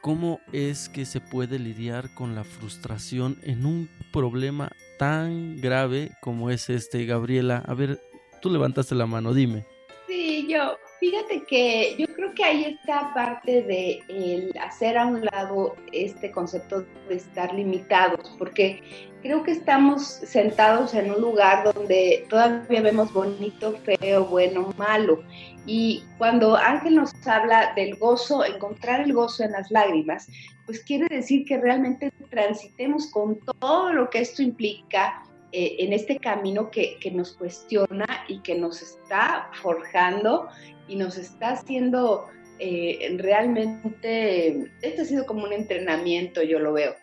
¿Cómo 0.00 0.40
es 0.52 0.88
que 0.88 1.04
se 1.04 1.20
puede 1.20 1.58
lidiar 1.58 2.14
con 2.14 2.34
la 2.34 2.44
frustración 2.44 3.38
en 3.42 3.66
un 3.66 3.90
problema 4.12 4.70
tan 4.98 5.60
grave 5.60 6.12
como 6.20 6.48
es 6.50 6.70
este, 6.70 7.04
Gabriela? 7.04 7.62
A 7.66 7.74
ver, 7.74 8.00
tú 8.40 8.50
levantaste 8.50 8.94
la 8.94 9.06
mano, 9.06 9.34
dime. 9.34 9.66
Sí, 10.06 10.46
yo, 10.48 10.76
fíjate 11.00 11.44
que 11.44 11.96
yo 11.98 12.06
creo 12.32 12.34
que 12.34 12.44
ahí 12.44 12.64
está 12.64 13.12
parte 13.14 13.62
de 13.62 14.52
hacer 14.60 14.96
a 14.96 15.06
un 15.06 15.24
lado 15.24 15.76
este 15.92 16.30
concepto 16.30 16.84
de 17.08 17.16
estar 17.16 17.52
limitados, 17.54 18.34
porque 18.38 18.82
creo 19.22 19.42
que 19.42 19.52
estamos 19.52 20.02
sentados 20.02 20.94
en 20.94 21.10
un 21.10 21.20
lugar 21.20 21.72
donde 21.72 22.26
todavía 22.28 22.80
vemos 22.82 23.12
bonito, 23.12 23.76
feo, 23.84 24.24
bueno, 24.26 24.72
malo. 24.76 25.22
Y 25.66 26.02
cuando 26.18 26.56
Ángel 26.56 26.96
nos 26.96 27.12
habla 27.26 27.72
del 27.74 27.96
gozo, 27.96 28.44
encontrar 28.44 29.00
el 29.00 29.12
gozo 29.12 29.44
en 29.44 29.52
las 29.52 29.70
lágrimas, 29.70 30.28
pues 30.66 30.80
quiere 30.80 31.06
decir 31.14 31.44
que 31.44 31.58
realmente 31.58 32.12
transitemos 32.30 33.10
con 33.10 33.38
todo 33.60 33.92
lo 33.92 34.10
que 34.10 34.20
esto 34.20 34.42
implica 34.42 35.22
eh, 35.52 35.76
en 35.78 35.92
este 35.92 36.18
camino 36.18 36.70
que, 36.70 36.98
que, 36.98 37.10
nos 37.10 37.32
cuestiona 37.32 38.06
y 38.28 38.40
que 38.40 38.54
nos 38.54 38.80
está 38.80 39.50
forjando 39.60 40.48
y 40.88 40.96
nos 40.96 41.18
está 41.18 41.50
haciendo 41.50 42.26
eh, 42.64 43.16
realmente, 43.18 44.70
esto 44.82 45.02
ha 45.02 45.04
sido 45.04 45.26
como 45.26 45.44
un 45.44 45.52
entrenamiento, 45.52 46.42
yo 46.42 46.60
lo 46.60 46.72
veo. 46.72 46.94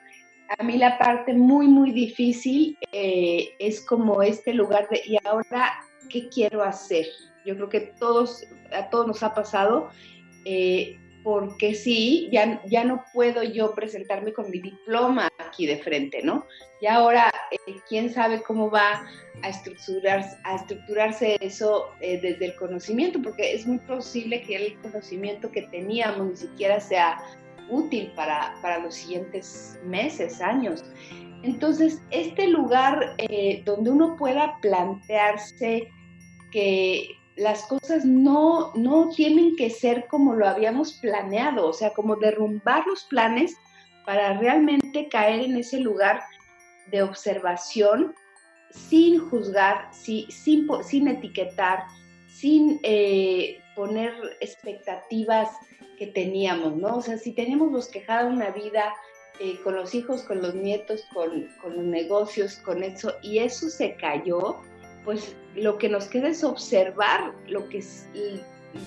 A 0.58 0.64
mí 0.64 0.78
la 0.78 0.98
parte 0.98 1.34
muy, 1.34 1.68
muy 1.68 1.92
difícil 1.92 2.78
eh, 2.94 3.50
es 3.60 3.86
como 3.86 4.24
este 4.24 4.54
lugar 4.54 4.88
de, 4.90 5.02
¿y 5.06 5.18
ahora 5.28 5.74
qué 6.10 6.30
quiero 6.30 6.64
hacer? 6.64 7.08
Yo 7.46 7.56
creo 7.56 7.68
que 7.68 7.82
todos, 8.00 8.46
a 8.72 8.90
todos 8.90 9.06
nos 9.06 9.22
ha 9.22 9.34
pasado, 9.34 9.90
porque 11.30 11.76
sí, 11.76 12.28
ya, 12.32 12.60
ya 12.66 12.84
no 12.84 13.06
puedo 13.14 13.44
yo 13.44 13.76
presentarme 13.76 14.34
con 14.34 14.50
mi 14.50 14.60
diploma 14.60 15.30
aquí 15.38 15.68
de 15.68 15.78
frente, 15.78 16.24
¿no? 16.24 16.44
Y 16.82 16.88
ahora, 16.88 17.32
eh, 17.52 17.76
quién 17.88 18.12
sabe 18.12 18.42
cómo 18.42 18.72
va 18.72 19.06
a, 19.44 19.50
estructurar, 19.50 20.26
a 20.44 20.56
estructurarse 20.56 21.38
eso 21.40 21.92
eh, 22.02 22.20
desde 22.20 22.48
el 22.48 22.56
conocimiento, 22.56 23.22
porque 23.22 23.54
es 23.54 23.68
muy 23.68 23.78
posible 23.78 24.42
que 24.42 24.56
el 24.56 24.82
conocimiento 24.82 25.52
que 25.52 25.62
teníamos 25.62 26.32
ni 26.32 26.36
siquiera 26.36 26.80
sea 26.80 27.24
útil 27.70 28.12
para, 28.16 28.56
para 28.64 28.80
los 28.80 28.96
siguientes 28.96 29.80
meses, 29.86 30.42
años. 30.42 30.84
Entonces, 31.44 32.02
este 32.10 32.48
lugar 32.48 33.16
donde 33.66 33.92
uno 33.92 34.16
pueda 34.18 34.58
plantearse 34.62 35.88
que 36.52 37.19
las 37.40 37.64
cosas 37.68 38.04
no, 38.04 38.74
no 38.76 39.10
tienen 39.16 39.56
que 39.56 39.70
ser 39.70 40.08
como 40.08 40.34
lo 40.34 40.48
habíamos 40.48 40.94
planeado, 40.94 41.68
o 41.68 41.74
sea, 41.74 41.94
como 41.94 42.18
derrumbar 42.18 42.86
los 42.86 43.06
planes 43.06 43.56
para 44.06 44.38
realmente 44.38 45.08
caer 45.08 45.42
en 45.42 45.56
ese 45.56 45.80
lugar 45.80 46.22
de 46.92 47.02
observación 47.02 48.14
sin 48.72 49.20
juzgar, 49.30 49.88
sin, 49.94 50.28
sin 50.30 51.08
etiquetar, 51.08 51.86
sin 52.28 52.80
eh, 52.84 53.62
poner 53.74 54.14
expectativas 54.42 55.50
que 55.98 56.08
teníamos, 56.08 56.76
¿no? 56.76 56.98
O 56.98 57.02
sea, 57.02 57.18
si 57.18 57.32
tenemos 57.32 57.72
bosquejada 57.72 58.26
una 58.28 58.50
vida 58.50 58.94
eh, 59.40 59.58
con 59.64 59.76
los 59.76 59.96
hijos, 59.96 60.24
con 60.24 60.42
los 60.42 60.56
nietos, 60.56 61.06
con, 61.14 61.48
con 61.62 61.78
los 61.78 61.86
negocios, 61.86 62.58
con 62.58 62.84
eso, 62.84 63.14
y 63.22 63.40
eso 63.40 63.70
se 63.70 63.96
cayó, 63.96 64.62
pues 65.06 65.36
lo 65.56 65.78
que 65.78 65.90
nos 65.90 66.06
queda 66.06 66.30
es 66.30 66.44
observar 66.44 67.34
lo 67.48 67.68
que 67.70 67.84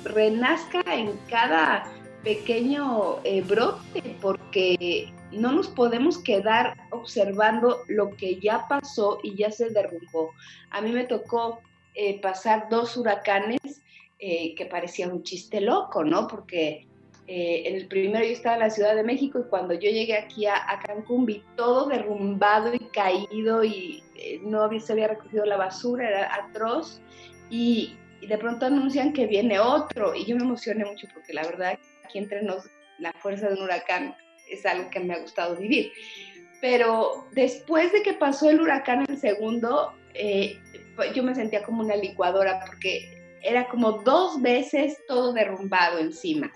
renazca 0.04 0.82
en 0.86 1.18
cada 1.28 1.84
pequeño 2.22 3.18
eh, 3.24 3.42
brote, 3.42 4.16
porque 4.20 5.12
no 5.32 5.52
nos 5.52 5.68
podemos 5.68 6.18
quedar 6.18 6.76
observando 6.90 7.78
lo 7.88 8.10
que 8.16 8.38
ya 8.38 8.66
pasó 8.68 9.18
y 9.22 9.34
ya 9.36 9.50
se 9.50 9.70
derrumbó. 9.70 10.30
A 10.70 10.80
mí 10.80 10.92
me 10.92 11.04
tocó 11.04 11.60
eh, 11.94 12.20
pasar 12.20 12.68
dos 12.70 12.96
huracanes 12.96 13.60
eh, 14.18 14.54
que 14.54 14.66
parecían 14.66 15.12
un 15.12 15.24
chiste 15.24 15.60
loco, 15.60 16.04
¿no? 16.04 16.28
Porque 16.28 16.86
Eh, 17.28 17.62
en 17.66 17.76
el 17.76 17.86
primero 17.86 18.24
yo 18.24 18.32
estaba 18.32 18.56
en 18.56 18.62
la 18.62 18.70
Ciudad 18.70 18.96
de 18.96 19.04
México 19.04 19.38
y 19.38 19.48
cuando 19.48 19.74
yo 19.74 19.90
llegué 19.90 20.16
aquí 20.16 20.46
a, 20.46 20.80
Cancún 20.84 21.24
vi 21.24 21.42
todo 21.56 21.88
derrumbado 21.88 22.74
y 22.74 22.80
caído 22.92 23.62
y 23.62 24.02
eh, 24.16 24.40
no 24.42 24.62
había, 24.62 24.80
se 24.80 24.92
había 24.92 25.08
recogido 25.08 25.44
la 25.44 25.56
basura, 25.56 26.08
era 26.08 26.34
atroz. 26.34 27.00
Y, 27.48 27.96
y, 28.20 28.26
de 28.26 28.38
pronto 28.38 28.66
anuncian 28.66 29.12
que 29.12 29.26
viene 29.26 29.60
otro 29.60 30.14
y 30.14 30.24
yo 30.24 30.36
me 30.36 30.42
emocioné 30.42 30.84
mucho 30.84 31.06
porque 31.12 31.32
la 31.32 31.42
verdad 31.42 31.78
aquí 32.04 32.18
entre 32.18 32.42
nos 32.42 32.68
la 32.98 33.12
fuerza 33.12 33.48
de 33.48 33.54
un 33.54 33.62
huracán 33.62 34.14
es 34.48 34.64
algo 34.66 34.88
que 34.90 35.00
me 35.00 35.14
ha 35.14 35.18
gustado 35.18 35.56
vivir. 35.56 35.92
Pero 36.60 37.26
después 37.32 37.92
de 37.92 38.02
que 38.02 38.14
pasó 38.14 38.48
el 38.48 38.60
huracán 38.60 39.04
el 39.08 39.18
segundo, 39.18 39.92
eh, 40.14 40.58
yo 41.14 41.22
me 41.22 41.34
sentía 41.34 41.64
como 41.64 41.82
una 41.82 41.96
licuadora 41.96 42.60
porque 42.64 43.20
era 43.42 43.68
como 43.68 43.92
dos 43.92 44.40
veces 44.40 44.98
todo 45.08 45.32
derrumbado 45.32 45.98
encima. 45.98 46.52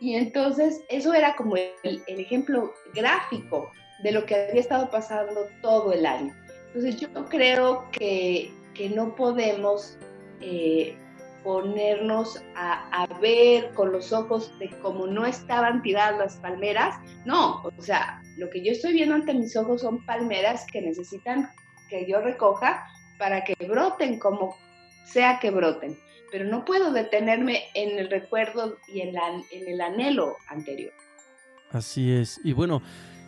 Y 0.00 0.14
entonces 0.14 0.82
eso 0.88 1.12
era 1.12 1.36
como 1.36 1.56
el, 1.56 2.02
ejemplo 2.06 2.72
gráfico 2.94 3.70
de 4.02 4.12
lo 4.12 4.24
que 4.24 4.34
había 4.34 4.60
estado 4.60 4.90
pasando 4.90 5.46
todo 5.60 5.92
el 5.92 6.06
año. 6.06 6.34
Entonces 6.68 6.96
yo 6.96 7.08
creo 7.28 7.86
que, 7.92 8.50
que 8.74 8.88
no 8.88 9.14
podemos 9.14 9.98
eh, 10.40 10.96
ponernos 11.44 12.42
a, 12.54 13.02
a, 13.02 13.18
ver 13.18 13.72
con 13.74 13.92
los 13.92 14.12
ojos 14.12 14.58
de 14.58 14.70
cómo 14.80 15.06
no 15.06 15.26
estaban 15.26 15.82
tiradas 15.82 16.18
las 16.18 16.36
palmeras. 16.36 16.96
No, 17.26 17.62
o 17.62 17.82
sea, 17.82 18.22
lo 18.38 18.48
que 18.48 18.64
yo 18.64 18.72
estoy 18.72 18.94
viendo 18.94 19.14
ante 19.14 19.34
mis 19.34 19.54
ojos 19.54 19.82
son 19.82 20.04
palmeras 20.06 20.66
que 20.72 20.80
necesitan 20.80 21.50
que 21.90 22.06
yo 22.06 22.20
recoja 22.20 22.86
para 23.18 23.44
que 23.44 23.54
broten 23.66 24.18
como 24.18 24.56
sea 25.04 25.38
que 25.40 25.50
broten. 25.50 25.98
Pero 26.30 26.44
no 26.44 26.64
puedo 26.64 26.92
detenerme 26.92 27.64
en 27.74 27.98
el 27.98 28.10
recuerdo 28.10 28.76
y 28.88 29.00
en, 29.00 29.14
la, 29.14 29.28
en 29.50 29.68
el 29.68 29.80
anhelo 29.80 30.36
anterior. 30.48 30.92
Así 31.70 32.10
es. 32.10 32.40
Y 32.44 32.52
bueno, 32.52 32.82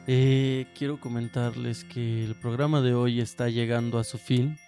eh, 0.07 0.66
quiero 0.76 0.98
comentarles 0.98 1.84
que 1.84 2.24
el 2.24 2.34
programa 2.34 2.80
de 2.80 2.94
hoy 2.94 3.20
está 3.20 3.48
llegando 3.48 3.98
a 3.98 4.05
su 4.05 4.18
fin. 4.18 4.59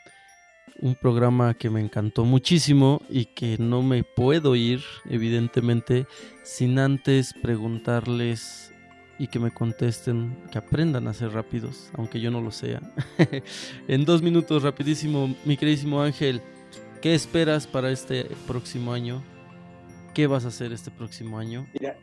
Un 0.81 0.95
programa 0.95 1.55
que 1.55 1.71
me 1.71 1.81
encantó 1.81 2.25
muchísimo 2.25 3.01
y 3.09 3.27
que 3.27 3.57
no 3.59 3.83
me 3.83 4.05
puedo 4.05 4.55
ir, 4.57 4.83
evidentemente, 5.09 6.07
sin 6.43 6.79
antes 6.79 7.33
preguntarles 7.33 8.73
y 9.19 9.29
que 9.29 9.39
me 9.39 9.53
contesten, 9.53 10.37
que 10.51 10.59
aprendan 10.59 11.07
a 11.07 11.15
ser 11.15 11.33
rápidos, 11.33 11.91
aunque 11.95 12.21
yo 12.21 12.31
no 12.31 12.41
lo 12.41 12.51
sea. 12.51 12.81
en 13.89 14.05
dos 14.05 14.23
minutos, 14.23 14.63
rapidísimo, 14.63 15.35
mi 15.45 15.57
queridísimo 15.57 16.03
Ángel, 16.03 16.43
¿qué 17.05 17.15
esperas 17.15 17.67
para 17.67 17.91
este 17.91 18.25
próximo 18.47 18.95
año? 18.95 19.23
¿Qué 20.15 20.27
vas 20.27 20.47
a 20.47 20.49
hacer 20.49 20.73
este 20.73 20.91
próximo 20.91 21.39
año? 21.39 21.67
Mira, 21.79 21.99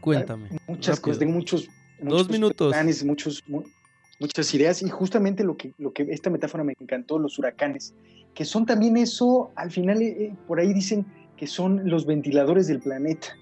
Cuéntame. 0.00 0.48
Muchas 0.68 1.00
cosas, 1.00 1.18
tengo 1.18 1.32
muchos, 1.32 1.68
dos 2.00 2.30
minutos. 2.30 2.72
planes, 2.72 3.04
muchos, 3.04 3.42
muchas 4.20 4.54
ideas 4.54 4.80
y 4.80 4.88
justamente 4.88 5.42
lo 5.42 5.56
que, 5.56 5.72
lo 5.78 5.92
que 5.92 6.06
esta 6.10 6.30
metáfora 6.30 6.62
me 6.62 6.74
encantó, 6.78 7.18
los 7.18 7.36
huracanes, 7.36 7.94
que 8.32 8.44
son 8.44 8.64
también 8.64 8.96
eso, 8.96 9.50
al 9.56 9.72
final 9.72 10.00
eh, 10.02 10.26
eh, 10.26 10.36
por 10.46 10.60
ahí 10.60 10.72
dicen 10.72 11.04
que 11.36 11.48
son 11.48 11.90
los 11.90 12.06
ventiladores 12.06 12.68
del 12.68 12.78
planeta 12.78 13.36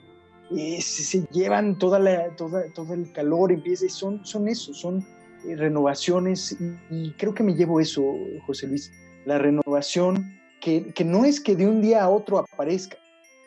se, 0.81 1.27
llevan 1.31 1.79
toda 1.79 1.99
la, 1.99 2.35
toda, 2.37 2.65
todo 2.73 2.95
el 2.95 3.13
calor, 3.13 3.53
empieza, 3.53 3.87
son, 3.91 4.25
son 4.25 4.49
eso, 4.49 4.73
son 4.73 5.05
eh, 5.47 5.57
renovaciones 5.57 6.57
y, 6.91 7.11
creo 7.13 7.35
que 7.35 7.43
me 7.43 7.55
llevo 7.55 7.81
eso, 7.81 8.03
José 8.47 8.67
Luis, 8.67 8.91
la 9.25 9.39
renovación 9.39 10.39
que, 10.61 10.93
que, 10.95 11.05
no 11.05 11.25
es 11.25 11.41
que 11.41 11.57
de 11.57 11.67
un 11.67 11.81
día 11.81 12.03
a 12.03 12.09
otro 12.09 12.39
aparezca, 12.39 12.97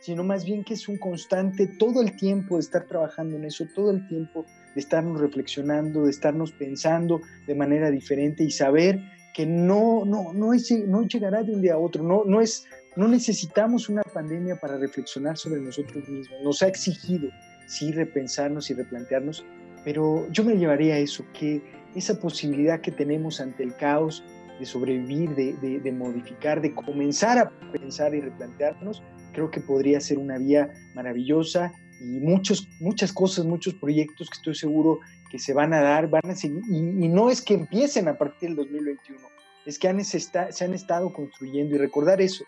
sino 0.01 0.23
más 0.23 0.45
bien 0.45 0.63
que 0.63 0.73
es 0.73 0.87
un 0.87 0.97
constante 0.97 1.67
todo 1.67 2.01
el 2.01 2.15
tiempo 2.15 2.55
de 2.55 2.61
estar 2.61 2.85
trabajando 2.85 3.35
en 3.37 3.45
eso, 3.45 3.65
todo 3.73 3.91
el 3.91 4.07
tiempo 4.07 4.45
de 4.73 4.81
estarnos 4.81 5.19
reflexionando, 5.19 6.03
de 6.03 6.11
estarnos 6.11 6.51
pensando 6.51 7.21
de 7.47 7.55
manera 7.55 7.89
diferente 7.89 8.43
y 8.43 8.51
saber 8.51 8.99
que 9.33 9.45
no, 9.45 10.05
no, 10.05 10.31
no, 10.33 10.53
es, 10.53 10.71
no 10.71 11.03
llegará 11.07 11.43
de 11.43 11.53
un 11.53 11.61
día 11.61 11.73
a 11.73 11.77
otro, 11.77 12.03
no, 12.03 12.23
no 12.25 12.41
es 12.41 12.65
no 12.95 13.07
necesitamos 13.07 13.89
una 13.89 14.01
pandemia 14.03 14.55
para 14.55 14.77
reflexionar 14.77 15.37
sobre 15.37 15.59
nosotros 15.59 16.07
mismos. 16.07 16.39
Nos 16.43 16.61
ha 16.61 16.67
exigido, 16.67 17.29
sí, 17.67 17.91
repensarnos 17.91 18.69
y 18.69 18.73
replantearnos, 18.73 19.45
pero 19.83 20.27
yo 20.31 20.43
me 20.43 20.55
llevaría 20.55 20.95
a 20.95 20.99
eso, 20.99 21.25
que 21.37 21.61
esa 21.93 22.19
posibilidad 22.19 22.79
que 22.79 22.91
tenemos 22.91 23.41
ante 23.41 23.63
el 23.63 23.75
caos 23.75 24.23
de 24.59 24.65
sobrevivir, 24.65 25.35
de, 25.35 25.91
modificar, 25.91 26.61
de 26.61 26.73
comenzar 26.73 27.37
a 27.37 27.51
pensar 27.71 28.15
y 28.15 28.21
replantearnos, 28.21 29.03
creo 29.33 29.51
que 29.51 29.59
podría 29.59 29.99
ser 29.99 30.17
una 30.17 30.37
vía 30.37 30.71
maravillosa 30.93 31.73
y 31.99 32.19
muchos, 32.19 32.67
muchas 32.79 33.11
cosas, 33.11 33.45
muchos 33.45 33.73
proyectos 33.73 34.29
que 34.29 34.37
estoy 34.37 34.55
seguro 34.55 34.99
que 35.29 35.39
se 35.39 35.53
van 35.53 35.73
a 35.73 35.81
dar, 35.81 36.09
van 36.09 36.29
a 36.29 36.35
seguir, 36.35 36.61
y, 36.69 37.07
no 37.07 37.29
es 37.29 37.41
que 37.41 37.53
empiecen 37.53 38.07
a 38.07 38.17
partir 38.17 38.49
del 38.49 38.57
2021, 38.57 39.19
es 39.65 39.79
que 39.79 39.87
han, 39.87 40.03
se 40.03 40.65
han 40.65 40.73
estado 40.73 41.11
construyendo 41.11 41.75
y 41.75 41.79
recordar 41.79 42.21
eso, 42.21 42.45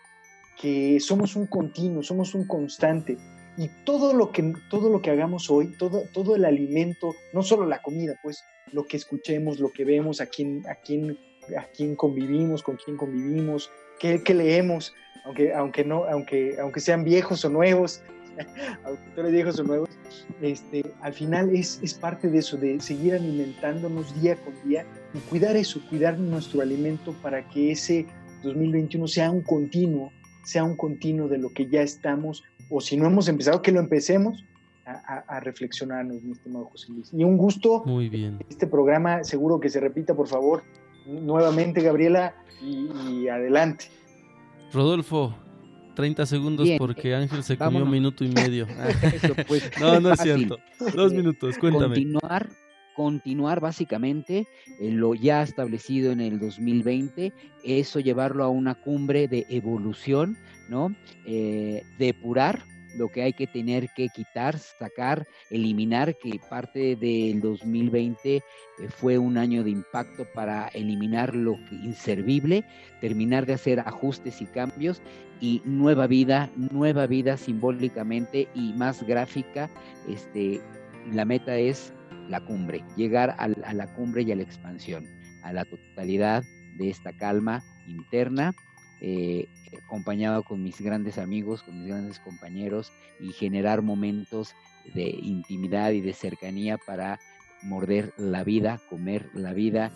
que 0.60 0.98
somos 1.00 1.36
un 1.36 1.46
continuo, 1.46 2.02
somos 2.02 2.34
un 2.34 2.46
constante. 2.46 3.16
Y 3.56 3.68
todo 3.84 4.12
lo 4.12 4.30
que, 4.30 4.52
todo 4.70 4.90
lo 4.90 5.02
que 5.02 5.10
hagamos 5.10 5.50
hoy, 5.50 5.72
todo, 5.78 6.02
todo 6.12 6.36
el 6.36 6.44
alimento, 6.44 7.14
no 7.32 7.42
solo 7.42 7.66
la 7.66 7.82
comida, 7.82 8.14
pues 8.22 8.44
lo 8.72 8.86
que 8.86 8.96
escuchemos, 8.96 9.58
lo 9.58 9.72
que 9.72 9.84
vemos, 9.84 10.20
a 10.20 10.26
quién, 10.26 10.64
a 10.68 10.76
quién, 10.76 11.18
a 11.56 11.64
quién 11.76 11.96
convivimos, 11.96 12.62
con 12.62 12.76
quién 12.76 12.96
convivimos, 12.96 13.70
qué, 13.98 14.22
qué 14.22 14.34
leemos, 14.34 14.94
aunque, 15.24 15.52
aunque, 15.54 15.84
no, 15.84 16.04
aunque, 16.04 16.56
aunque 16.60 16.80
sean 16.80 17.04
viejos 17.04 17.44
o 17.44 17.50
nuevos, 17.50 18.02
autores 18.84 19.32
viejos 19.32 19.58
o 19.60 19.64
nuevos, 19.64 19.88
este, 20.40 20.84
al 21.00 21.12
final 21.12 21.54
es, 21.54 21.80
es 21.82 21.94
parte 21.94 22.28
de 22.28 22.38
eso, 22.38 22.56
de 22.56 22.80
seguir 22.80 23.14
alimentándonos 23.14 24.20
día 24.20 24.36
con 24.36 24.54
día 24.68 24.86
y 25.14 25.18
cuidar 25.28 25.56
eso, 25.56 25.80
cuidar 25.88 26.18
nuestro 26.18 26.60
alimento 26.62 27.12
para 27.22 27.48
que 27.48 27.72
ese 27.72 28.06
2021 28.42 29.08
sea 29.08 29.30
un 29.30 29.42
continuo 29.42 30.12
sea 30.48 30.64
un 30.64 30.76
continuo 30.76 31.28
de 31.28 31.36
lo 31.36 31.50
que 31.50 31.68
ya 31.68 31.82
estamos, 31.82 32.42
o 32.70 32.80
si 32.80 32.96
no 32.96 33.06
hemos 33.06 33.28
empezado, 33.28 33.60
que 33.60 33.70
lo 33.70 33.80
empecemos 33.80 34.46
a, 34.86 35.18
a, 35.28 35.40
reflexionarnos, 35.40 36.22
mi 36.22 36.32
estimado 36.32 36.64
José 36.66 36.90
Luis. 36.90 37.10
Y 37.12 37.22
un 37.22 37.36
gusto. 37.36 37.82
Muy 37.84 38.08
bien. 38.08 38.38
Este 38.48 38.66
programa, 38.66 39.22
seguro 39.24 39.60
que 39.60 39.68
se 39.68 39.78
repita, 39.78 40.14
por 40.14 40.26
favor, 40.26 40.62
nuevamente, 41.08 41.82
Gabriela, 41.82 42.34
y, 42.62 43.28
adelante. 43.28 43.86
Rodolfo, 44.72 45.34
30 45.94 46.26
segundos 46.26 46.68
porque 46.78 47.14
Ángel 47.14 47.42
se 47.42 47.56
comió 47.56 47.82
un 47.82 47.90
minuto 47.90 48.24
y 48.24 48.28
medio. 48.28 48.66
Pues, 49.48 49.70
no, 49.80 50.00
no 50.00 50.12
es 50.12 50.20
cierto. 50.20 50.58
Dos 50.94 51.12
minutos, 51.12 51.56
cuéntame. 51.58 51.94
Continuar 51.94 52.48
continuar 52.98 53.60
básicamente 53.60 54.48
lo 54.80 55.14
ya 55.14 55.44
establecido 55.44 56.10
en 56.10 56.20
el 56.20 56.40
2020, 56.40 57.32
eso 57.62 58.00
llevarlo 58.00 58.42
a 58.42 58.48
una 58.48 58.74
cumbre 58.74 59.28
de 59.28 59.46
evolución, 59.50 60.36
¿no? 60.68 60.92
Eh, 61.24 61.84
depurar 61.96 62.64
lo 62.98 63.08
que 63.08 63.22
hay 63.22 63.32
que 63.32 63.46
tener 63.46 63.88
que 63.96 64.08
quitar, 64.08 64.58
sacar, 64.58 65.26
eliminar, 65.50 66.16
que 66.18 66.40
parte 66.50 66.96
del 66.96 67.40
2020 67.40 68.36
eh, 68.36 68.42
fue 68.88 69.16
un 69.16 69.38
año 69.38 69.64
de 69.64 69.70
impacto 69.70 70.26
para 70.34 70.68
eliminar 70.68 71.34
lo 71.34 71.56
inservible, 71.70 72.64
terminar 73.00 73.46
de 73.46 73.54
hacer 73.54 73.80
ajustes 73.80 74.42
y 74.42 74.46
cambios 74.46 75.00
y 75.40 75.62
nueva 75.64 76.06
vida, 76.06 76.50
nueva 76.56 77.06
vida 77.06 77.36
simbólicamente 77.36 78.48
y 78.54 78.72
más 78.72 79.02
gráfica. 79.04 79.70
Este, 80.08 80.60
la 81.12 81.24
meta 81.24 81.56
es 81.56 81.92
la 82.28 82.40
cumbre, 82.40 82.84
llegar 82.96 83.34
a, 83.38 83.48
la 83.48 83.86
cumbre 83.94 84.22
y 84.22 84.32
a 84.32 84.36
la 84.36 84.42
expansión, 84.42 85.06
a 85.42 85.52
la 85.52 85.64
totalidad 85.64 86.44
de 86.76 86.90
esta 86.90 87.12
calma 87.16 87.62
interna, 87.86 88.54
eh, 89.00 89.46
acompañado 89.84 90.42
con 90.42 90.62
mis 90.62 90.80
grandes 90.80 91.18
amigos, 91.18 91.62
con 91.62 91.78
mis 91.78 91.88
grandes 91.88 92.18
compañeros 92.18 92.92
y 93.20 93.32
generar 93.32 93.82
momentos 93.82 94.54
de 94.94 95.08
intimidad 95.08 95.92
y 95.92 96.00
de 96.00 96.12
cercanía 96.12 96.78
para 96.78 97.20
morder 97.62 98.12
la 98.16 98.44
vida, 98.44 98.80
comer 98.88 99.28
la 99.34 99.52
vida 99.52 99.92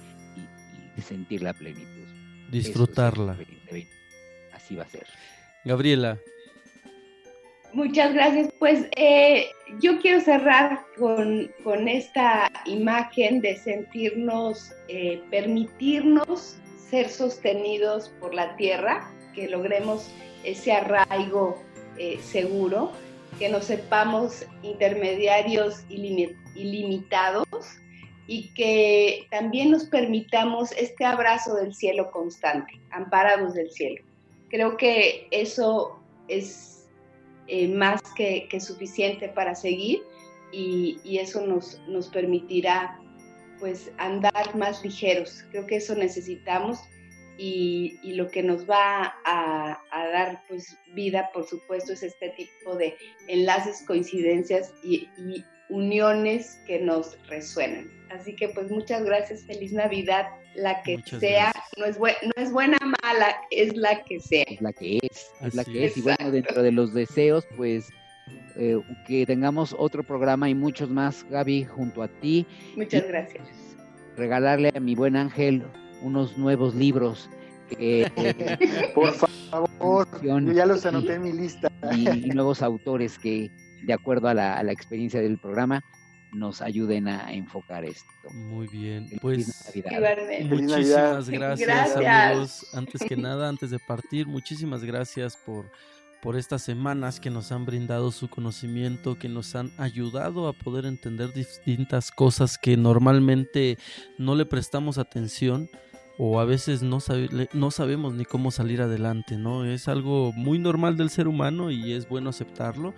y, 0.96 1.00
sentir 1.00 1.42
la 1.42 1.54
plenitud. 1.54 2.06
Disfrutarla. 2.50 3.38
Así 4.52 4.76
va 4.76 4.84
a 4.84 4.88
ser. 4.88 5.06
Gabriela, 5.64 6.18
Muchas 7.72 8.12
gracias. 8.12 8.52
Pues 8.58 8.86
eh, 8.96 9.46
yo 9.80 9.98
quiero 10.00 10.20
cerrar 10.20 10.84
con, 10.98 11.48
esta 11.88 12.50
imagen 12.66 13.40
de 13.40 13.56
sentirnos, 13.56 14.72
eh, 14.88 15.22
permitirnos 15.30 16.58
ser 16.92 17.08
sostenidos 17.08 18.10
por 18.20 18.34
la 18.34 18.54
tierra, 18.56 19.10
que 19.34 19.48
logremos 19.48 20.10
ese 20.44 20.72
arraigo 20.72 21.56
eh, 21.96 22.18
seguro, 22.22 22.92
que 23.38 23.48
nos 23.48 23.64
sepamos 23.64 24.44
intermediarios 24.62 25.84
ilimitados 25.88 27.48
y 28.26 28.52
que 28.52 29.26
también 29.30 29.70
nos 29.70 29.86
permitamos 29.86 30.72
este 30.72 31.06
abrazo 31.06 31.54
del 31.54 31.74
cielo 31.74 32.10
constante, 32.10 32.78
amparados 32.90 33.54
del 33.54 33.70
cielo. 33.70 34.04
Creo 34.50 34.76
que 34.76 35.28
eso 35.30 35.98
es 36.28 36.86
eh, 37.46 37.68
más 37.68 38.02
que, 38.14 38.46
suficiente 38.60 39.30
para 39.30 39.54
seguir 39.54 40.02
y, 40.52 41.00
eso 41.18 41.40
nos, 41.46 41.80
nos 41.88 42.08
permitirá 42.08 43.00
pues 43.62 43.92
andar 43.98 44.56
más 44.56 44.82
ligeros. 44.82 45.44
Creo 45.52 45.66
que 45.68 45.76
eso 45.76 45.94
necesitamos 45.94 46.80
y, 47.38 47.96
lo 48.02 48.28
que 48.28 48.42
nos 48.42 48.68
va 48.68 49.14
a, 49.24 49.78
dar 49.92 50.42
pues 50.48 50.76
vida, 50.94 51.30
por 51.32 51.46
supuesto, 51.46 51.92
es 51.92 52.02
este 52.02 52.30
tipo 52.30 52.74
de 52.74 52.96
enlaces, 53.28 53.84
coincidencias 53.86 54.74
y, 54.82 55.08
uniones 55.68 56.60
que 56.66 56.80
nos 56.80 57.16
resuenan. 57.28 57.88
Así 58.10 58.34
que 58.34 58.48
pues 58.48 58.68
muchas 58.68 59.04
gracias, 59.04 59.44
feliz 59.44 59.72
Navidad, 59.72 60.26
la 60.54 60.82
que 60.82 60.98
sea, 61.18 61.52
no 61.78 61.86
es, 61.86 61.98
no 61.98 62.42
es 62.42 62.52
buena 62.52 62.78
mala, 63.00 63.36
es 63.50 63.74
la 63.76 64.02
que 64.02 64.20
sea. 64.20 64.44
Es 64.48 64.60
la 64.60 64.72
que 64.72 64.98
es, 65.00 65.30
es 65.40 65.54
la 65.54 65.64
que 65.64 65.86
es. 65.86 65.96
Y 65.96 66.02
bueno, 66.02 66.30
dentro 66.30 66.62
de 66.62 66.72
los 66.72 66.92
deseos, 66.92 67.46
pues 67.56 67.88
eh, 68.56 68.80
que 69.06 69.24
tengamos 69.26 69.74
otro 69.78 70.02
programa 70.02 70.48
y 70.48 70.54
muchos 70.54 70.90
más, 70.90 71.24
Gaby, 71.30 71.64
junto 71.64 72.02
a 72.02 72.08
ti. 72.08 72.46
Muchas 72.76 73.06
gracias. 73.06 73.48
Regalarle 74.16 74.72
a 74.74 74.80
mi 74.80 74.94
buen 74.94 75.16
ángel 75.16 75.62
unos 76.02 76.36
nuevos 76.36 76.74
libros. 76.74 77.30
Por 78.94 79.14
favor, 79.14 80.06
yo 80.22 80.38
ya 80.52 80.66
los 80.66 80.84
anoté 80.84 81.14
en 81.14 81.22
mi 81.22 81.32
lista. 81.32 81.70
Y, 81.96 82.28
nuevos 82.30 82.62
autores 82.62 83.18
que, 83.18 83.50
de 83.82 83.92
acuerdo 83.92 84.28
a 84.28 84.34
la, 84.34 84.72
experiencia 84.72 85.20
del 85.20 85.38
programa, 85.38 85.82
nos 86.32 86.62
ayuden 86.62 87.08
a 87.08 87.32
enfocar 87.32 87.84
esto. 87.84 88.08
Muy 88.32 88.66
bien, 88.68 89.08
pues 89.20 89.74
muchísimas 90.44 91.28
gracias, 91.28 91.96
amigos. 91.96 92.74
Antes 92.74 93.02
que 93.02 93.16
nada, 93.16 93.48
antes 93.48 93.70
de 93.70 93.78
partir, 93.78 94.26
muchísimas 94.26 94.84
gracias 94.84 95.36
por 95.36 95.70
por 96.22 96.36
estas 96.36 96.62
semanas 96.62 97.18
que 97.18 97.30
nos 97.30 97.50
han 97.50 97.66
brindado 97.66 98.12
su 98.12 98.28
conocimiento, 98.28 99.18
que 99.18 99.28
nos 99.28 99.56
han 99.56 99.72
ayudado 99.76 100.46
a 100.46 100.52
poder 100.52 100.86
entender 100.86 101.32
distintas 101.32 102.12
cosas 102.12 102.58
que 102.58 102.76
normalmente 102.76 103.76
no 104.18 104.36
le 104.36 104.46
prestamos 104.46 104.98
atención 104.98 105.68
o 106.18 106.38
a 106.38 106.44
veces 106.44 106.82
no, 106.82 107.00
no 107.52 107.70
sabemos 107.72 108.14
ni 108.14 108.24
cómo 108.24 108.52
salir 108.52 108.82
adelante, 108.82 109.36
¿no? 109.36 109.64
Es 109.64 109.88
algo 109.88 110.32
muy 110.32 110.60
normal 110.60 110.96
del 110.96 111.10
ser 111.10 111.26
humano 111.26 111.72
y 111.72 111.92
es 111.92 112.08
bueno 112.08 112.30
aceptarlo. 112.30 112.94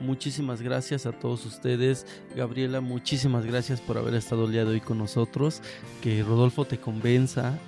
Muchísimas 0.00 0.62
gracias 0.62 1.04
a 1.04 1.12
todos 1.12 1.44
ustedes. 1.46 2.06
Gabriela, 2.36 2.80
muchísimas 2.80 3.44
gracias 3.44 3.80
por 3.80 3.98
haber 3.98 4.14
estado 4.14 4.44
el 4.44 4.52
día 4.52 4.64
de 4.64 4.70
hoy 4.70 4.80
con 4.80 4.98
nosotros. 4.98 5.62
Que 6.00 6.22
Rodolfo 6.22 6.64
te 6.64 6.78
convenza 6.78 7.58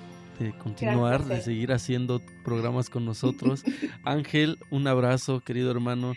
de 0.43 0.57
continuar, 0.57 1.25
de 1.25 1.41
seguir 1.41 1.71
haciendo 1.71 2.21
programas 2.43 2.89
con 2.89 3.05
nosotros. 3.05 3.63
Ángel, 4.03 4.57
un 4.69 4.87
abrazo, 4.87 5.41
querido 5.41 5.71
hermano. 5.71 6.13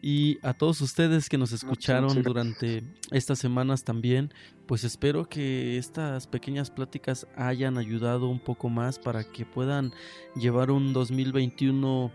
Y 0.00 0.38
a 0.42 0.52
todos 0.52 0.80
ustedes 0.82 1.28
que 1.28 1.38
nos 1.38 1.52
escucharon 1.52 2.22
durante 2.22 2.84
estas 3.10 3.38
semanas 3.38 3.82
también, 3.82 4.32
pues 4.66 4.84
espero 4.84 5.28
que 5.28 5.78
estas 5.78 6.26
pequeñas 6.26 6.70
pláticas 6.70 7.26
hayan 7.34 7.78
ayudado 7.78 8.28
un 8.28 8.38
poco 8.38 8.68
más 8.68 8.98
para 8.98 9.24
que 9.24 9.46
puedan 9.46 9.92
llevar 10.36 10.70
un 10.70 10.92
2021 10.92 12.12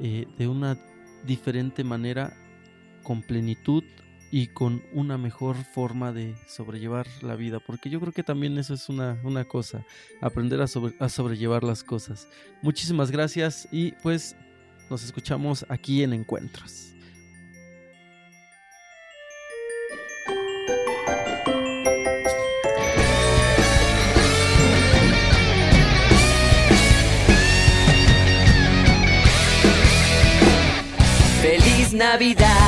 eh, 0.00 0.26
de 0.38 0.48
una 0.48 0.78
diferente 1.26 1.84
manera, 1.84 2.34
con 3.02 3.22
plenitud, 3.22 3.84
y 4.30 4.48
con 4.48 4.82
una 4.92 5.16
mejor 5.18 5.56
forma 5.56 6.12
de 6.12 6.34
sobrellevar 6.46 7.06
la 7.22 7.36
vida, 7.36 7.60
porque 7.60 7.90
yo 7.90 8.00
creo 8.00 8.12
que 8.12 8.22
también 8.22 8.58
eso 8.58 8.74
es 8.74 8.88
una, 8.88 9.18
cosa, 9.46 9.84
aprender 10.20 10.60
a, 10.60 10.66
a 10.98 11.08
sobrellevar 11.08 11.64
las 11.64 11.82
cosas. 11.82 12.28
Muchísimas 12.62 13.10
gracias 13.10 13.68
y 13.72 13.92
pues 14.02 14.36
nos 14.90 15.04
escuchamos 15.04 15.66
aquí 15.68 16.02
en 16.02 16.12
Encuentros. 16.12 16.94
Feliz 31.40 31.92
Navidad 31.94 32.67